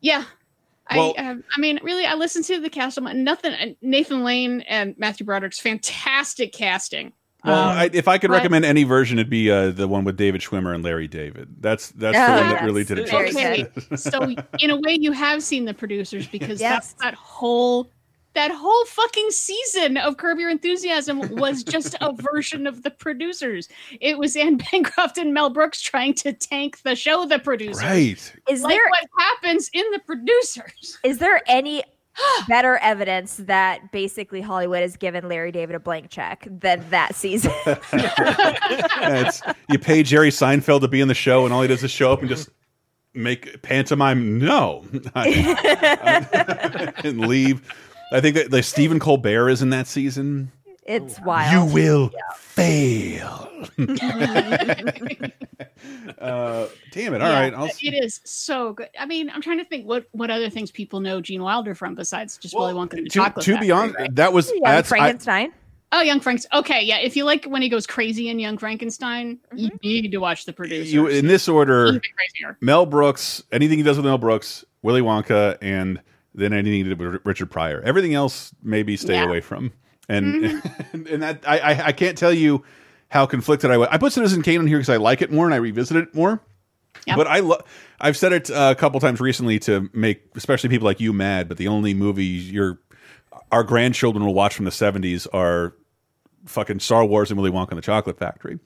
[0.00, 0.24] Yeah.
[0.96, 2.98] Well- I, um, I mean, really, I listened to the cast.
[2.98, 3.76] and Nothing.
[3.82, 7.12] Nathan Lane and Matthew Broderick's fantastic casting.
[7.44, 10.04] Well, Um, I, if I could but- recommend any version, it'd be uh, the one
[10.04, 11.48] with David Schwimmer and Larry David.
[11.60, 12.62] That's that's Oh, the one that yes.
[12.66, 13.86] really did it Very justice.
[13.88, 13.98] good.
[14.00, 16.92] so in a way you have seen the producers because Yes.
[16.92, 17.90] that's that whole
[18.34, 23.68] that whole fucking season of Curb Your Enthusiasm was just a version of the producers.
[24.00, 27.82] It was Anne Bancroft and Mel Brooks trying to tank the show the producers.
[27.82, 28.32] Right.
[28.48, 30.98] Is Like there what happens in the producers?
[31.02, 31.82] is there any
[32.48, 37.52] better evidence that basically Hollywood has given Larry David a blank check than that season?
[37.66, 41.82] Yeah, it's, you pay Jerry Seinfeld to be in the show, and all he does
[41.82, 42.50] is show up and just
[43.14, 44.38] make pantomime.
[44.38, 44.84] No,
[45.14, 45.36] and
[47.26, 47.62] leave.
[48.12, 50.50] I think that the Stephen Colbert is in that season.
[50.84, 51.52] it's wild.
[51.70, 53.48] You will fail.
[56.18, 57.22] uh, damn it!
[57.22, 58.88] All Yeah, right, I'll, it is so good.
[58.98, 61.94] I mean, I'm trying to think what what other things people know Gene Wilder from
[61.94, 64.14] besides just Willy Wonka and the to, Chocolate to Factory, be honest, right?
[64.16, 65.52] that was Young that's I, Frankenstein.
[65.92, 66.60] Oh, Young Frankenstein.
[66.60, 66.82] okay.
[66.84, 70.44] Yeah, if you like when he goes crazy in Young Frankenstein, you need to watch
[70.46, 70.92] the producers.
[70.92, 72.00] you in this order.
[72.60, 76.00] Mel Brooks, anything he does with Mel Brooks, Willy Wonka, and
[76.34, 77.80] then anything to did with Richard Pryor.
[77.84, 79.24] Everything else, maybe stay Yeah.
[79.26, 79.72] away from.
[80.08, 80.44] And
[80.92, 82.64] and that I, I I can't tell you
[83.08, 83.88] how conflicted I was.
[83.90, 86.14] I put Citizen Kane on here because I like it more and I revisit it
[86.14, 86.40] more.
[87.06, 87.16] Yeah.
[87.16, 87.62] But I love.
[88.00, 91.48] I've said it uh, a couple times recently to make especially people like you mad.
[91.48, 92.80] But the only movies your
[93.52, 95.74] our grandchildren will watch from the '70s are
[96.46, 98.58] fucking Star Wars and Willy Wonka and the Chocolate Factory.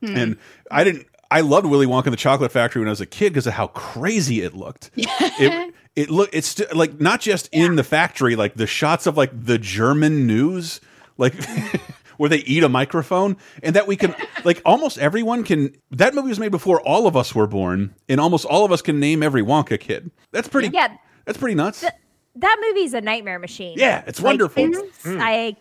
[0.00, 0.16] Hmm.
[0.16, 0.36] And
[0.70, 1.06] I didn't.
[1.30, 3.52] I loved Willy Wonka and the Chocolate Factory when I was a kid because of
[3.52, 4.90] how crazy it looked.
[4.96, 9.30] it it look it's like not just in the factory, like the shots of like
[9.32, 10.80] the German news,
[11.18, 11.34] like
[12.16, 14.14] where they eat a microphone, and that we can
[14.44, 15.74] like almost everyone can.
[15.90, 18.82] That movie was made before all of us were born, and almost all of us
[18.82, 20.10] can name every Wonka kid.
[20.32, 20.68] That's pretty.
[20.72, 21.84] Yeah, That's pretty nuts.
[22.36, 23.76] that movie's a nightmare machine.
[23.78, 24.62] Yeah, it's Like, wonderful.
[24.64, 25.20] it's- Mm.
[25.20, 25.56] I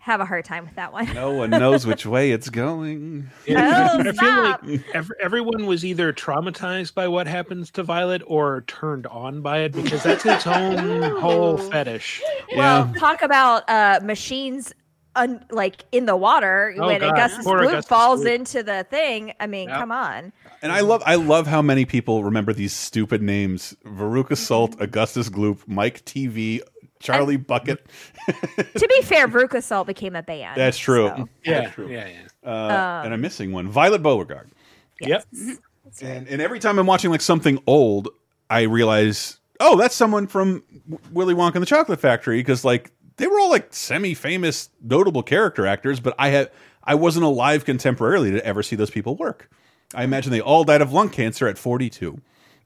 [0.00, 1.12] have a hard time with that one.
[1.14, 3.30] no one knows which way it's going.
[3.48, 4.62] Oh, I feel stop.
[4.64, 9.58] like ev- everyone was either traumatized by what happens to Violet or turned on by
[9.58, 12.22] it because that's its own whole fetish.
[12.56, 14.72] Well, talk about uh, machines.
[15.16, 17.10] Un- like in the water Oh, when God.
[17.14, 18.32] Augustus Poor Gloop Augustus falls Gloop.
[18.36, 19.32] into the thing.
[19.40, 19.80] I mean, Yeah.
[19.80, 20.32] come on.
[20.62, 25.28] And I love I love how many people remember these stupid names: Veruca Salt, Augustus
[25.28, 26.60] Gloop, Mike TV,
[27.00, 27.84] Charlie Bucket.
[28.28, 30.56] to be fair, Veruca Salt became a band.
[30.56, 31.08] That's true.
[31.08, 31.88] so- Yeah, That's true.
[31.90, 32.48] yeah, yeah.
[32.50, 33.68] Uh, and I'm missing one.
[33.68, 34.50] Violet Beauregarde.
[35.00, 35.24] Yep.
[36.02, 38.08] And, and every time I'm watching like something old,
[38.48, 40.62] I realize, oh, that's someone from
[41.10, 45.66] Willy Wonka and the Chocolate Factory because like they were all like semi-famous, notable character
[45.66, 46.50] actors, but I had
[46.84, 49.50] I wasn't alive contemporarily to ever see those people work.
[49.94, 52.20] I imagine they all died of lung cancer at 42.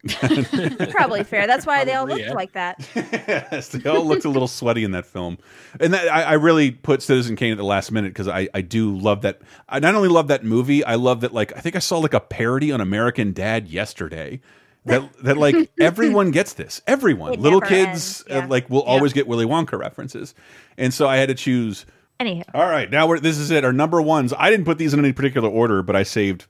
[0.90, 1.46] Probably fair.
[1.46, 2.32] That's why they all looked yeah.
[2.32, 2.86] like that.
[2.94, 5.38] yes, they all looked a little sweaty in that film,
[5.80, 8.60] and that, I, I really put Citizen Kane at the last minute because I, I
[8.60, 9.40] do love that.
[9.68, 11.32] I not only love that movie, I love that.
[11.32, 14.40] Like I think I saw like a parody on American Dad yesterday.
[14.84, 16.82] That that like everyone gets this.
[16.86, 18.40] Everyone, It little kids, yeah.
[18.40, 20.34] uh, like will always get Willy Wonka references,
[20.76, 21.86] and so I had to choose.
[22.20, 23.64] Anywho, All right, now we're this is it.
[23.64, 24.34] Our number ones.
[24.36, 26.46] I didn't put these in any particular order, but I saved.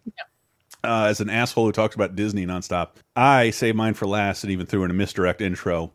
[0.85, 4.53] Uh, as an asshole who talks about Disney nonstop, I saved mine for last and
[4.53, 5.93] even threw in a misdirect intro,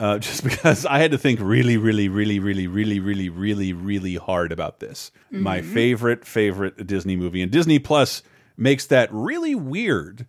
[0.00, 4.14] uh, just because I had to think really, really, really, really, really, really, really, really
[4.16, 5.10] hard about this.
[5.30, 5.64] My Mhm.
[5.74, 8.22] favorite, favorite Disney movie, and Disney Plus
[8.56, 10.26] makes that really weird.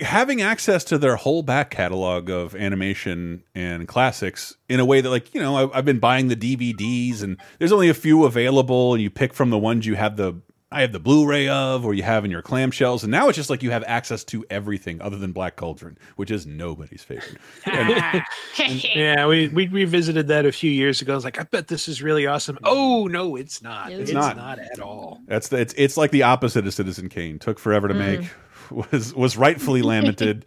[0.00, 5.10] Having access to their whole back catalog of animation and classics in a way that,
[5.10, 8.94] like, you know, I, I've been buying the DVDs, and there's only a few available,
[8.94, 10.34] and you pick from the ones you have the
[10.74, 13.48] I have the Blu-ray of, or you have in your clamshells, and now it's just
[13.48, 17.38] like you have access to everything other than Black Cauldron, which is nobody's favorite.
[17.66, 18.24] And-
[18.94, 21.12] yeah, we, we revisited that a few years ago.
[21.12, 22.58] I was like, I bet this is really awesome.
[22.64, 23.92] Oh no, it's not.
[23.92, 24.36] It's It's, not.
[24.36, 24.58] not.
[24.58, 25.20] at all.
[25.26, 27.38] That's the, it's it's like the opposite of Citizen Kane.
[27.38, 27.98] Took forever to Mm.
[28.20, 28.30] make,
[28.92, 30.44] was was rightfully lamented,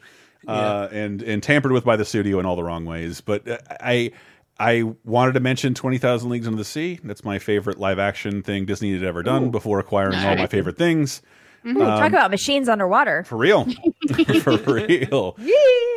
[0.47, 3.21] uh, and and tampered with by the studio in all the wrong ways.
[3.21, 4.11] But uh, I
[4.59, 6.99] I wanted to mention Twenty Thousand Leagues Under the Sea.
[7.03, 9.51] That's my favorite live action thing Disney had ever done Ooh.
[9.51, 11.21] before acquiring all my favorite things.
[11.65, 13.23] Talk Um, about machines underwater.
[13.25, 13.65] for real,
[14.41, 15.37] for real.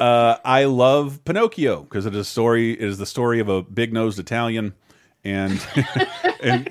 [0.01, 2.73] Uh, I love Pinocchio because it is a story.
[2.73, 4.74] It is the story of a big nosed Italian,
[5.23, 5.65] and
[6.43, 6.69] and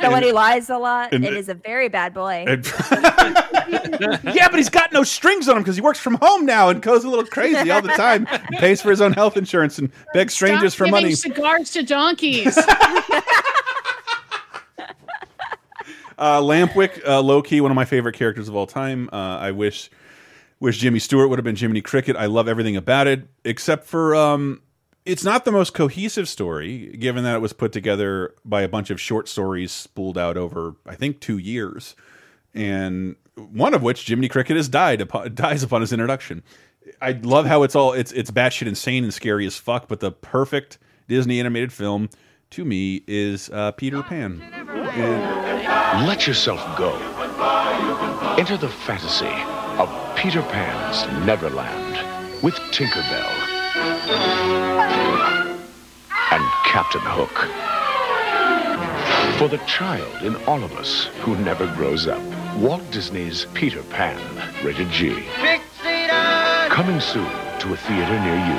[0.00, 2.44] So when he lies a lot, and- it is a very bad boy.
[2.46, 2.66] And-
[4.34, 6.80] yeah, but he's got no strings on him because he works from home now and
[6.82, 8.26] goes a little crazy all the time.
[8.50, 11.14] He pays for his own health insurance and begs strangers Stop for giving money.
[11.14, 12.58] Cigars to donkeys.
[16.18, 19.08] Uh, Lampwick, uh, low key, one of my favorite characters of all time.
[19.10, 19.90] Uh, I wish
[20.60, 22.14] wish Jimmy Stewart would have been Jiminy Cricket.
[22.14, 24.60] I love everything about it, except for um,
[25.10, 28.90] it's not the most cohesive story, given that it was put together by a bunch
[28.90, 31.96] of short stories spooled out over, I think, two years,
[32.54, 36.42] and one of which Jiminy Cricket has died upon, dies upon his introduction.
[37.02, 40.12] I love how it's all it's it's batshit insane and scary as fuck, but the
[40.12, 40.78] perfect
[41.08, 42.08] Disney animated film
[42.50, 44.40] to me is uh, Peter Pan.
[44.40, 46.94] And- Let yourself go.
[48.38, 49.26] Enter the fantasy
[49.78, 53.50] of Peter Pan's Neverland with Tinkerbell
[54.10, 54.69] and
[56.70, 57.36] Captain Hook.
[59.38, 62.22] For the child in all of us who never grows up,
[62.58, 64.20] Walt Disney's Peter Pan,
[64.64, 65.20] rated G.
[66.68, 67.28] Coming soon
[67.58, 68.58] to a theater near you.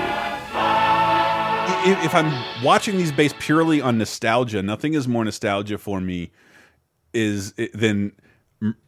[1.89, 6.31] if, if I'm watching these based purely on nostalgia, nothing is more nostalgia for me
[7.13, 8.11] is eh, than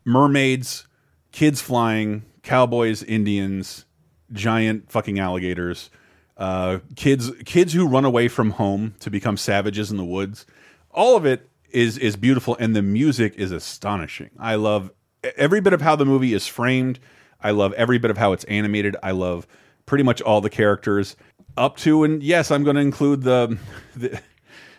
[0.04, 0.86] mermaids,
[1.32, 3.86] kids flying, cowboys, Indians,
[4.34, 5.90] giant fucking alligators,
[6.38, 10.46] uh, kids kids who run away from home to become savages in the woods.
[10.92, 14.32] All of it is is beautiful, and the music is astonishing.
[14.40, 14.92] I love
[15.38, 17.00] every bit of how the movie is framed.
[17.42, 18.96] I love every bit of how it's animated.
[19.04, 19.48] I love
[19.86, 21.16] pretty much all the characters
[21.58, 23.58] up to and yes, I'm going to include the
[23.96, 24.20] the,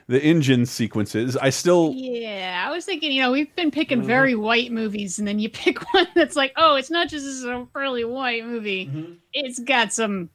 [0.06, 1.36] the Indian sequences.
[1.36, 5.28] I still yeah, I was thinking, you know, we've been picking very white movies, and
[5.28, 8.44] then you pick one that's like, oh, it's not just this is a really white
[8.44, 9.20] movie.
[9.32, 10.30] It's got some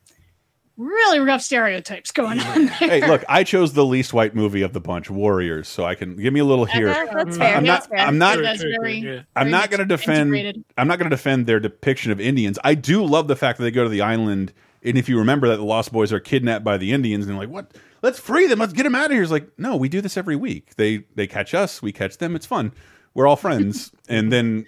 [0.80, 2.74] really rough stereotypes going on there.
[2.76, 6.16] hey, look, I chose the least white movie of the bunch, Warriors, so I can
[6.16, 6.88] give me a little here.
[6.88, 7.98] That's- that's fair, I'm that's not.
[7.98, 8.08] fair.
[8.08, 8.40] I'm not.
[8.42, 10.30] That's very- I'm not going to defend.
[10.34, 10.64] integrated.
[10.78, 12.58] I'm not going to defend their depiction of Indians.
[12.64, 15.48] I do love the fact that they go to the island, and if you remember
[15.50, 17.76] that the Lost Boys are kidnapped by the Indians, and they're like, "What?
[18.02, 18.60] Let's free them.
[18.60, 20.76] Let's get them out of here." It's like, no, we do this every week.
[20.78, 22.34] They they catch us, we catch them.
[22.36, 22.72] It's fun.
[23.14, 24.66] We're all friends, and then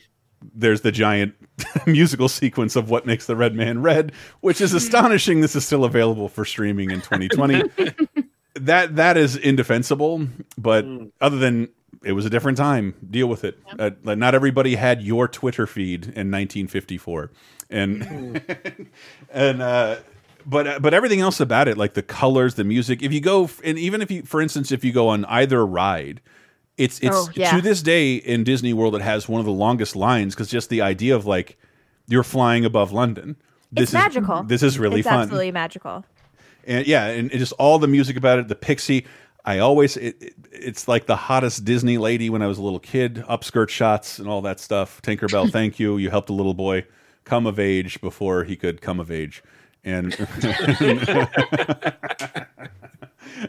[0.53, 1.35] there's the giant
[1.85, 4.11] musical sequence of what makes the red man red,
[4.41, 5.41] which is astonishing.
[5.41, 7.63] This is still available for streaming in 2020.
[8.55, 10.27] that that is indefensible.
[10.57, 10.85] But
[11.19, 11.69] other than
[12.03, 13.59] it was a different time, deal with it.
[13.77, 17.31] Uh, not everybody had your Twitter feed in 1954,
[17.69, 18.41] and
[19.29, 19.97] and uh,
[20.45, 23.03] but uh, but everything else about it, like the colors, the music.
[23.03, 26.21] If you go and even if you, for instance, if you go on either ride.
[26.81, 27.55] It's it's Oh, yeah.
[27.55, 30.69] to this day in Disney World it has one of the longest lines because just
[30.69, 31.57] the idea of like
[32.07, 33.35] you're flying above London.
[33.71, 34.41] This it's magical.
[34.41, 35.19] Is, this is really it's fun.
[35.21, 36.03] absolutely magical.
[36.67, 38.47] and yeah, and, and just all the music about it.
[38.47, 39.05] The Pixie.
[39.43, 42.79] I always it, it, it's like the hottest Disney lady when I was a little
[42.79, 43.23] kid.
[43.29, 45.01] Upskirt shots and all that stuff.
[45.01, 45.97] Tinkerbell, thank you.
[45.97, 46.85] You helped a little boy
[47.23, 49.41] come of age before he could come of age,
[49.83, 50.13] and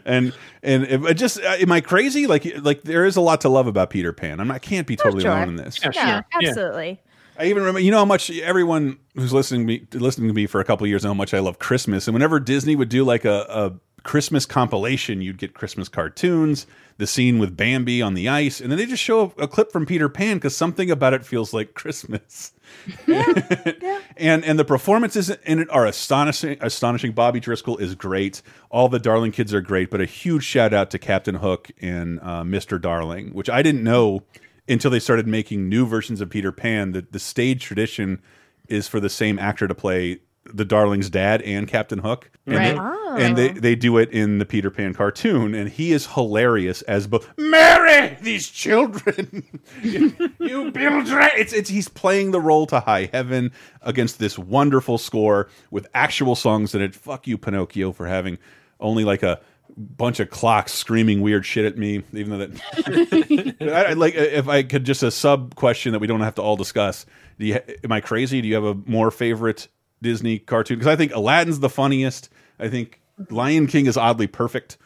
[0.05, 0.33] and
[0.63, 2.27] and if, I just uh, am I crazy?
[2.27, 4.39] Like like there is a lot to love about Peter Pan.
[4.39, 5.31] I'm not, I can't be totally sure.
[5.31, 5.79] alone in this.
[5.93, 6.99] Yeah, absolutely.
[7.37, 10.45] I even remember, you know how much everyone who's listening to me, listening to me
[10.45, 12.07] for a couple of years know how much I love Christmas.
[12.07, 13.73] And whenever Disney would do like a, a
[14.03, 18.77] Christmas compilation, you'd get Christmas cartoons, the scene with Bambi on the ice, and then
[18.77, 21.73] they just show a, a clip from Peter Pan because something about it feels like
[21.73, 22.53] Christmas.
[23.07, 26.57] and and the performances in it are astonishing.
[26.61, 27.11] Astonishing.
[27.11, 28.41] Bobby Driscoll is great.
[28.69, 29.89] All the Darling kids are great.
[29.89, 32.81] But a huge shout out to Captain Hook and uh, Mr.
[32.81, 34.23] Darling, which I didn't know
[34.67, 36.91] until they started making new versions of Peter Pan.
[36.91, 38.21] That the stage tradition
[38.67, 42.29] is for the same actor to play the Darling's dad and Captain Hook.
[42.45, 42.73] And Right.
[42.73, 43.15] they- Oh.
[43.17, 47.05] and they, they do it in the Peter Pan cartoon, and he is hilarious as
[47.05, 47.29] both.
[47.37, 49.43] Mary, these children,
[49.83, 51.31] you, you build right.
[51.37, 53.51] It's it's he's playing the role to high heaven
[53.83, 56.95] against this wonderful score with actual songs in it.
[56.95, 58.39] Fuck you, Pinocchio, for having
[58.79, 59.39] only like a
[59.77, 62.03] bunch of clocks screaming weird shit at me.
[62.13, 65.99] Even though that, I, I- like uh, if I could just a sub question that
[65.99, 67.05] we don't have to all discuss.
[67.39, 68.41] Do you am I crazy?
[68.41, 69.67] Do you have a more favorite
[70.03, 70.77] Disney cartoon?
[70.77, 72.29] Because I think Aladdin's the funniest.
[72.59, 73.01] I think
[73.31, 74.77] Lion King is oddly perfect.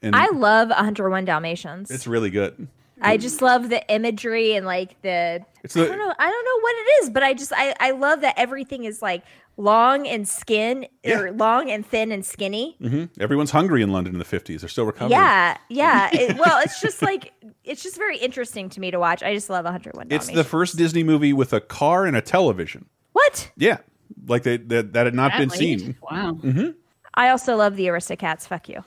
[0.00, 1.90] And I love 101 Dalmatians.
[1.90, 2.68] it's really good.
[3.00, 5.44] I just love the imagery and like the.
[5.62, 6.14] It's I don't know.
[6.18, 9.00] I don't know what it is, but I just I I love that everything is
[9.02, 9.22] like
[9.56, 12.76] long and skin or long and thin and skinny.
[12.80, 14.62] hmm Everyone's hungry in London in the fifties.
[14.62, 15.12] They're still recovering.
[15.12, 16.10] Yeah, yeah.
[16.12, 17.32] It, well, it's just like
[17.62, 19.22] it's just very interesting to me to watch.
[19.22, 20.36] I just love 101 It's Dalmatians.
[20.36, 22.86] the first Disney movie with a car and a television.
[23.12, 23.52] what?
[23.56, 23.78] Yeah,
[24.26, 25.80] like they that, that had not That been late?
[25.80, 25.96] seen.
[26.02, 26.32] Wow.
[26.34, 26.70] hmm
[27.14, 28.46] I also love the Aristocats.
[28.46, 28.84] Fuck you.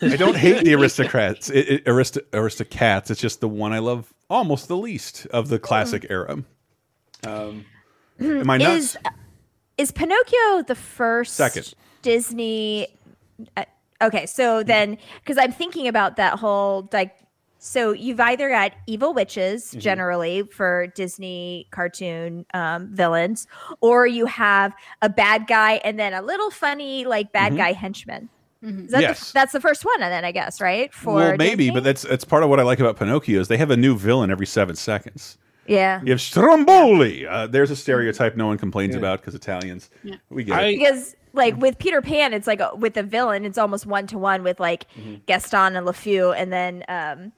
[0.00, 3.10] I don't hate the aristocrats, it, it, aristo, aristocats.
[3.10, 6.42] It's just the one I love almost the least of the classic era.
[7.26, 7.64] Um,
[8.20, 8.76] am I nuts?
[8.78, 8.98] Is
[9.78, 11.74] is Pinocchio the first Second.
[12.02, 12.88] Disney?
[13.56, 13.64] Uh,
[14.00, 17.16] okay, so then because I'm thinking about that whole like.
[17.64, 19.78] So you've either got evil witches Mm-hmm.
[19.78, 23.46] generally for Disney cartoon um, villains,
[23.80, 27.56] or you have a bad guy and then a little funny like bad Mhm.
[27.58, 28.28] guy henchman.
[28.64, 29.28] Is that Yes.
[29.28, 30.92] the, that's the first one, and then I guess, right?
[30.92, 31.70] For well, maybe, Disney?
[31.74, 33.96] but that's that's part of what I like about Pinocchio is they have a new
[33.96, 35.38] villain every seven seconds.
[35.66, 36.00] yeah.
[36.02, 37.26] You have Stromboli.
[37.26, 39.88] Uh, there's a stereotype no one complains about because Italians.
[40.02, 40.16] Yeah.
[40.30, 40.78] We get it.
[40.78, 44.18] because like with Peter Pan, it's like uh, with the villain, it's almost one to
[44.18, 45.14] one with like Mm-hmm.
[45.26, 47.32] Gaston and LeFou, and then um,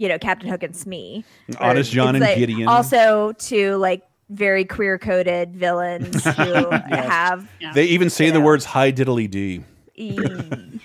[0.00, 1.24] you know Captain Hook and Smee.
[1.60, 2.66] Honest John and like Gideon.
[2.66, 8.90] Also to like very queer coded villains who have They even say the words "high
[8.90, 9.62] diddly d."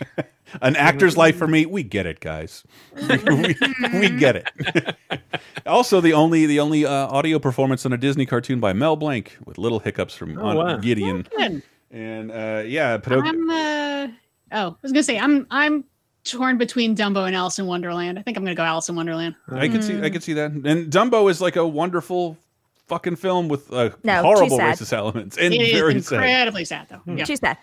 [0.61, 1.65] An actor's life for me.
[1.65, 2.63] We get it, guys.
[3.09, 3.55] we,
[3.93, 4.95] we get it.
[5.65, 9.37] also, the only the only uh, audio performance on a Disney cartoon by Mel Blanc
[9.45, 10.77] with little hiccups from Oh, wow.
[10.77, 11.27] Gideon.
[11.37, 11.63] Good.
[11.91, 13.29] And uh, yeah, Pinocchio.
[13.31, 14.07] I'm uh
[14.51, 15.85] oh, I was gonna say I'm I'm
[16.25, 18.19] torn between Dumbo and Alice in Wonderland.
[18.19, 19.35] I think I'm gonna go Alice in Wonderland.
[19.49, 20.51] I can see I can see that.
[20.51, 22.37] And Dumbo is like a wonderful
[22.87, 26.15] fucking film with uh, No, too horrible racist elements and It is very sad.
[26.17, 27.01] incredibly sad, though.
[27.11, 27.23] Yeah.
[27.25, 27.57] Too sad.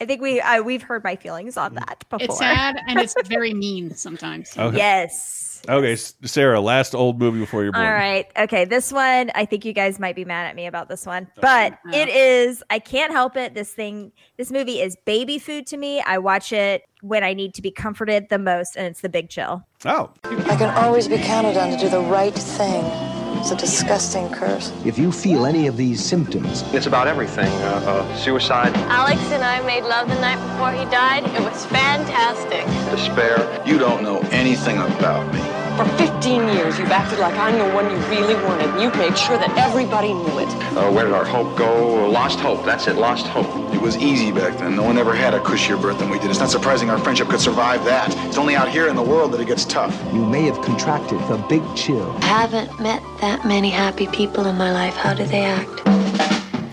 [0.00, 2.24] I think we uh, we've heard my feelings on that before.
[2.24, 4.56] It's sad and it's very mean sometimes.
[4.56, 4.76] Okay.
[4.76, 5.51] Yes.
[5.68, 7.84] Okay, Sarah, last old movie before you're born.
[7.84, 8.26] All right.
[8.36, 8.64] Okay.
[8.64, 11.78] This one, I think you guys might be mad at me about this one, but
[11.92, 13.54] it is, I can't help it.
[13.54, 16.00] This thing, this movie is baby food to me.
[16.00, 19.28] I watch it when I need to be comforted the most, and it's The Big
[19.28, 19.64] Chill.
[19.84, 20.12] Oh.
[20.24, 23.11] I can always be counted on to do the right thing.
[23.42, 24.72] It's a disgusting curse.
[24.84, 27.50] If you feel any of these symptoms, It's about everything.
[27.64, 31.24] Uh, uh, suicide, Alex and I made love the night before he died.
[31.24, 32.64] It was fantastic.
[32.96, 33.36] despair.
[33.66, 35.61] You don't know anything about me.
[35.76, 38.68] For 15 years, you've acted like I'm the one you really wanted.
[38.70, 40.48] and You've made sure that everybody knew it.
[40.76, 42.08] Uh, where did our hope go?
[42.10, 42.64] Lost hope.
[42.64, 42.96] That's it.
[42.96, 43.46] Lost hope.
[43.74, 44.76] It was easy back then.
[44.76, 46.30] No one ever had a cushier birth than we did.
[46.30, 48.14] It's not surprising our friendship could survive that.
[48.26, 49.94] It's only out here in the world that it gets tough.
[50.12, 52.10] you may have contracted the big chill.
[52.20, 54.94] I haven't met that many happy people in my life.
[54.94, 55.80] How do they act?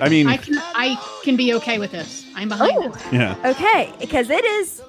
[0.02, 2.26] I mean, I can I can be okay with this.
[2.36, 2.90] I'm behind Oh.
[2.90, 3.04] this.
[3.14, 3.36] yeah.
[3.46, 3.94] Okay.
[4.00, 4.82] Because it is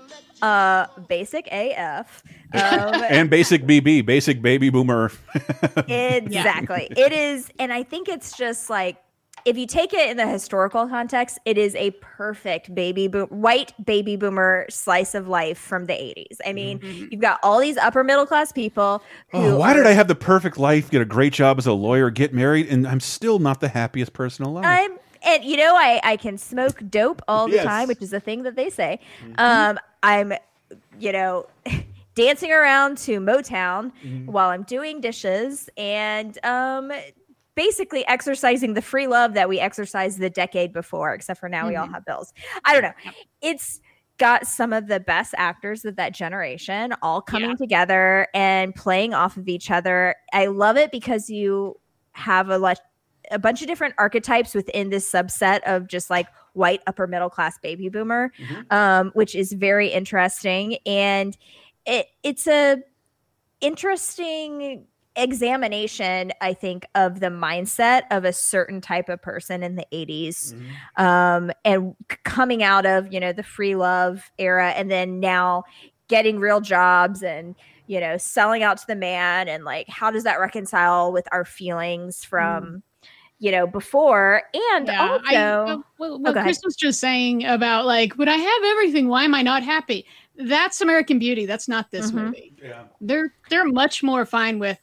[0.42, 2.22] uh basic AF.
[2.52, 5.12] Um, And basic BB, basic baby boomer.
[5.88, 6.88] Exactly.
[6.96, 8.96] It is, and I think it's just like
[9.46, 13.72] if you take it in the historical context, it is a perfect baby boom, white
[13.86, 16.36] baby boomer slice of life from the 80s.
[16.44, 16.80] I mean,
[17.10, 19.02] you've got all these upper middle class people
[19.32, 21.66] who Oh, why are- did I have the perfect life, get a great job as
[21.66, 24.64] a lawyer, get married, and I'm still not the happiest person alive?
[24.66, 27.64] I'm and you know, I I can smoke dope all the Yes.
[27.64, 29.00] time, which is a thing that they say.
[29.36, 30.32] Um, I'm,
[30.98, 31.46] you know,
[32.14, 33.92] dancing around to Motown
[34.26, 36.92] while I'm doing dishes, and um,
[37.54, 41.12] basically exercising the free love that we exercised the decade before.
[41.14, 42.32] Except for now, we all have bills.
[42.64, 42.92] I don't know.
[43.42, 43.80] It's
[44.18, 49.38] got some of the best actors of that generation all coming together and playing off
[49.38, 50.14] of each other.
[50.32, 51.78] I love it because you
[52.12, 52.78] have a lot
[53.30, 57.58] a bunch of different archetypes within this subset of just like white upper middle class
[57.58, 58.32] baby boomer
[58.70, 60.76] um, which is very interesting.
[60.86, 61.36] And
[61.86, 62.78] it it's a
[63.60, 64.86] interesting
[65.16, 70.54] examination i think of the mindset of a certain type of person in the 80s
[70.96, 75.64] um, and coming out of you know the free love era and then now
[76.06, 77.56] getting real jobs and
[77.88, 81.44] you know selling out to the man and like how does that reconcile with our
[81.44, 82.82] feelings from
[83.40, 86.44] you know before and Yeah, also I, uh, what, Oh, what go ahead.
[86.44, 89.08] Chris was just saying about like, but I have everything.
[89.08, 90.06] Why am I not happy?
[90.36, 91.46] That's American Beauty.
[91.46, 92.14] That's not this Mhm.
[92.26, 92.54] movie.
[93.00, 94.78] They're they're much more fine with,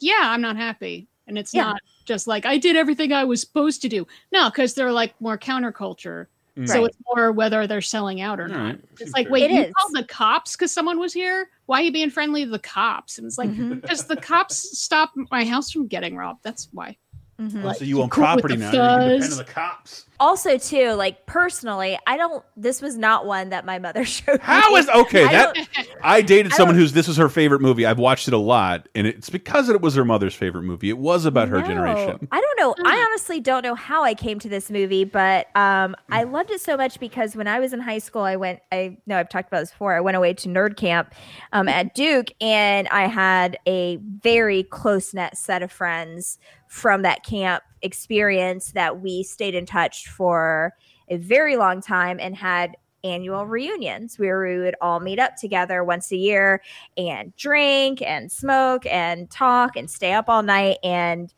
[0.00, 1.64] yeah, I'm not happy, and it's Yeah.
[1.64, 4.06] not just like I did everything I was supposed to do.
[4.32, 6.26] No, because they're like more counterculture.
[6.64, 6.86] So Right.
[6.86, 8.58] it's more whether they're selling out or not.
[8.58, 9.32] Alright, It's like, fair.
[9.32, 9.72] wait, It you is.
[9.78, 11.48] called the cops because someone was here?
[11.66, 13.16] Why are you being friendly to the cops?
[13.18, 16.40] And it's like, because the cops stopped my house from getting robbed.
[16.42, 16.96] That's why.
[17.40, 17.64] Mhm.
[17.64, 18.72] Oh, so you own cool property now.
[18.72, 20.06] You can depend on the cops.
[20.20, 24.72] also too like personally i don't this was not one that my mother showed How
[24.72, 24.80] me.
[24.80, 25.22] is okay?
[25.24, 25.68] I That
[26.02, 27.86] I dated I someone who's this was her favorite movie.
[27.86, 30.88] I've watched it a lot, and it's because it was her mother's favorite movie.
[30.90, 32.28] It was about her No, generation.
[32.32, 32.74] I don't know.
[32.84, 36.60] I honestly don't know how I came to this movie, but um, I loved it
[36.60, 38.60] so much because when I was in high school, I went.
[38.70, 39.94] I know I've talked about this before.
[39.94, 41.14] I went away to nerd camp
[41.52, 46.38] um, at Duke, and I had a very close knit set of friends
[46.68, 50.72] from that camp experience that we stayed in touch for
[51.08, 55.84] a very long time and had annual reunions where we would all meet up together
[55.84, 56.62] once a year
[56.96, 60.78] and drink and smoke and talk and stay up all night.
[60.82, 61.32] And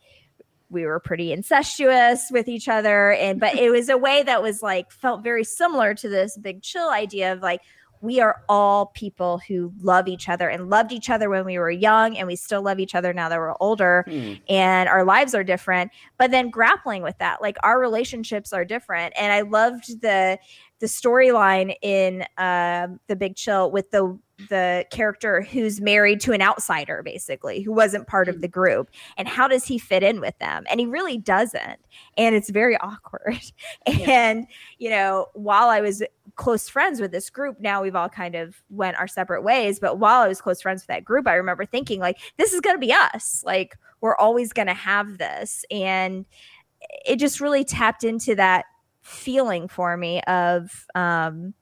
[0.69, 3.11] we were pretty incestuous with each other.
[3.11, 6.61] And but it was a way that was like felt very similar to this big
[6.61, 7.61] chill idea of like
[8.01, 11.71] we are all people who love each other and loved each other when we were
[11.71, 14.05] young and we still love each other now that we're older
[14.49, 19.13] and our lives are different but then grappling with that like our relationships are different.
[19.17, 20.37] And i loved the
[20.79, 24.17] the storyline in um, the big chill with the
[24.49, 29.27] the character who's married to an outsider basically who wasn't part of the group and
[29.27, 30.63] how does he fit in with them?
[30.67, 31.79] And he really doesn't
[32.17, 33.39] and it's very awkward.
[33.85, 34.47] And
[34.79, 36.01] you know while i was
[36.35, 39.99] close friends with this group now we've all kind of went our separate ways but
[39.99, 42.75] while i was close friends with that group i remember thinking like this is going
[42.75, 43.43] to be us.
[43.45, 45.63] Like we're always going to have this.
[45.71, 46.25] And
[47.05, 48.65] it just really tapped into that
[49.01, 51.53] feeling for me of um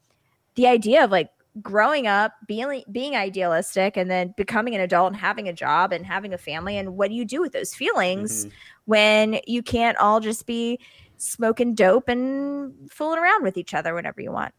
[0.55, 1.29] the idea of like
[1.61, 6.05] growing up being being idealistic and then becoming an adult and having a job and
[6.05, 8.45] having a family and what do you do with those feelings
[8.85, 10.77] when you can't all just be
[11.19, 14.53] smoking dope and fooling around with each other whenever you want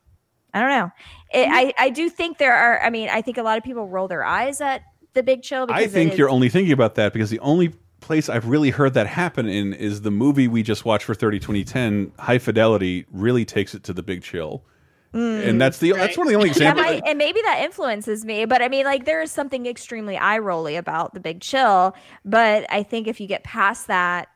[0.55, 0.91] i don't know
[1.33, 1.55] it, mm-hmm.
[1.55, 4.09] i i do think there are i mean i think a lot of people roll
[4.09, 4.83] their eyes at
[5.15, 8.29] the big chill because I think you're only thinking about that because the only place
[8.29, 12.13] I've really heard that happen in is the movie we just watched for 30 2010,
[12.19, 14.65] High Fidelity, really takes it to the big chill.
[15.13, 15.59] and mm.
[15.59, 16.87] that's the that's one of the only examples.
[16.87, 20.39] might, and maybe that influences me but i mean like there is something extremely eye
[20.39, 24.29] rolly about the big chill but i think if you get past that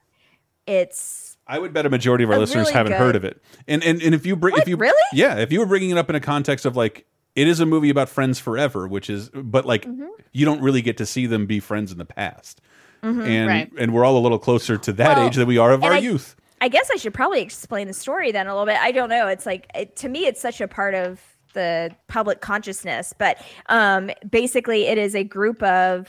[0.66, 3.24] it's I would bet a majority of our A listeners really haven't good- heard of
[3.24, 3.42] it.
[3.68, 4.94] And and and if you bring if you really?
[5.12, 7.66] yeah, if you were bringing it up in a context of like it is a
[7.66, 10.06] movie about friends forever, which is but like Mm-hmm.
[10.32, 12.60] you don't really get to see them be friends in the past.
[13.02, 13.26] Mhm.
[13.26, 13.72] And Right.
[13.78, 15.92] and we're all a little closer to that Well, age than we are of our
[15.94, 16.36] I- youth.
[16.60, 18.78] I guess I should probably explain the story then a little bit.
[18.80, 19.26] I don't know.
[19.28, 21.20] It's like it, to me, it's such a part of
[21.52, 23.12] the public consciousness.
[23.18, 23.36] But
[23.68, 26.08] um, basically, it is a group of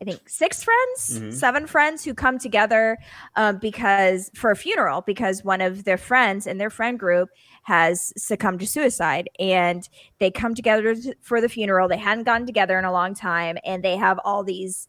[0.00, 1.32] I think six friends, Mhm.
[1.32, 2.98] seven friends who come together
[3.36, 7.30] um, because for a funeral because one of their friends in their friend group
[7.62, 11.88] has succumbed to suicide and they come together for the funeral.
[11.88, 14.86] They hadn't gotten together in a long time and they have all these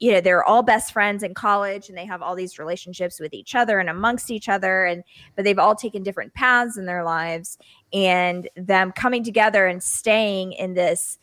[0.00, 3.34] you know they're all best friends in college and they have all these relationships with
[3.34, 5.02] each other and amongst each other and
[5.34, 7.58] but they've all taken different paths in their lives
[7.92, 11.18] and them coming together and staying in this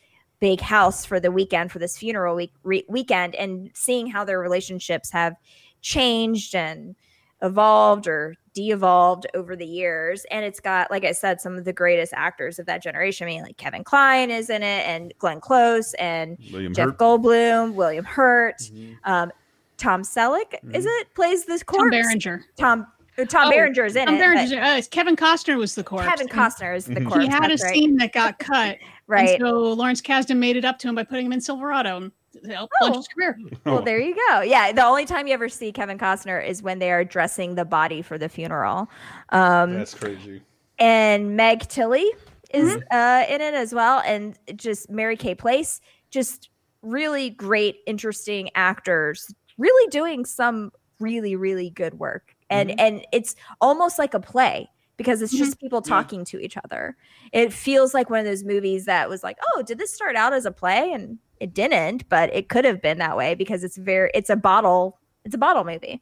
[0.45, 4.39] big house for the weekend for this funeral week re- weekend and seeing how their
[4.39, 5.33] relationships have
[5.81, 6.95] changed and
[7.41, 11.73] evolved or de-evolved over the years and it's got like i said some of the
[11.73, 15.41] greatest actors of that generation i mean like kevin Kline is in it and glenn
[15.41, 16.97] close and William jeff Hurt.
[16.99, 18.61] goldblum william hurt
[19.03, 19.31] um,
[19.77, 22.45] tom selleck is it plays this corpse tom Berenger.
[22.55, 22.87] tom
[23.29, 24.19] Tom Oh, Berenger's in Tom it.
[24.19, 26.05] Berenger's- but uh, Kevin Costner was the corpse.
[26.05, 27.07] Kevin Costner is the Mhm.
[27.07, 27.23] corpse.
[27.23, 27.59] He had a right.
[27.73, 28.75] scene that got cut.
[29.07, 29.39] Right.
[29.39, 32.11] And so Lawrence Kasdan made it up to him by putting him in Silverado and
[32.51, 32.85] helped Oh.
[32.85, 33.37] launch his career.
[33.65, 34.41] Well, there you go.
[34.41, 37.65] Yeah, the only time you ever see Kevin Costner is when they are dressing the
[37.65, 38.89] body for the funeral.
[39.29, 40.41] Um, That's crazy.
[40.79, 42.11] and Meg Tilly
[42.51, 42.81] is Mm-hmm.
[42.91, 46.49] uh, in it as well, and just Mary Kay Place, just
[46.81, 52.79] really great, interesting actors, really doing some really, really good work, and Mm-hmm.
[52.79, 55.65] and it's almost like a play because it's just mm-hmm.
[55.65, 56.95] people talking to each other.
[57.33, 60.33] It feels like one of those movies that was like, oh, did this start out
[60.33, 60.91] as a play?
[60.91, 64.35] And it didn't, but it could have been that way because it's very, it's a
[64.35, 66.01] bottle, it's a bottle movie.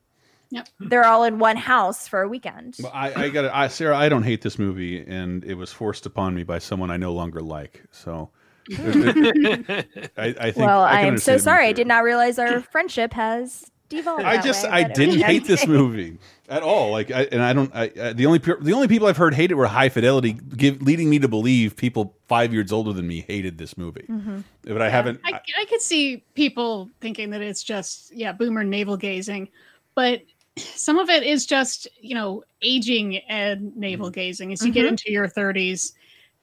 [0.51, 0.67] Yep.
[0.77, 0.87] Hmm.
[0.89, 2.75] They're all in one house for a weekend.
[2.79, 3.97] Well, I, I got I, Sarah.
[3.97, 7.11] I don't hate this movie, and it was forced upon me by someone I no
[7.11, 7.83] longer like.
[7.89, 8.29] So,
[8.71, 9.83] I,
[10.15, 10.57] I think.
[10.57, 11.67] well, I, I, can am so understand it being sorry.
[11.69, 14.23] I did not realize our friendship has devolved.
[14.23, 16.17] I just way, I didn't was hate this movie
[16.49, 16.91] at all.
[16.91, 17.73] Like, I, and I don't.
[17.73, 20.81] I, uh, the only the only people I've heard hate it were High Fidelity, give,
[20.81, 24.05] leading me to believe people five years older than me hated this movie.
[24.09, 24.43] Mhm.
[24.63, 25.19] But I haven't.
[25.23, 29.49] I, I could see people thinking that it's just yeah boomer navel gazing,
[29.95, 30.21] but
[30.57, 34.89] some of it is just you know aging and navel gazing as you get Mhm.
[34.89, 35.93] into your 30s.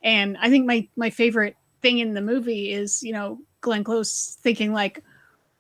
[0.03, 4.37] And I think my my favorite thing in the movie is you know Glenn Close
[4.43, 5.03] thinking like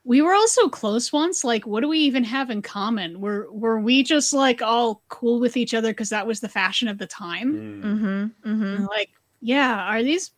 [0.05, 3.47] we were all so close once like what do we even have in common were
[3.52, 6.98] were we just like all cool with each other because that was the fashion of
[6.98, 7.52] the time
[7.82, 8.51] Mm-hmm.
[8.51, 8.85] Mm-hmm.
[8.86, 9.10] like
[9.40, 10.31] yeah are these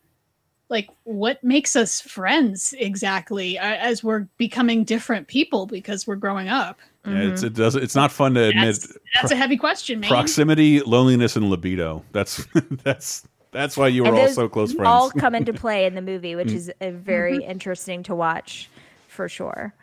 [0.69, 6.49] like what makes us friends exactly uh, as we're becoming different people because we're growing
[6.49, 7.75] up Yeah, it's it does.
[7.75, 8.65] It's not fun to admit.
[8.81, 12.03] that's, that's a heavy question man Proximity, loneliness, and libido.
[12.13, 12.45] That's
[12.83, 14.87] that's that's why you were all so close friends.
[14.87, 16.55] All come into play in the movie, which Mm.
[16.55, 17.51] is a very Mm-hmm.
[17.51, 18.69] interesting to watch
[19.13, 19.73] for sure.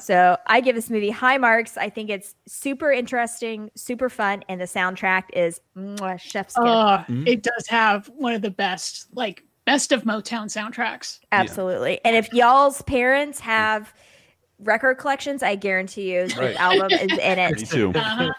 [0.00, 1.76] So I give this movie high marks.
[1.76, 6.64] I think it's super interesting, super fun, and the soundtrack is mwah, chef's kiss.
[6.64, 7.26] uh, Mm-hmm.
[7.28, 12.00] it does have one of the best like best of motown soundtracks Absolutely.
[12.04, 13.94] And if y'all's parents have
[14.58, 16.56] record collections, I guarantee you this Right.
[16.56, 17.56] album is in it.
[17.60, 17.92] Me too.
[17.94, 18.32] Uh-huh.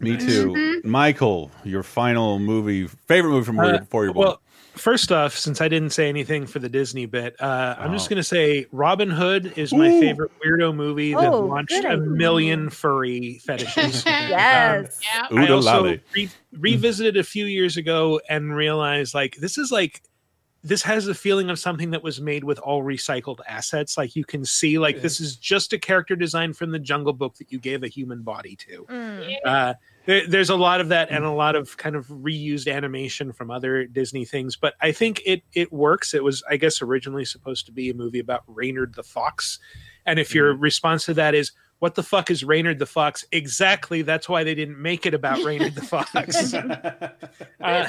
[0.00, 0.48] Me too.
[0.52, 0.90] Mm-hmm.
[0.90, 4.26] Michael, your final movie, favorite movie from Uh, before you're born.
[4.26, 4.40] well,
[4.76, 8.10] first off, since I didn't say anything for the Disney bit, uh, I'm just Oh.
[8.10, 10.00] going to say Robin Hood is my Ooh.
[10.00, 14.04] favorite weirdo movie that Oh, launched a million furry fetishes.
[14.06, 15.00] Yes.
[15.02, 20.02] yeah I also re- revisited a few years ago and realized like this is like
[20.64, 23.96] this has the feeling of something that was made with all recycled assets.
[23.96, 27.36] Like you can see, like this is just a character design from the Jungle Book
[27.36, 28.84] that you gave a human body to.
[28.90, 29.36] Mm.
[29.44, 29.74] Uh, there,
[30.06, 33.86] there's a lot of that and a lot of kind of reused animation from other
[33.86, 36.14] Disney things, but I think it it works.
[36.14, 39.58] It was, I guess, originally supposed to be a movie about Reynard the Fox,
[40.04, 43.26] and if your response to that is what the fuck is Reynard the Fox?
[43.32, 44.00] Exactly.
[44.00, 46.14] That's why they didn't make it about Reynard the Fox.
[47.60, 47.88] Uh,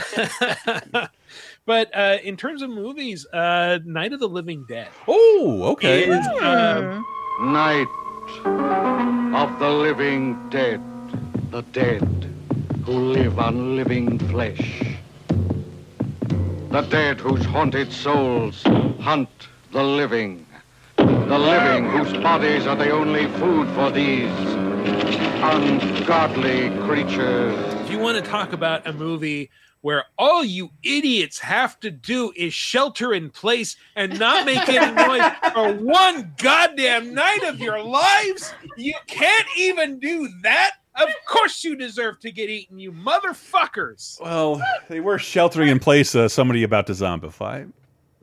[1.65, 4.87] but uh, in terms of movies, uh, Night of the Living Dead.
[5.07, 6.09] Oh, okay.
[6.09, 7.05] Is, um,
[7.41, 7.87] Night
[9.35, 10.81] of the living dead,
[11.51, 12.07] the dead
[12.85, 14.97] who live on living flesh.
[16.69, 18.63] The dead whose haunted souls
[18.99, 19.29] hunt
[19.71, 20.45] the living.
[20.97, 24.31] The living whose bodies are the only food for these
[25.43, 27.55] ungodly creatures.
[27.83, 29.49] if you want to talk about a movie
[29.81, 34.91] where all you idiots have to do is shelter in place and not make any
[35.07, 40.71] noise for one goddamn night of your lives, you can't even do that.
[40.97, 44.19] Of course, you deserve to get eaten, you motherfuckers.
[44.21, 47.71] well, they were sheltering in place uh, somebody about to zombify.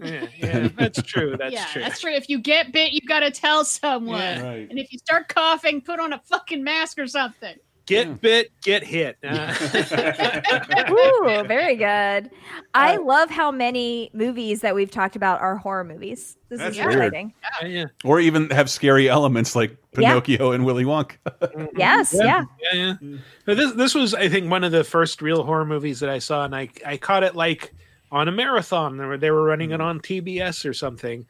[0.03, 1.37] Yeah, yeah that's true.
[1.39, 1.83] That's yeah true.
[1.83, 4.43] that's true if you get bit you gotta tell someone Yeah.
[4.43, 4.69] Right.
[4.69, 7.55] and if you start coughing put on a fucking mask or something
[7.86, 9.16] Get bit, get hit.
[9.24, 12.31] Uh, Ooh, very good.
[12.74, 16.36] I love how many movies that we've talked about are horror movies.
[16.48, 16.94] This That's is weird.
[16.94, 17.35] exciting.
[17.65, 17.86] yeah.
[18.05, 20.11] Or even have scary elements like Yeah.
[20.20, 21.16] Pinocchio and Willy Wonka.
[21.77, 22.44] Yes, yeah.
[22.73, 23.16] yeah, yeah.
[23.44, 26.19] But this this was, I think, one of the first real horror movies that I
[26.19, 27.74] saw, and I I caught it like
[28.11, 28.97] on a marathon.
[28.97, 31.27] They were, they were running it on TBS or something,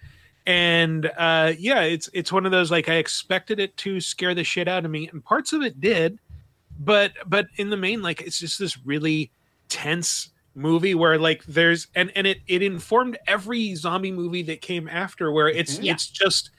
[0.47, 4.45] and uh, yeah, it's it's one of those like I expected it to scare the
[4.45, 6.19] shit out of me, and parts of it did,
[6.79, 9.31] but but in the main, like it's just this really
[9.69, 14.89] tense movie where like there's and and it it informed every zombie movie that came
[14.89, 15.93] after where it's Yeah.
[15.93, 16.51] it's just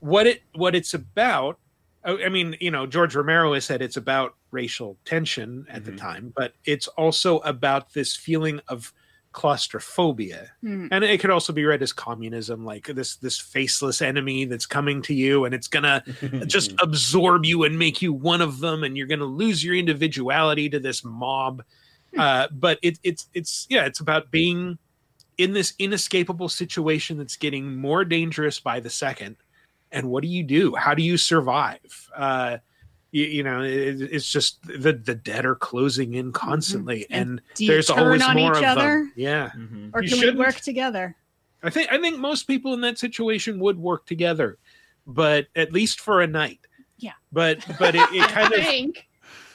[0.00, 1.58] what it what it's about
[2.04, 5.92] I I mean, you know, George Romero has said it's about racial tension at the
[5.92, 6.00] mm-hmm.
[6.00, 8.92] time, but it's also about this feeling of
[9.32, 10.50] claustrophobia.
[10.64, 10.88] Mhm.
[10.90, 15.02] and it could also be read as communism like this this faceless enemy that's coming
[15.02, 16.02] to you and it's gonna
[16.46, 20.68] just absorb you and make you one of them and you're gonna lose your individuality
[20.68, 21.62] to this mob.
[22.16, 24.78] Uh but it, it's it's yeah it's about being
[25.38, 29.36] in this inescapable situation that's getting more dangerous by the second.
[29.92, 30.74] And what do you do?
[30.74, 32.10] How do you survive?
[32.16, 32.58] Uh
[33.12, 37.54] you, you know it, it's just the the dead are closing in constantly and, Mm-hmm.
[37.54, 38.88] do you there's turn always on more each of other?
[38.88, 39.50] them yeah
[39.92, 40.38] Or You can we shouldn't.
[40.38, 41.16] work together?
[41.62, 44.58] I think I think most people in that situation would work together,
[45.06, 46.60] but at least for a night.
[46.98, 47.12] Yeah.
[47.32, 49.06] But but it, it kind of think.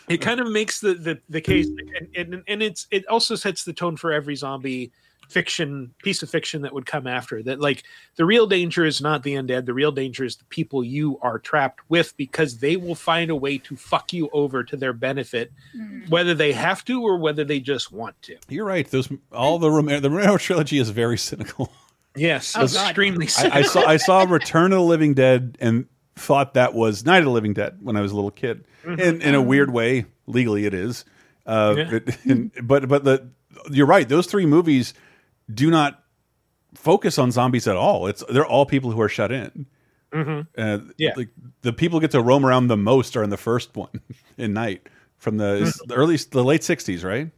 [0.09, 3.63] it kind of makes the the, the case and, and and it's it also sets
[3.63, 4.91] the tone for every zombie
[5.29, 7.83] fiction piece of fiction that would come after that like
[8.15, 11.39] the real danger is not the undead the real danger is the people you are
[11.39, 15.51] trapped with because they will find a way to fuck you over to their benefit
[16.09, 18.89] whether they have to or whether they just want to You're right.
[18.89, 21.71] Those all the Romero, the Romero trilogy is very cynical.
[22.15, 22.87] yes Oh, God.
[22.89, 27.05] extremely I, I saw I saw Return of the Living Dead and thought that was
[27.05, 28.63] Night of the Living Dead when I was a little kid.
[28.85, 28.99] Mhm.
[28.99, 31.03] In in a weird way, legally it is.
[31.45, 31.89] Uh, Yeah.
[31.91, 33.27] but, and- but but the
[33.71, 34.07] you're right.
[34.07, 34.93] Those three movies
[35.53, 36.03] do not
[36.73, 38.07] focus on zombies at all.
[38.07, 39.65] It's they're all people who are shut in.
[40.13, 40.47] Mhm.
[40.57, 41.13] Uh, Yeah.
[41.17, 41.29] like
[41.61, 44.01] the people get to roam around the most are in the first one
[44.37, 47.31] in Night from the, it's the early the late '60s, right?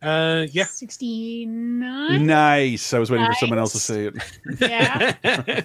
[0.00, 2.24] uh yeah 69?
[2.26, 2.94] Nice.
[2.94, 4.14] I was waiting for someone else to say it.
[4.60, 5.14] Yeah.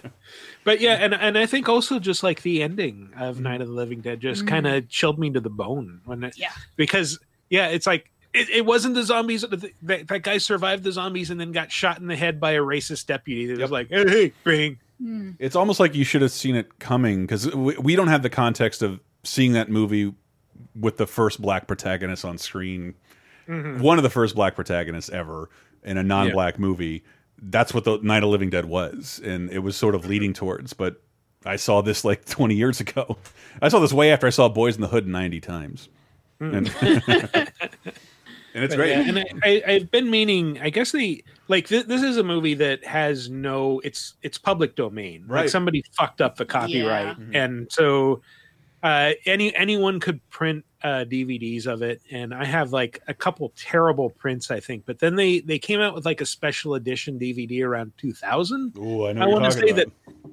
[0.63, 3.73] but yeah, and and I think also just like the ending of Night of the
[3.73, 4.47] Living Dead just Mm.
[4.47, 6.51] kind of chilled me to the bone when it, Yeah.
[6.77, 7.19] because
[7.49, 9.41] yeah, it's like it, it wasn't the zombies.
[9.41, 12.59] That, that guy survived the zombies and then got shot in the head by a
[12.61, 13.47] racist deputy.
[13.47, 14.79] That was like, hey, hey, bang.
[14.99, 15.31] Hmm.
[15.39, 18.29] It's almost like you should have seen it coming because we, we don't have the
[18.29, 20.13] context of seeing that movie
[20.75, 22.95] with the first black protagonist on screen.
[23.47, 23.81] Mhm.
[23.81, 25.49] One of the first black protagonists ever
[25.83, 27.03] in a non-black movie.
[27.41, 30.71] That's what the Night of Living Dead was, and it was sort of leading towards.
[30.73, 31.01] But
[31.45, 33.17] I saw this like 20 years ago.
[33.61, 35.89] I saw this way after I saw Boys in the Hood 90 times,
[36.39, 36.67] and,
[38.53, 38.89] and it's But great.
[38.91, 40.59] yeah, and I, I, I've been meaning.
[40.61, 43.79] I guess the like th- this is a movie that has no.
[43.83, 45.21] It's it's public domain.
[45.27, 45.49] Like Right.
[45.49, 47.35] somebody fucked up the copyright, Mhm.
[47.35, 48.21] and so
[48.83, 52.01] uh, any anyone could print uh, DVDs of it.
[52.11, 54.85] And I have like a couple terrible prints, I think.
[54.85, 58.77] But then they they came out with like a special edition DVD around 2000.
[58.77, 59.21] Ooh, I know.
[59.21, 59.75] I want to say about.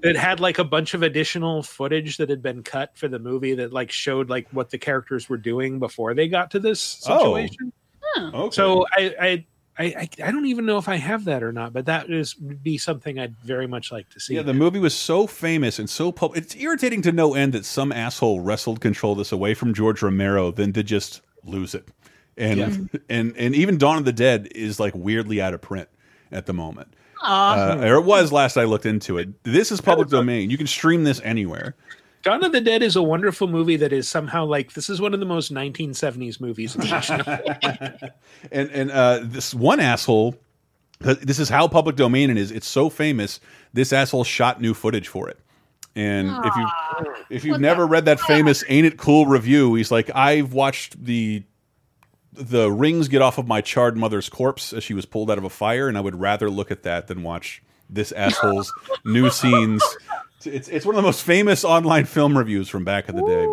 [0.02, 3.18] that it had like a bunch of additional footage that had been cut for the
[3.20, 6.80] movie that like showed like what the characters were doing before they got to this
[8.16, 8.30] Oh.
[8.34, 8.54] Okay.
[8.54, 9.44] So I, I
[9.78, 12.36] I I I don't even know if I have that or not, but that is
[12.38, 14.34] would be something I'd very much like to see.
[14.34, 17.64] Yeah, the movie was so famous and so pub It's irritating to no end that
[17.64, 21.88] some asshole wrestled control of this away from George Romero than to just lose it.
[22.36, 23.00] And Yeah.
[23.08, 25.88] and and even Dawn of the Dead is like weirdly out of print
[26.30, 26.94] at the moment.
[27.22, 29.44] Uh, or it was last I looked into it.
[29.44, 30.48] This is public domain.
[30.48, 31.74] You can stream this anywhere.
[32.22, 35.14] Dawn of the Dead is a wonderful movie that is somehow like this is one
[35.14, 36.76] of the most 1970s movies.
[38.52, 40.36] and and uh, this one asshole,
[41.00, 42.50] this is how public domain it is.
[42.50, 43.40] It's so famous.
[43.72, 45.38] This asshole shot new footage for it.
[45.96, 46.68] And if you
[47.30, 51.42] if you've never read that famous "Ain't It Cool" review, he's like, I've watched the
[52.32, 55.44] the rings get off of my charred mother's corpse as she was pulled out of
[55.44, 58.72] a fire, and I would rather look at that than watch this asshole's
[59.04, 59.82] new scenes.
[60.46, 63.46] It's it's one of the most famous online film reviews from back in the day.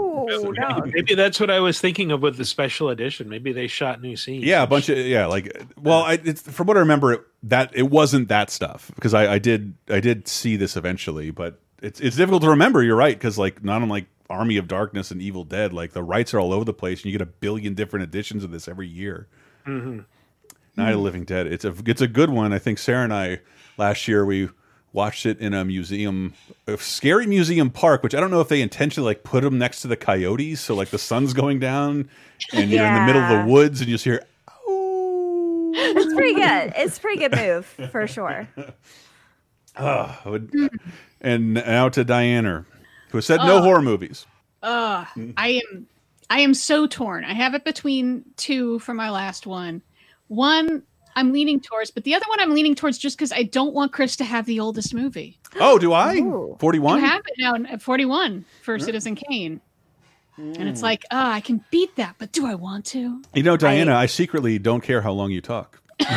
[0.92, 3.30] Maybe that's what I was thinking of with the special edition.
[3.30, 4.44] Maybe they shot new scenes.
[4.44, 7.72] Yeah, a bunch of yeah, like well, I it's, from what I remember, it, that
[7.74, 12.00] it wasn't that stuff because I, I did I did see this eventually, but it's
[12.00, 12.84] it's difficult to remember.
[12.84, 16.34] You're right because like not unlike Army of Darkness and Evil Dead, like the rights
[16.34, 18.88] are all over the place, and you get a billion different editions of this every
[18.88, 19.28] year.
[19.66, 20.06] Mhm.
[20.76, 22.54] Night of the Living Dead, it's a it's a good one.
[22.54, 23.40] I think Sarah and I
[23.78, 24.50] last year we
[24.94, 26.34] watched it in a museum,
[26.66, 29.82] a scary museum park, which I don't know if they intentionally like put them next
[29.82, 32.10] to the coyotes, so like the sun's going down
[32.54, 34.24] and you're in the middle of the woods and you just hear
[34.68, 35.72] oh.
[35.76, 36.74] It's pretty good.
[36.78, 38.48] It's a pretty good move for sure.
[39.78, 40.70] I would-
[41.22, 42.66] and now to Diana,
[43.12, 43.62] who said no Oh.
[43.62, 44.26] horror movies.
[44.64, 45.06] Uh,
[45.38, 45.88] I am
[46.30, 47.24] I am so torn.
[47.24, 49.82] I have it between two for my last one.
[50.28, 50.84] One
[51.18, 53.92] I'm leaning towards, but the other one I'm leaning towards just because I don't want
[53.92, 55.40] Chris to have the oldest movie.
[55.60, 56.22] Oh, do I?
[56.60, 57.00] Forty one.
[57.00, 58.82] You have it now at 41 for mm.
[58.82, 59.60] Citizen Kane.
[60.38, 60.84] And it's mm.
[60.84, 63.24] like, oh, I can beat that, but do I want to?
[63.34, 65.82] You know, Diana, I, secretly don't care how long you talk.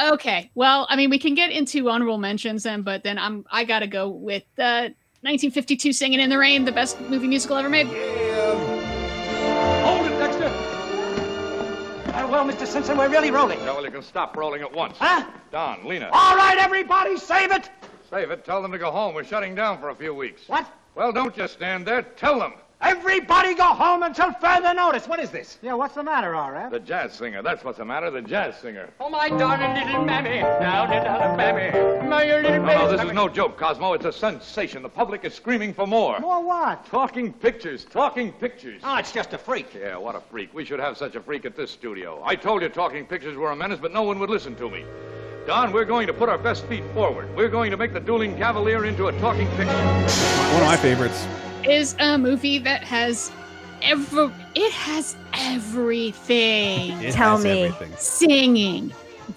[0.00, 0.50] Okay.
[0.54, 3.86] Well, I mean, we can get into honorable mentions then, but then I'm I gotta
[3.86, 4.90] go with uh,
[5.22, 7.86] 1952 "Singing in the Rain," the best movie musical ever made.
[7.86, 8.33] Hold
[12.34, 12.66] well, Mr.
[12.66, 13.60] Simpson, we're really rolling.
[13.60, 14.96] Yeah, well, you can stop rolling at once.
[14.98, 15.24] Huh?
[15.52, 16.10] Don, Lina.
[16.12, 17.70] All right, everybody, save it.
[18.10, 18.44] Save it.
[18.44, 19.14] Tell them to go home.
[19.14, 20.42] We're shutting down for a few weeks.
[20.48, 20.66] What?
[20.96, 22.02] Well, don't just stand there.
[22.02, 22.54] Tell them.
[22.84, 25.08] Everybody go home until further notice.
[25.08, 25.58] What is this?
[25.62, 26.70] Yeah, what's the matter, R.F.?
[26.70, 27.40] The jazz singer.
[27.42, 28.10] That's what's the matter.
[28.10, 28.90] The jazz singer.
[29.00, 32.04] Oh, my darling little mammy, down in Alabama.
[32.06, 33.94] My little No, no, this is no joke, Cosmo.
[33.94, 34.82] It's a sensation.
[34.82, 36.20] The public is screaming for more.
[36.20, 36.84] More what?
[36.84, 37.86] Talking pictures.
[37.86, 38.82] Talking pictures.
[38.84, 39.72] Oh, it's just a freak.
[39.72, 40.52] Yeah, what a freak.
[40.52, 42.20] We should have such a freak at this studio.
[42.22, 44.84] I told you talking pictures were a menace, but no one would listen to me.
[45.46, 47.34] Don, we're going to put our best feet forward.
[47.34, 49.72] We're going to make the dueling cavalier into a talking picture.
[49.72, 51.26] One of my favorites.
[51.68, 53.30] Is a movie that has
[53.82, 56.92] every it has everything.
[57.02, 57.64] It Tell has me.
[57.64, 57.92] everything.
[57.96, 58.92] Singing,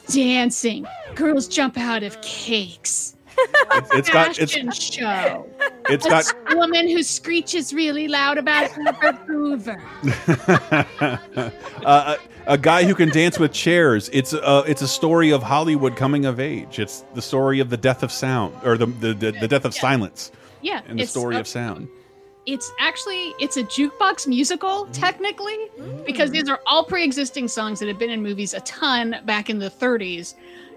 [0.10, 0.86] dancing,
[1.16, 3.16] girls jump out of cakes.
[3.38, 5.48] It's- it's got- it's- fashion show.
[5.90, 9.82] It's a got- a woman who screeches really loud about Herbert Hoover.
[11.00, 12.18] uh, a,
[12.54, 14.10] a guy who can dance with chairs.
[14.12, 16.80] It's a it's a story of Hollywood coming of age.
[16.80, 19.74] It's the story of the death of sound or the the, the, the death of
[19.74, 20.32] silence
[20.62, 21.88] Yeah, and the it's story of sound.
[22.48, 24.94] It's actually it's a jukebox musical mm.
[24.94, 26.04] technically mm.
[26.06, 29.60] because these are all pre-existing songs that have been in movies a ton back in
[29.60, 30.34] the 30s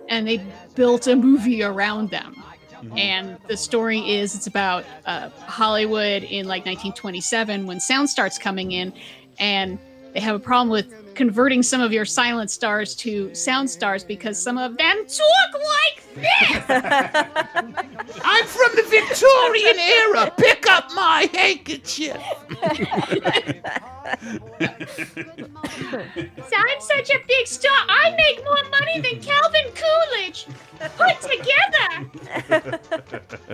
[0.08, 0.44] and they
[0.74, 2.34] built a movie around them.
[2.34, 2.98] Mm-hmm.
[2.98, 8.72] And the story is it's about uh, hollywood in like 1927 when sound starts coming
[8.72, 8.92] in
[9.38, 9.78] and
[10.12, 14.40] they have a problem with converting some of your silent stars to sound stars because
[14.40, 16.64] some of them talk like this
[18.24, 20.32] I'm from the Victorian era.
[20.36, 22.20] Pick up my handkerchief.
[25.80, 27.70] So I'm such a big star.
[27.88, 30.46] I make more money than Calvin Coolidge
[30.96, 32.80] put together.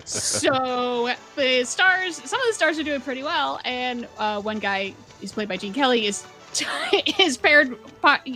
[0.05, 4.95] so the stars, some of the stars are doing pretty well, and uh, one guy
[5.21, 6.25] who's played by Gene Kelly is
[7.19, 7.79] is paired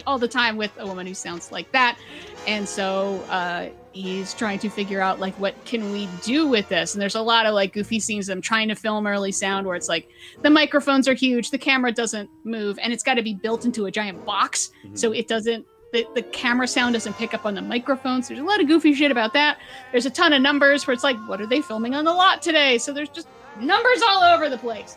[0.06, 1.98] all the time with a woman who sounds like that,
[2.46, 6.94] and so uh, he's trying to figure out like what can we do with this.
[6.94, 9.74] And there's a lot of like goofy scenes them trying to film early sound where
[9.74, 10.08] it's like
[10.42, 13.86] the microphones are huge, the camera doesn't move, and it's got to be built into
[13.86, 15.66] a giant box so it doesn't.
[15.92, 18.28] The, the camera sound doesn't pick up on the microphones.
[18.28, 19.58] There's a lot of goofy shit about that.
[19.90, 22.42] There's a ton of numbers where it's like, what are they filming on the lot
[22.42, 22.78] today?
[22.78, 23.26] So there's just
[23.60, 24.96] numbers all over the place.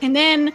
[0.00, 0.54] And then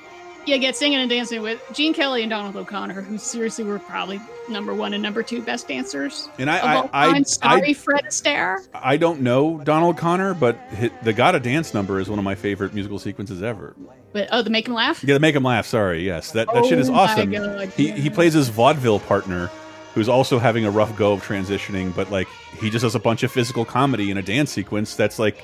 [0.49, 4.19] you get singing and dancing with Gene Kelly and Donald O'Connor, who seriously were probably
[4.49, 6.27] number one and number two best dancers.
[6.37, 7.25] And I- I- I- time.
[7.25, 8.57] Sorry, I- Fred Astaire.
[8.73, 10.59] I don't know Donald O'Connor, but
[11.03, 13.75] the Gotta Dance number is one of my favorite musical sequences ever.
[14.11, 15.03] But oh, the make him laugh.
[15.03, 15.65] Yeah, to make him laugh.
[15.67, 17.31] Sorry, yes, that that shit is Oh awesome.
[17.31, 19.51] God, he he plays his vaudeville partner,
[19.93, 22.27] who's also having a rough go of transitioning, but like
[22.59, 25.43] he just does a bunch of physical comedy in a dance sequence that's like,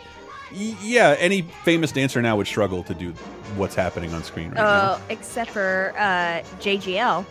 [0.55, 3.11] yeah, any famous dancer now would struggle to do
[3.55, 4.95] what's happening on screen right now.
[4.95, 7.25] Oh, except for uh, JGL,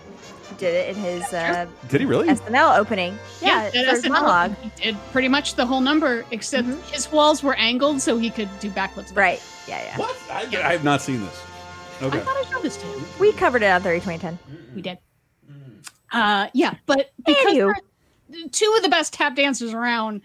[0.59, 2.29] did it in his uh, Did he really?
[2.29, 3.19] SNL opening.
[3.41, 4.55] Yeah, that for his SNL, monologue.
[4.59, 8.49] He did pretty much the whole number, except his walls were angled so he could
[8.61, 9.17] do backflips.
[9.17, 9.43] Right.
[9.67, 9.99] Yeah, yeah.
[9.99, 10.17] What?
[10.31, 11.43] I, I have not seen this.
[12.03, 12.19] Okay.
[12.19, 13.03] I thought I showed this to you.
[13.19, 14.39] We covered it on 30 2010.
[14.75, 14.99] We did.
[16.13, 20.21] Uh, yeah, but because they're two of the best tap dancers around,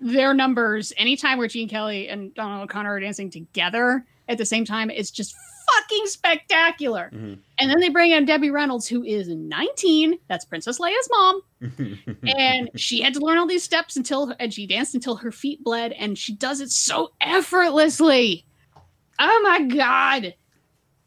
[0.00, 4.64] their numbers, anytime where Gene Kelly and Donald O'Connor are dancing together at the same
[4.64, 5.34] time, is just
[5.74, 7.10] fucking spectacular.
[7.12, 7.34] Mm-hmm.
[7.58, 10.18] And then they bring in Debbie Reynolds, who is 19.
[10.28, 11.40] That's Princess Leia's mom.
[12.26, 15.62] and she had to learn all these steps until and she danced until her feet
[15.62, 18.44] bled, and she does it so effortlessly.
[19.18, 20.34] Oh my god.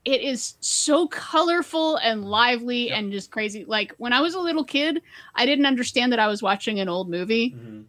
[0.04, 3.66] It is so colorful and lively and just crazy.
[3.66, 5.00] Like when I was a little kid,
[5.36, 7.52] I didn't understand that I was watching an old movie.
[7.52, 7.82] Mm-hmm.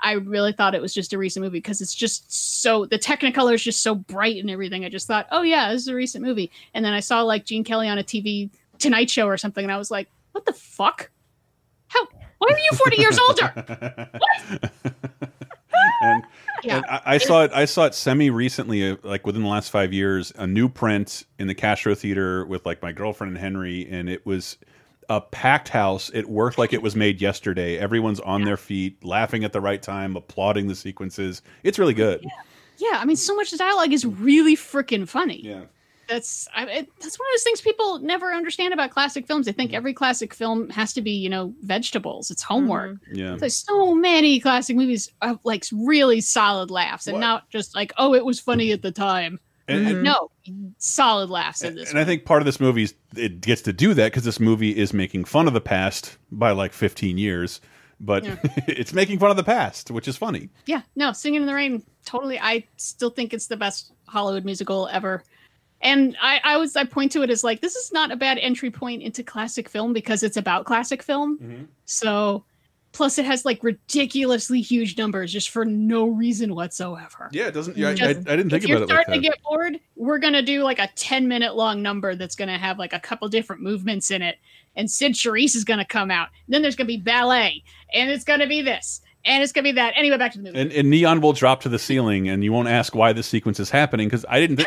[0.00, 2.30] I really thought it was just a recent movie because it's just
[2.62, 4.84] so the Technicolor is just so bright and everything.
[4.84, 6.50] I just thought, oh yeah, this is a recent movie.
[6.74, 9.72] And then I saw like Gene Kelly on a TV Tonight Show or something, and
[9.72, 11.10] I was like, what the fuck?
[11.88, 12.06] How?
[12.38, 13.52] Why are you forty years older?
[16.02, 16.22] and
[16.62, 16.76] Yeah.
[16.76, 17.50] and I, I saw it.
[17.52, 21.24] I saw it semi recently, uh, like within the last five years, a new print
[21.38, 24.58] in the Castro Theater with like my girlfriend and Henry, and it was
[25.08, 26.10] a packed house.
[26.12, 27.78] It worked like it was made yesterday.
[27.78, 31.42] Everyone's on their feet, laughing at the right time, applauding the sequences.
[31.62, 32.24] It's really good.
[32.78, 35.40] Yeah, I mean, so much the dialogue is really freaking funny.
[35.42, 35.62] Yeah.
[36.08, 39.44] That's I, it, that's one of those things people never understand about classic films.
[39.44, 39.76] They think mm-hmm.
[39.76, 42.30] every classic film has to be, you know, vegetables.
[42.30, 42.92] It's homework.
[42.92, 43.14] Mm-hmm.
[43.14, 43.36] Yeah.
[43.36, 47.20] There's so many classic movies of like really solid laughs, and What?
[47.20, 49.38] not just like, oh, it was funny at the time.
[49.68, 50.30] And- and- no,
[50.78, 51.90] solid laughs in this.
[51.90, 54.40] And I think part of this movie is it gets to do that because this
[54.40, 57.60] movie is making fun of the past by like 15 years,
[58.00, 58.36] but Yeah.
[58.66, 60.48] it's making fun of the past, which is funny.
[60.66, 62.38] Yeah, no, Singing in the Rain, totally.
[62.40, 65.22] I still think it's the best Hollywood musical ever.
[65.80, 68.38] And I, I was I point to it as like this is not a bad
[68.38, 71.38] entry point into classic film because it's about classic film.
[71.38, 71.64] Mm-hmm.
[71.84, 72.42] So
[72.92, 77.28] plus it has like ridiculously huge numbers just for no reason whatsoever.
[77.32, 77.76] Yeah, it doesn't.
[77.76, 79.28] Yeah, I, I, I Just- didn't think if you're about it like starting that.
[79.28, 82.78] to get bored, we're gonna do like a 10 minute long number that's gonna have
[82.78, 84.38] like a couple different movements in it.
[84.76, 86.28] And Cyd Charisse is gonna come out.
[86.48, 87.62] Then there's gonna be ballet,
[87.92, 89.92] and it's gonna be this, and it's gonna be that.
[89.96, 90.58] Anyway, back to the movie.
[90.60, 93.58] and, and neon will drop to the ceiling, and you won't ask why this sequence
[93.58, 94.64] is happening because I didn't.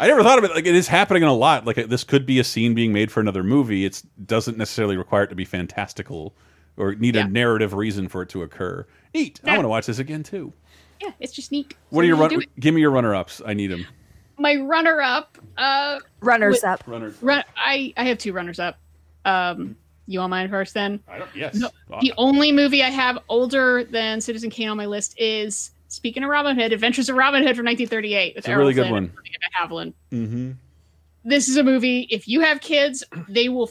[0.00, 1.64] I never thought of it like it is happening in a lot.
[1.64, 3.84] Like this could be a scene being made for another movie.
[3.84, 6.34] It doesn't necessarily require it to be fantastical
[6.76, 7.26] or need Yeah.
[7.26, 8.86] a narrative reason for it to occur.
[9.14, 9.40] Neat.
[9.44, 10.52] I want to watch this again too.
[11.00, 11.74] yeah, it's just neat.
[11.90, 12.42] What So are your run?
[12.60, 13.42] Give me your runner ups.
[13.44, 13.86] I need them.
[14.38, 16.82] My runner up, uh, Runners with- up.
[16.86, 17.14] Runners.
[17.22, 18.78] Run, I I have two runners up.
[19.24, 19.76] Um,
[20.06, 21.00] you want mine first then?
[21.08, 21.30] I don't.
[21.34, 21.54] Yes.
[21.54, 21.70] No,
[22.00, 26.30] the only movie I have older than Citizen Kane on my list is speaking of
[26.30, 28.92] Robin Hood, Adventures of Robin Hood from 1938 with It's a Errol really good Flynn
[28.92, 29.12] one.
[29.12, 29.92] Olivia Havilland.
[30.10, 30.50] Mm-hmm.
[31.24, 32.08] This is a movie.
[32.10, 33.68] If you have kids, they will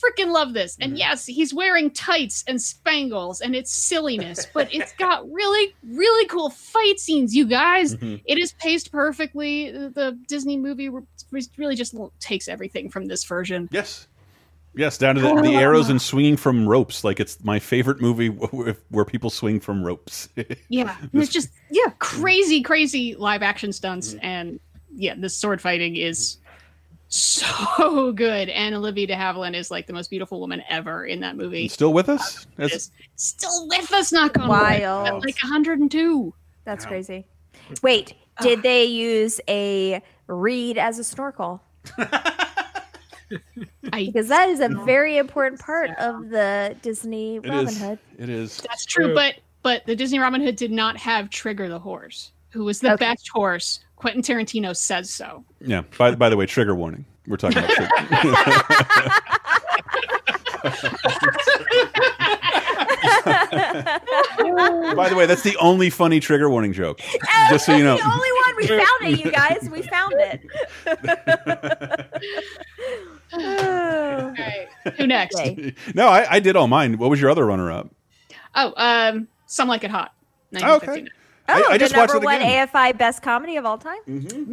[0.00, 0.76] freaking love this.
[0.80, 0.98] And mm-hmm.
[0.98, 6.50] yes, he's wearing tights and spangles, and it's silliness, but it's got really, really cool
[6.50, 7.34] fight scenes.
[7.34, 8.22] You guys, Mhm.
[8.24, 9.70] it is paced perfectly.
[9.70, 10.90] The Disney movie
[11.56, 13.68] really just takes everything from this version.
[13.70, 14.06] Yes.
[14.74, 17.02] Yes, down to the, the arrows and swinging from ropes.
[17.02, 20.28] Like it's my favorite movie where, where people swing from ropes.
[20.68, 21.98] Yeah, it's just yeah, mm.
[21.98, 24.20] crazy, crazy live action stunts, mm.
[24.22, 24.60] and
[24.94, 26.49] yeah, the sword fighting is mm-hmm.
[27.10, 28.48] So good.
[28.48, 31.68] And Olivia de Havilland is like the most beautiful woman ever in that movie.
[31.68, 32.46] Still with us?
[32.46, 35.06] Um, That's- Is still with us, knock on wood, Wild.
[35.08, 36.32] at like 102.
[36.64, 37.26] That's crazy.
[37.82, 41.62] Wait, did they use a reed as a snorkel?
[43.92, 47.80] because that is a very important part of the Disney It Robin is.
[47.80, 47.98] Hood.
[48.18, 48.58] It is.
[48.58, 52.64] That's true, but but the Disney Robin Hood did not have Trigger the horse, who
[52.64, 53.80] was the best horse.
[54.00, 55.44] Quentin Tarantino says so.
[55.60, 55.82] Yeah.
[55.98, 57.04] By, by the way, trigger warning.
[57.26, 57.90] We're talking about trigger.
[64.96, 67.02] by the way, that's the only funny trigger warning joke.
[67.50, 67.98] Just so you know.
[67.98, 69.68] The only one we found it, you guys.
[69.70, 70.46] We found it.
[73.34, 73.38] All
[74.32, 74.66] right,
[74.96, 75.38] who next?
[75.94, 76.96] no, I, I did all mine.
[76.96, 77.90] What was your other runner up?
[78.54, 80.14] Oh, um, Some Like It Hot.
[80.62, 81.04] Oh, okay.
[81.50, 81.56] 1959.
[81.56, 82.68] I- Oh, I the just number it one again.
[82.68, 83.98] AFI best comedy of all time.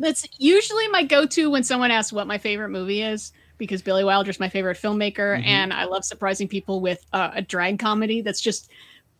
[0.02, 4.40] That's usually my go-to when someone asks what my favorite movie is because Billy Wilder's
[4.40, 5.45] my favorite filmmaker, Mhm.
[5.48, 8.69] and I love surprising people with uh, a drag comedy that's just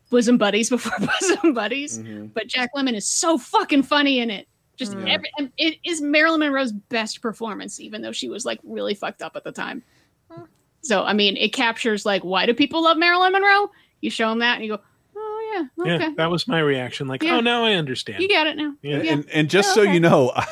[0.10, 2.00] bosom buddies before bosom buddies.
[2.00, 2.28] Mm-hmm.
[2.28, 4.48] But Jack Lemmon is so fucking funny in it.
[4.76, 8.94] Just every, and it is Marilyn Monroe's best performance, even though she was like really
[8.94, 9.82] fucked up at the time.
[10.82, 13.72] So I mean, it captures like why do people love Marilyn Monroe?
[14.02, 14.82] You show them that, and you go,
[15.48, 17.08] oh yeah, okay, Yeah, that was my reaction.
[17.08, 17.38] Like, Yeah.
[17.38, 18.22] oh, now I understand.
[18.22, 18.74] you get it now.
[18.82, 19.02] Yeah.
[19.02, 19.14] Yeah.
[19.14, 20.46] And, and just so you know, I,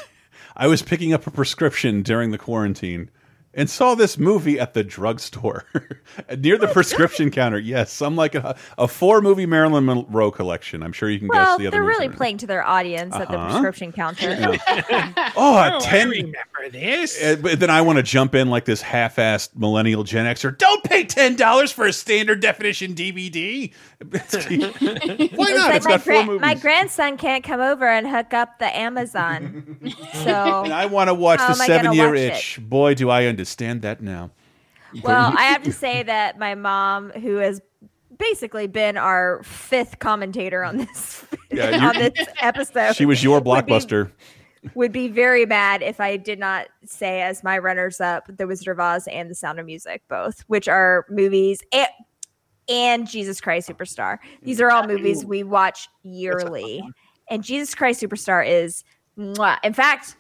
[0.56, 3.10] I was picking up a prescription during the quarantine
[3.56, 5.64] and saw this movie at the drugstore
[6.38, 7.58] near the prescription counter.
[7.58, 10.84] Yes, I'm like a, a four movie Marilyn Monroe collection.
[10.84, 12.18] I'm sure you can Well, guess the other they're really are in it.
[12.18, 13.50] playing to their audience at the Uh-huh.
[13.52, 14.58] prescription counter.
[15.38, 16.36] Oh, I a 10 remember
[16.72, 17.22] this.
[17.22, 20.58] Uh, but then I want to jump in like this half-assed millennial Gen Xer.
[20.58, 23.72] Don't pay ten dollars for a standard definition DVD.
[25.36, 25.70] Why not?
[25.70, 26.42] like it's my, got four gra- movies.
[26.42, 29.78] my grandson can't come over and hook up the Amazon.
[30.24, 32.34] so, and I want to watch the am I gonna Seven-Year watch it?
[32.34, 32.60] Itch.
[32.62, 34.32] Boy, do I understand that now.
[35.04, 37.62] well, I have to say that my mom, who has
[38.18, 43.44] basically been our fifth commentator on this Yeah, on this episode, she was your would
[43.44, 44.12] be- blockbuster.
[44.74, 48.70] would be very mad if I did not say as my runners up The Wizard
[48.70, 51.88] of Oz and The Sound of Music, both, which are movies and,
[52.68, 54.18] and Jesus Christ Superstar.
[54.44, 56.82] These are all movies we watch yearly.
[57.30, 58.84] And Jesus Christ Superstar is,
[59.18, 59.58] mwah.
[59.64, 60.16] in fact,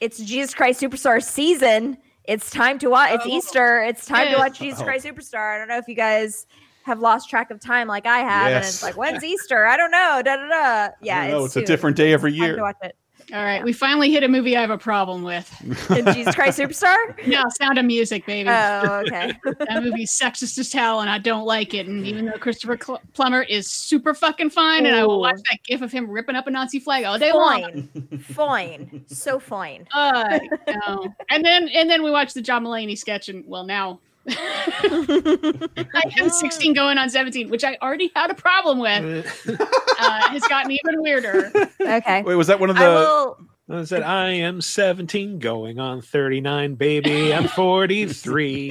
[0.00, 1.96] it's Jesus Christ Superstar season.
[2.28, 3.10] It's time to watch.
[3.14, 3.28] It's oh.
[3.30, 3.82] Easter.
[3.82, 4.84] It's time to watch Jesus Oh.
[4.84, 5.54] Christ Superstar.
[5.54, 6.46] I don't know if you guys
[6.84, 9.66] have lost track of time like I have, and it's like, when's Easter?
[9.66, 10.22] I don't know.
[10.24, 10.92] Da da da.
[11.02, 12.62] Yeah, I know, it's a different day every Time to year.
[12.62, 12.94] watch it.
[13.32, 15.48] All right, we finally hit a movie I have a problem with.
[16.14, 16.96] Jesus Christ Superstar?
[17.26, 18.48] No, Sound of Music, baby.
[18.48, 19.32] Oh, okay.
[19.44, 21.86] that movie's sexist as hell, and I don't like it.
[21.86, 25.58] And even though Christopher Cl- Plummer is super fucking fine, and I will watch that
[25.64, 27.88] gif of him ripping up a Nazi flag all day long.
[28.18, 28.18] Fine.
[28.20, 29.04] fine.
[29.08, 29.86] So fine.
[29.92, 31.12] Uh, no.
[31.30, 36.28] And then and then we watched the John Mulaney sketch, and well, now I am
[36.28, 39.48] 16 going on 17, which I already had a problem with.
[39.48, 41.52] Uh, has gotten even weirder.
[41.80, 42.22] Okay.
[42.22, 42.90] Wait, was that one of I the?
[42.90, 43.38] will.
[43.70, 47.32] I said, I am 17 going on 39, baby.
[47.32, 48.68] I'm 43.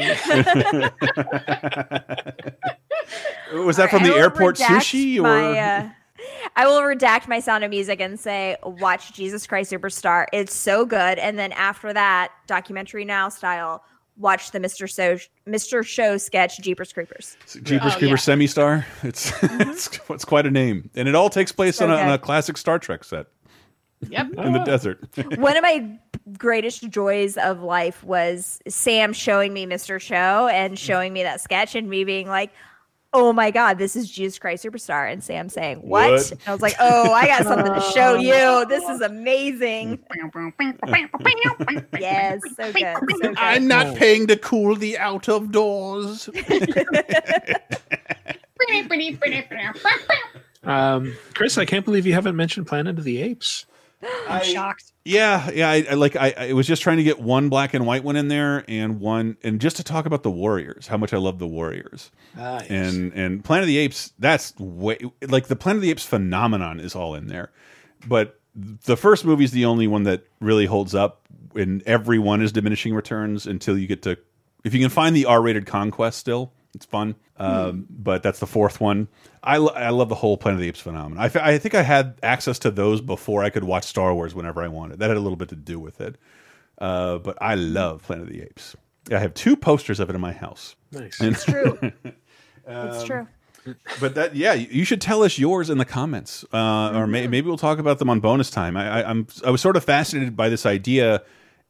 [3.53, 5.24] was that from I the airport redact sushi or?
[5.24, 5.90] my, uh,
[6.56, 10.26] I will redact my sound of music and say, watch Jesus Christ Superstar.
[10.34, 11.19] It's so good.
[11.19, 13.84] And then after that, documentary now style,
[14.18, 14.89] watch the Mr.
[14.89, 15.18] So
[15.48, 15.85] Mr.
[15.85, 17.38] Show sketch Jeepers Creepers.
[17.64, 18.85] Jeepers Oh, Creepers Semi-Star.
[19.03, 19.69] It's, mm-hmm.
[19.69, 22.18] it's it's quite a name, and it all takes place So on, a, on a
[22.18, 23.27] classic Star Trek set
[24.10, 24.27] Yep.
[24.38, 24.64] in the ah.
[24.64, 25.07] desert.
[25.38, 25.98] One of my
[26.38, 29.99] greatest joys of life was Sam showing me Mr.
[29.99, 30.77] Show and mm.
[30.77, 32.52] showing me that sketch and me being like,
[33.13, 35.11] oh my God, this is Jesus Christ Superstar.
[35.11, 36.11] And Sam saying, what?
[36.11, 36.31] What?
[36.31, 38.65] And I was like, oh, I got something to show you.
[38.67, 39.99] This is amazing.
[41.99, 42.95] yes, so good.
[42.95, 43.38] So good.
[43.38, 46.29] I'm not paying to cool the out of doors.
[50.63, 53.65] Um, Chris, I can't believe you haven't mentioned Planet of the Apes.
[54.27, 54.91] I'm shocked.
[55.07, 55.69] Yeah, yeah.
[55.69, 56.15] I, I like.
[56.15, 58.99] I, I was just trying to get one black and white one in there, and
[58.99, 62.59] one, and just to talk about the Warriors, how much I love the Warriors, Ah,
[62.59, 62.69] yes.
[62.69, 64.11] and and Planet of the Apes.
[64.19, 64.97] That's way
[65.27, 67.51] like the Planet of the Apes phenomenon is all in there,
[68.05, 71.21] but the first movie is the only one that really holds up,
[71.55, 74.17] and every one is diminishing returns until you get to
[74.65, 76.51] if you can find the R-rated Conquest still.
[76.76, 79.07] It's fun, um, but that's the fourth one.
[79.44, 81.18] I, lo- I love the whole Planet of the Apes phenomenon.
[81.18, 84.35] I, f- I think I had access to those before I could watch Star Wars
[84.35, 84.99] whenever I wanted.
[84.99, 86.15] That had a little bit to do with it.
[86.77, 88.76] Uh, but I love Planet of the Apes.
[89.11, 90.76] I have two posters of it in my house.
[90.91, 91.19] Nice.
[91.19, 91.80] And- It's true.
[92.68, 93.27] it's Um, true.
[94.02, 97.48] but that yeah you should tell us yours in the comments uh, or may, maybe
[97.48, 100.38] we'll talk about them on bonus time I, I, i'm i was sort of fascinated
[100.38, 101.22] by this idea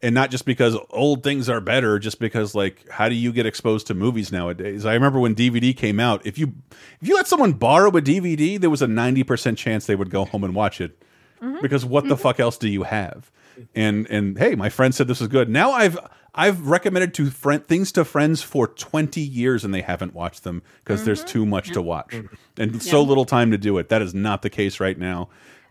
[0.02, 3.46] and not just because old things are better just because like how do you get
[3.46, 4.86] exposed to movies nowadays?
[4.86, 6.54] I remember when dvd came out if you
[7.02, 10.26] if you let someone borrow a dvd there was a 90% chance they would go
[10.26, 11.02] home and watch it.
[11.42, 11.62] Mm-hmm.
[11.62, 12.24] Because what the mm-hmm.
[12.24, 13.32] fuck else do you have?
[13.76, 15.50] And and hey my friend said this is good.
[15.50, 15.98] Now i've
[16.36, 20.62] i've recommended to friend things to friends for 20 years and they haven't watched them
[20.84, 21.30] because there's mm-hmm.
[21.30, 22.14] too much to watch
[22.58, 23.90] and so little time to do it.
[23.90, 25.30] That is not the case right now.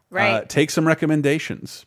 [0.09, 0.31] Right.
[0.31, 1.85] uh, take some recommendations.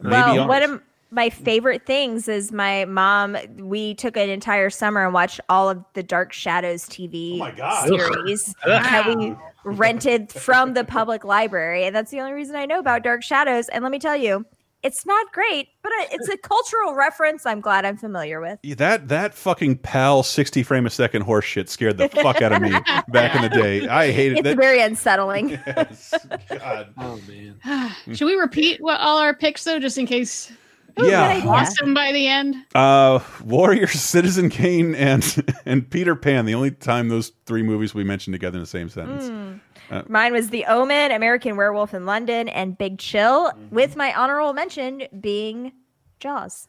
[0.00, 3.36] Maybe well, one of my favorite things is my mom.
[3.56, 7.88] We took an entire summer and watched all of the Dark Shadows TV oh God.
[7.88, 9.34] series that we
[9.64, 13.68] rented from the public library, and that's the only reason I know about Dark Shadows.
[13.68, 14.46] And let me tell you,
[14.82, 17.44] it's not great, but it's a cultural reference.
[17.44, 18.60] I'm glad I'm familiar with.
[18.78, 22.62] that that fucking pal 60 frame a second horse shit scared the fuck out of
[22.62, 22.70] me
[23.08, 24.38] back in the day i hated it.
[24.38, 25.50] It's that very unsettling.
[25.66, 26.14] Yes.
[26.48, 26.94] God.
[26.96, 27.94] Oh man.
[28.14, 30.52] Should we repeat what all our picks though, just in case?
[30.98, 31.42] Yeah.
[31.44, 32.56] lost them by the end.
[32.74, 36.46] Uh, Warriors, Citizen Kane, and and Peter Pan.
[36.46, 39.24] The only time those three movies we mentioned together in the same sentence.
[39.24, 39.60] Mm.
[39.90, 44.52] Uh, Mine was The Omen, American Werewolf in London, and Big Chill, with my honorable
[44.52, 45.72] mention being
[46.20, 46.68] Jaws.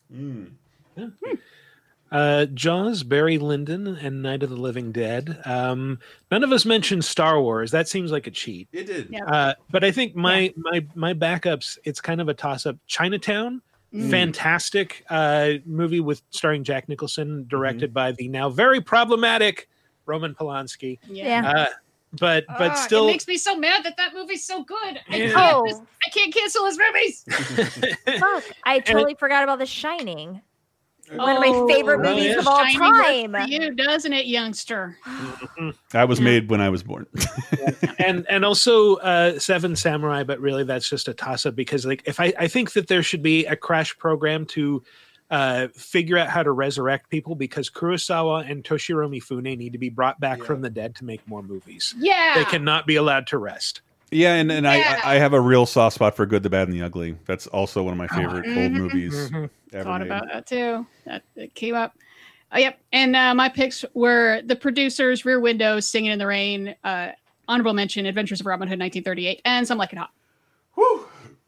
[2.11, 5.39] Uh, Jaws, Barry Lyndon, and Night of the Living Dead.
[5.45, 5.98] Um,
[6.30, 7.72] none of us mentioned Star Wars.
[7.72, 8.68] That seems like a cheat.
[8.73, 9.15] It did.
[9.27, 11.77] Uh, but I think my my my backups.
[11.85, 12.76] It's kind of a toss up.
[12.85, 13.61] Chinatown,
[13.93, 14.09] Mm.
[14.09, 17.93] fantastic uh, movie with starring Jack Nicholson, directed Mm-hmm.
[17.93, 19.68] by the now very problematic
[20.05, 20.97] Roman Polanski.
[21.09, 21.41] Yeah.
[21.45, 21.65] Uh,
[22.19, 24.99] but but Ah, still, it makes me so mad that that movie's so good.
[25.09, 25.31] I, Yeah.
[25.34, 25.65] can't, Oh.
[25.68, 27.23] just- I can't cancel his movies.
[28.19, 30.41] Fuck, I totally forgot about The Shining.
[31.15, 32.09] One of my Oh, favorite right.
[32.15, 32.39] movies Yeah.
[32.39, 33.33] of all Shining time.
[33.33, 34.97] for you, doesn't it, youngster?
[35.93, 37.05] I was made when I was born.
[37.99, 42.01] and and also uh seven samurai but really that's just a toss up because like
[42.05, 44.81] if i i think that there should be a crash program to
[45.29, 49.89] uh figure out how to resurrect people because kurosawa and toshiro mifune need to be
[49.89, 52.33] brought back from the dead to make more movies Yeah.
[52.35, 53.81] they cannot be allowed to rest
[54.13, 54.99] yeah, and, and Yeah.
[55.05, 57.15] I I have a real soft spot for Good, the Bad, and the Ugly.
[57.27, 58.73] That's also one of my favorite old Mhm.
[58.73, 59.13] movies.
[59.31, 59.49] Mhm.
[59.73, 60.07] Ever Thought made.
[60.07, 60.85] about that too.
[61.06, 61.95] That, that came up.
[62.53, 62.80] Oh, yep.
[62.91, 67.11] And uh, my picks were the producers, Rear Window, Singing in the Rain, uh,
[67.48, 70.11] honorable mention, Adventures of Robin Hood, 1938, and Some Like It Hot.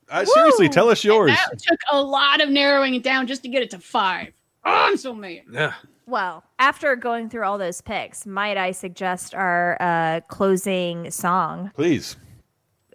[0.09, 1.31] Uh, seriously, tell us yours.
[1.31, 4.31] That took a lot of narrowing it down just to get it to five.
[4.65, 5.41] Oh, I'm so mad.
[5.51, 5.73] yeah
[6.05, 11.71] Well, after going through all those picks, might I suggest our uh, closing song?
[11.75, 12.15] Please.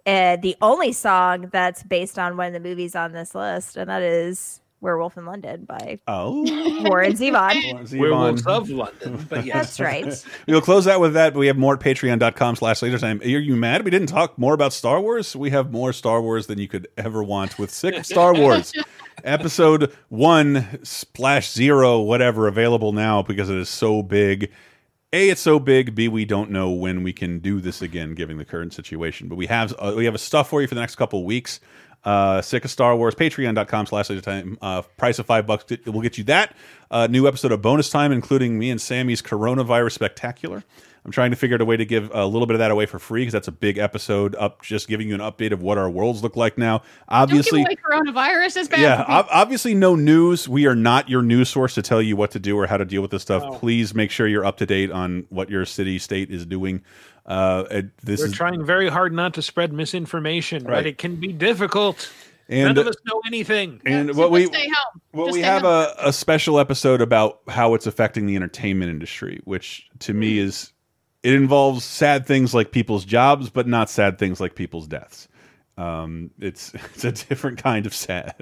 [0.05, 3.89] Uh, the only song that's based on one of the movies on this list, and
[3.89, 6.43] that is Werewolf in London by Oh.
[6.89, 7.97] Warren Zevon.
[7.99, 10.25] werewolves of london but yes That's right.
[10.47, 13.21] We'll close out with that, but we have more at patreon.com slash lasertime.
[13.23, 15.35] Are you mad we didn't talk more about Star Wars?
[15.35, 18.71] We have more Star Wars than you could ever want with Sick of Star Wars.
[19.23, 24.51] Episode one splash zero, whatever, available now because it is so big.
[25.11, 25.93] A, it's so big.
[25.95, 29.27] B, we don't know when we can do this again, given the current situation.
[29.27, 31.59] But we have uh, we have a stuff for you for the next couple weeks.
[32.03, 34.57] Uh, sick of Star Wars, patreon.com slash time.
[34.61, 36.55] Uh, price of five bucks will get you that.
[36.91, 40.63] a new episode of Bonus Time, including me and Sammy's Coronavirus Spectacular.
[41.05, 42.85] I'm trying to figure out a way to give a little bit of that away
[42.85, 45.77] for free because that's a big episode up, just giving you an update of what
[45.77, 46.81] our worlds look like now.
[47.07, 48.81] Obviously, Don't give away coronavirus is bad.
[48.81, 50.47] yeah, ob obviously no news.
[50.49, 52.85] We are not your news source to tell you what to do or how to
[52.85, 53.59] deal with this stuff.
[53.59, 56.81] Please make sure you're up to date on what your city, state is doing.
[57.29, 60.75] Uh, it- this We're is trying very hard not to spread misinformation, Right.
[60.75, 62.11] but it can be difficult.
[62.49, 63.79] And- None of us know anything.
[63.85, 65.01] and what we stay home.
[65.27, 65.71] Just we stay have home.
[65.99, 70.47] a, a special episode about how it's affecting the entertainment industry, which to me Hmm.
[70.47, 70.73] is
[71.21, 75.27] it involves sad things like people's jobs, but not sad things like people's deaths.
[75.77, 78.33] Um, it's it's a different kind of sad.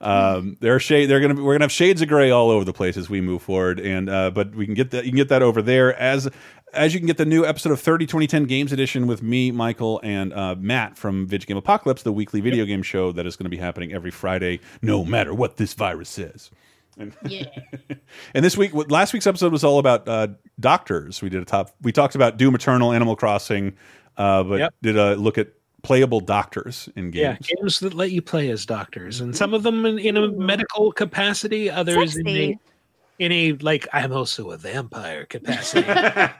[0.00, 1.06] Um, there are shade.
[1.06, 3.20] They're gonna be, we're gonna have shades of gray all over the place as we
[3.20, 5.94] move forward, and uh, but we can get that you can get that over there
[5.98, 6.28] as
[6.72, 10.00] as you can get the new episode of 30 2010 Games Edition with me, Michael,
[10.02, 13.44] and uh, Matt from Video Game Apocalypse, the weekly video game show that is going
[13.44, 16.50] to be happening every Friday, no matter what this virus says.
[16.98, 17.14] And,
[18.34, 20.28] and this week, last week's episode was all about uh,
[20.58, 21.22] doctors.
[21.22, 21.70] We did a top.
[21.82, 23.76] We talked about Doom Eternal, Animal Crossing,
[24.16, 24.74] uh, but Yep.
[24.82, 25.48] did a look at
[25.82, 27.16] playable doctors in games.
[27.16, 27.48] Yeah, games.
[27.48, 30.92] games that let you play as doctors, and some of them in, in a medical
[30.92, 32.52] capacity, others in a, Sexy.
[32.52, 32.58] in
[33.20, 35.82] a like I'm also a vampire capacity.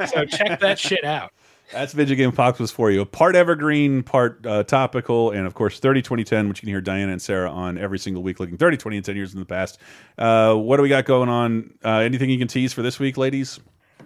[0.06, 1.32] so check that shit out.
[1.72, 3.04] That's Video Game Apocalypse for you.
[3.04, 7.12] Part evergreen, part uh, topical, and of course 30 2010, which you can hear Diana
[7.12, 9.78] and Sarah on every single week, looking 30, 20, and 10 years in the past.
[10.18, 11.72] Uh, what do we got going on?
[11.84, 13.60] Uh, anything you can tease for this week, ladies?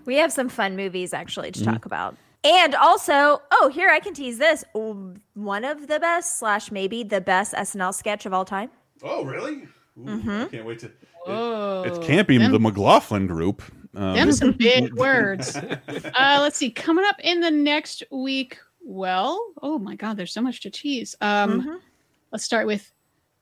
[0.04, 1.64] We have some fun movies actually to Mhm.
[1.64, 2.16] talk about.
[2.44, 4.62] And also, oh, here I can tease this.
[4.74, 8.68] one of the best, slash maybe the best SNL sketch of all time.
[9.02, 9.66] Oh, really?
[9.98, 10.44] Mhm.
[10.44, 10.90] I can't wait to.
[11.26, 11.84] Whoa.
[11.86, 13.62] It can't be Them- the McLaughlin group.
[13.96, 15.56] Um, Them some big words.
[15.56, 16.70] Uh, let's see.
[16.70, 18.58] Coming up in the next week.
[18.86, 21.14] Well, oh my God, there's so much to tease.
[21.20, 21.74] Um, Mm-hmm.
[22.32, 22.90] Let's start with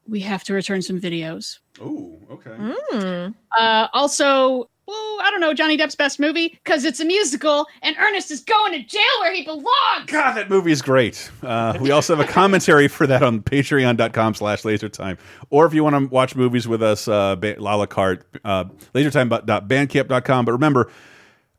[0.07, 1.61] we have to return some videos.
[1.81, 2.51] Oh, okay.
[2.51, 3.35] Mm.
[3.59, 7.97] Uh, also, well, I don't know Johnny Depp's best movie because it's a musical and
[7.99, 10.07] Ernest is going to jail where he belongs.
[10.07, 11.31] God, that movie is great.
[11.43, 15.19] Uh, we also have a commentary for that on patreon.com slash lasertime.
[15.51, 18.65] Or if you want to watch movies with us, uh, la la carte, uh,
[18.95, 20.45] lasertime.bandcamp.com.
[20.45, 20.91] But remember,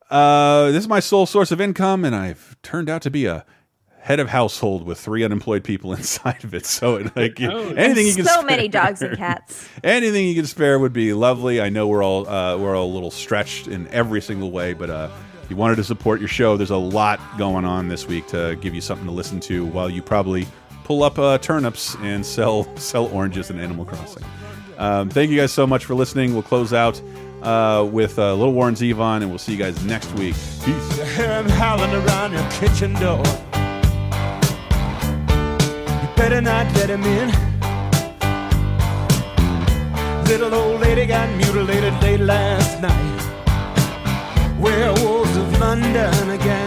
[0.10, 3.46] uh, this is my sole source of income, and I've turned out to be a
[4.04, 6.66] head of household with three unemployed people inside of it.
[6.66, 9.68] So, like, anything you can so spare- many dogs and cats.
[9.84, 11.62] Anything you can spare would be lovely.
[11.62, 14.90] I know we're all uh, we're all a little stretched in every single way, but
[14.90, 15.10] uh,
[15.44, 18.58] if you wanted to support your show, there's a lot going on this week to
[18.62, 20.46] give you something to listen to while you probably
[20.84, 24.24] pull up uh, turnips and sell sell oranges in Animal Crossing.
[24.78, 26.34] Um, thank you guys so much for listening.
[26.34, 27.02] We'll close out
[27.42, 30.36] uh, with uh, Little Warren Zevon, and we'll see you guys next week.
[30.66, 31.00] Peace.
[36.16, 37.30] Better not let him in.
[40.26, 43.20] Little old lady got mutilated late last night.
[44.60, 46.63] Werewolves of London again.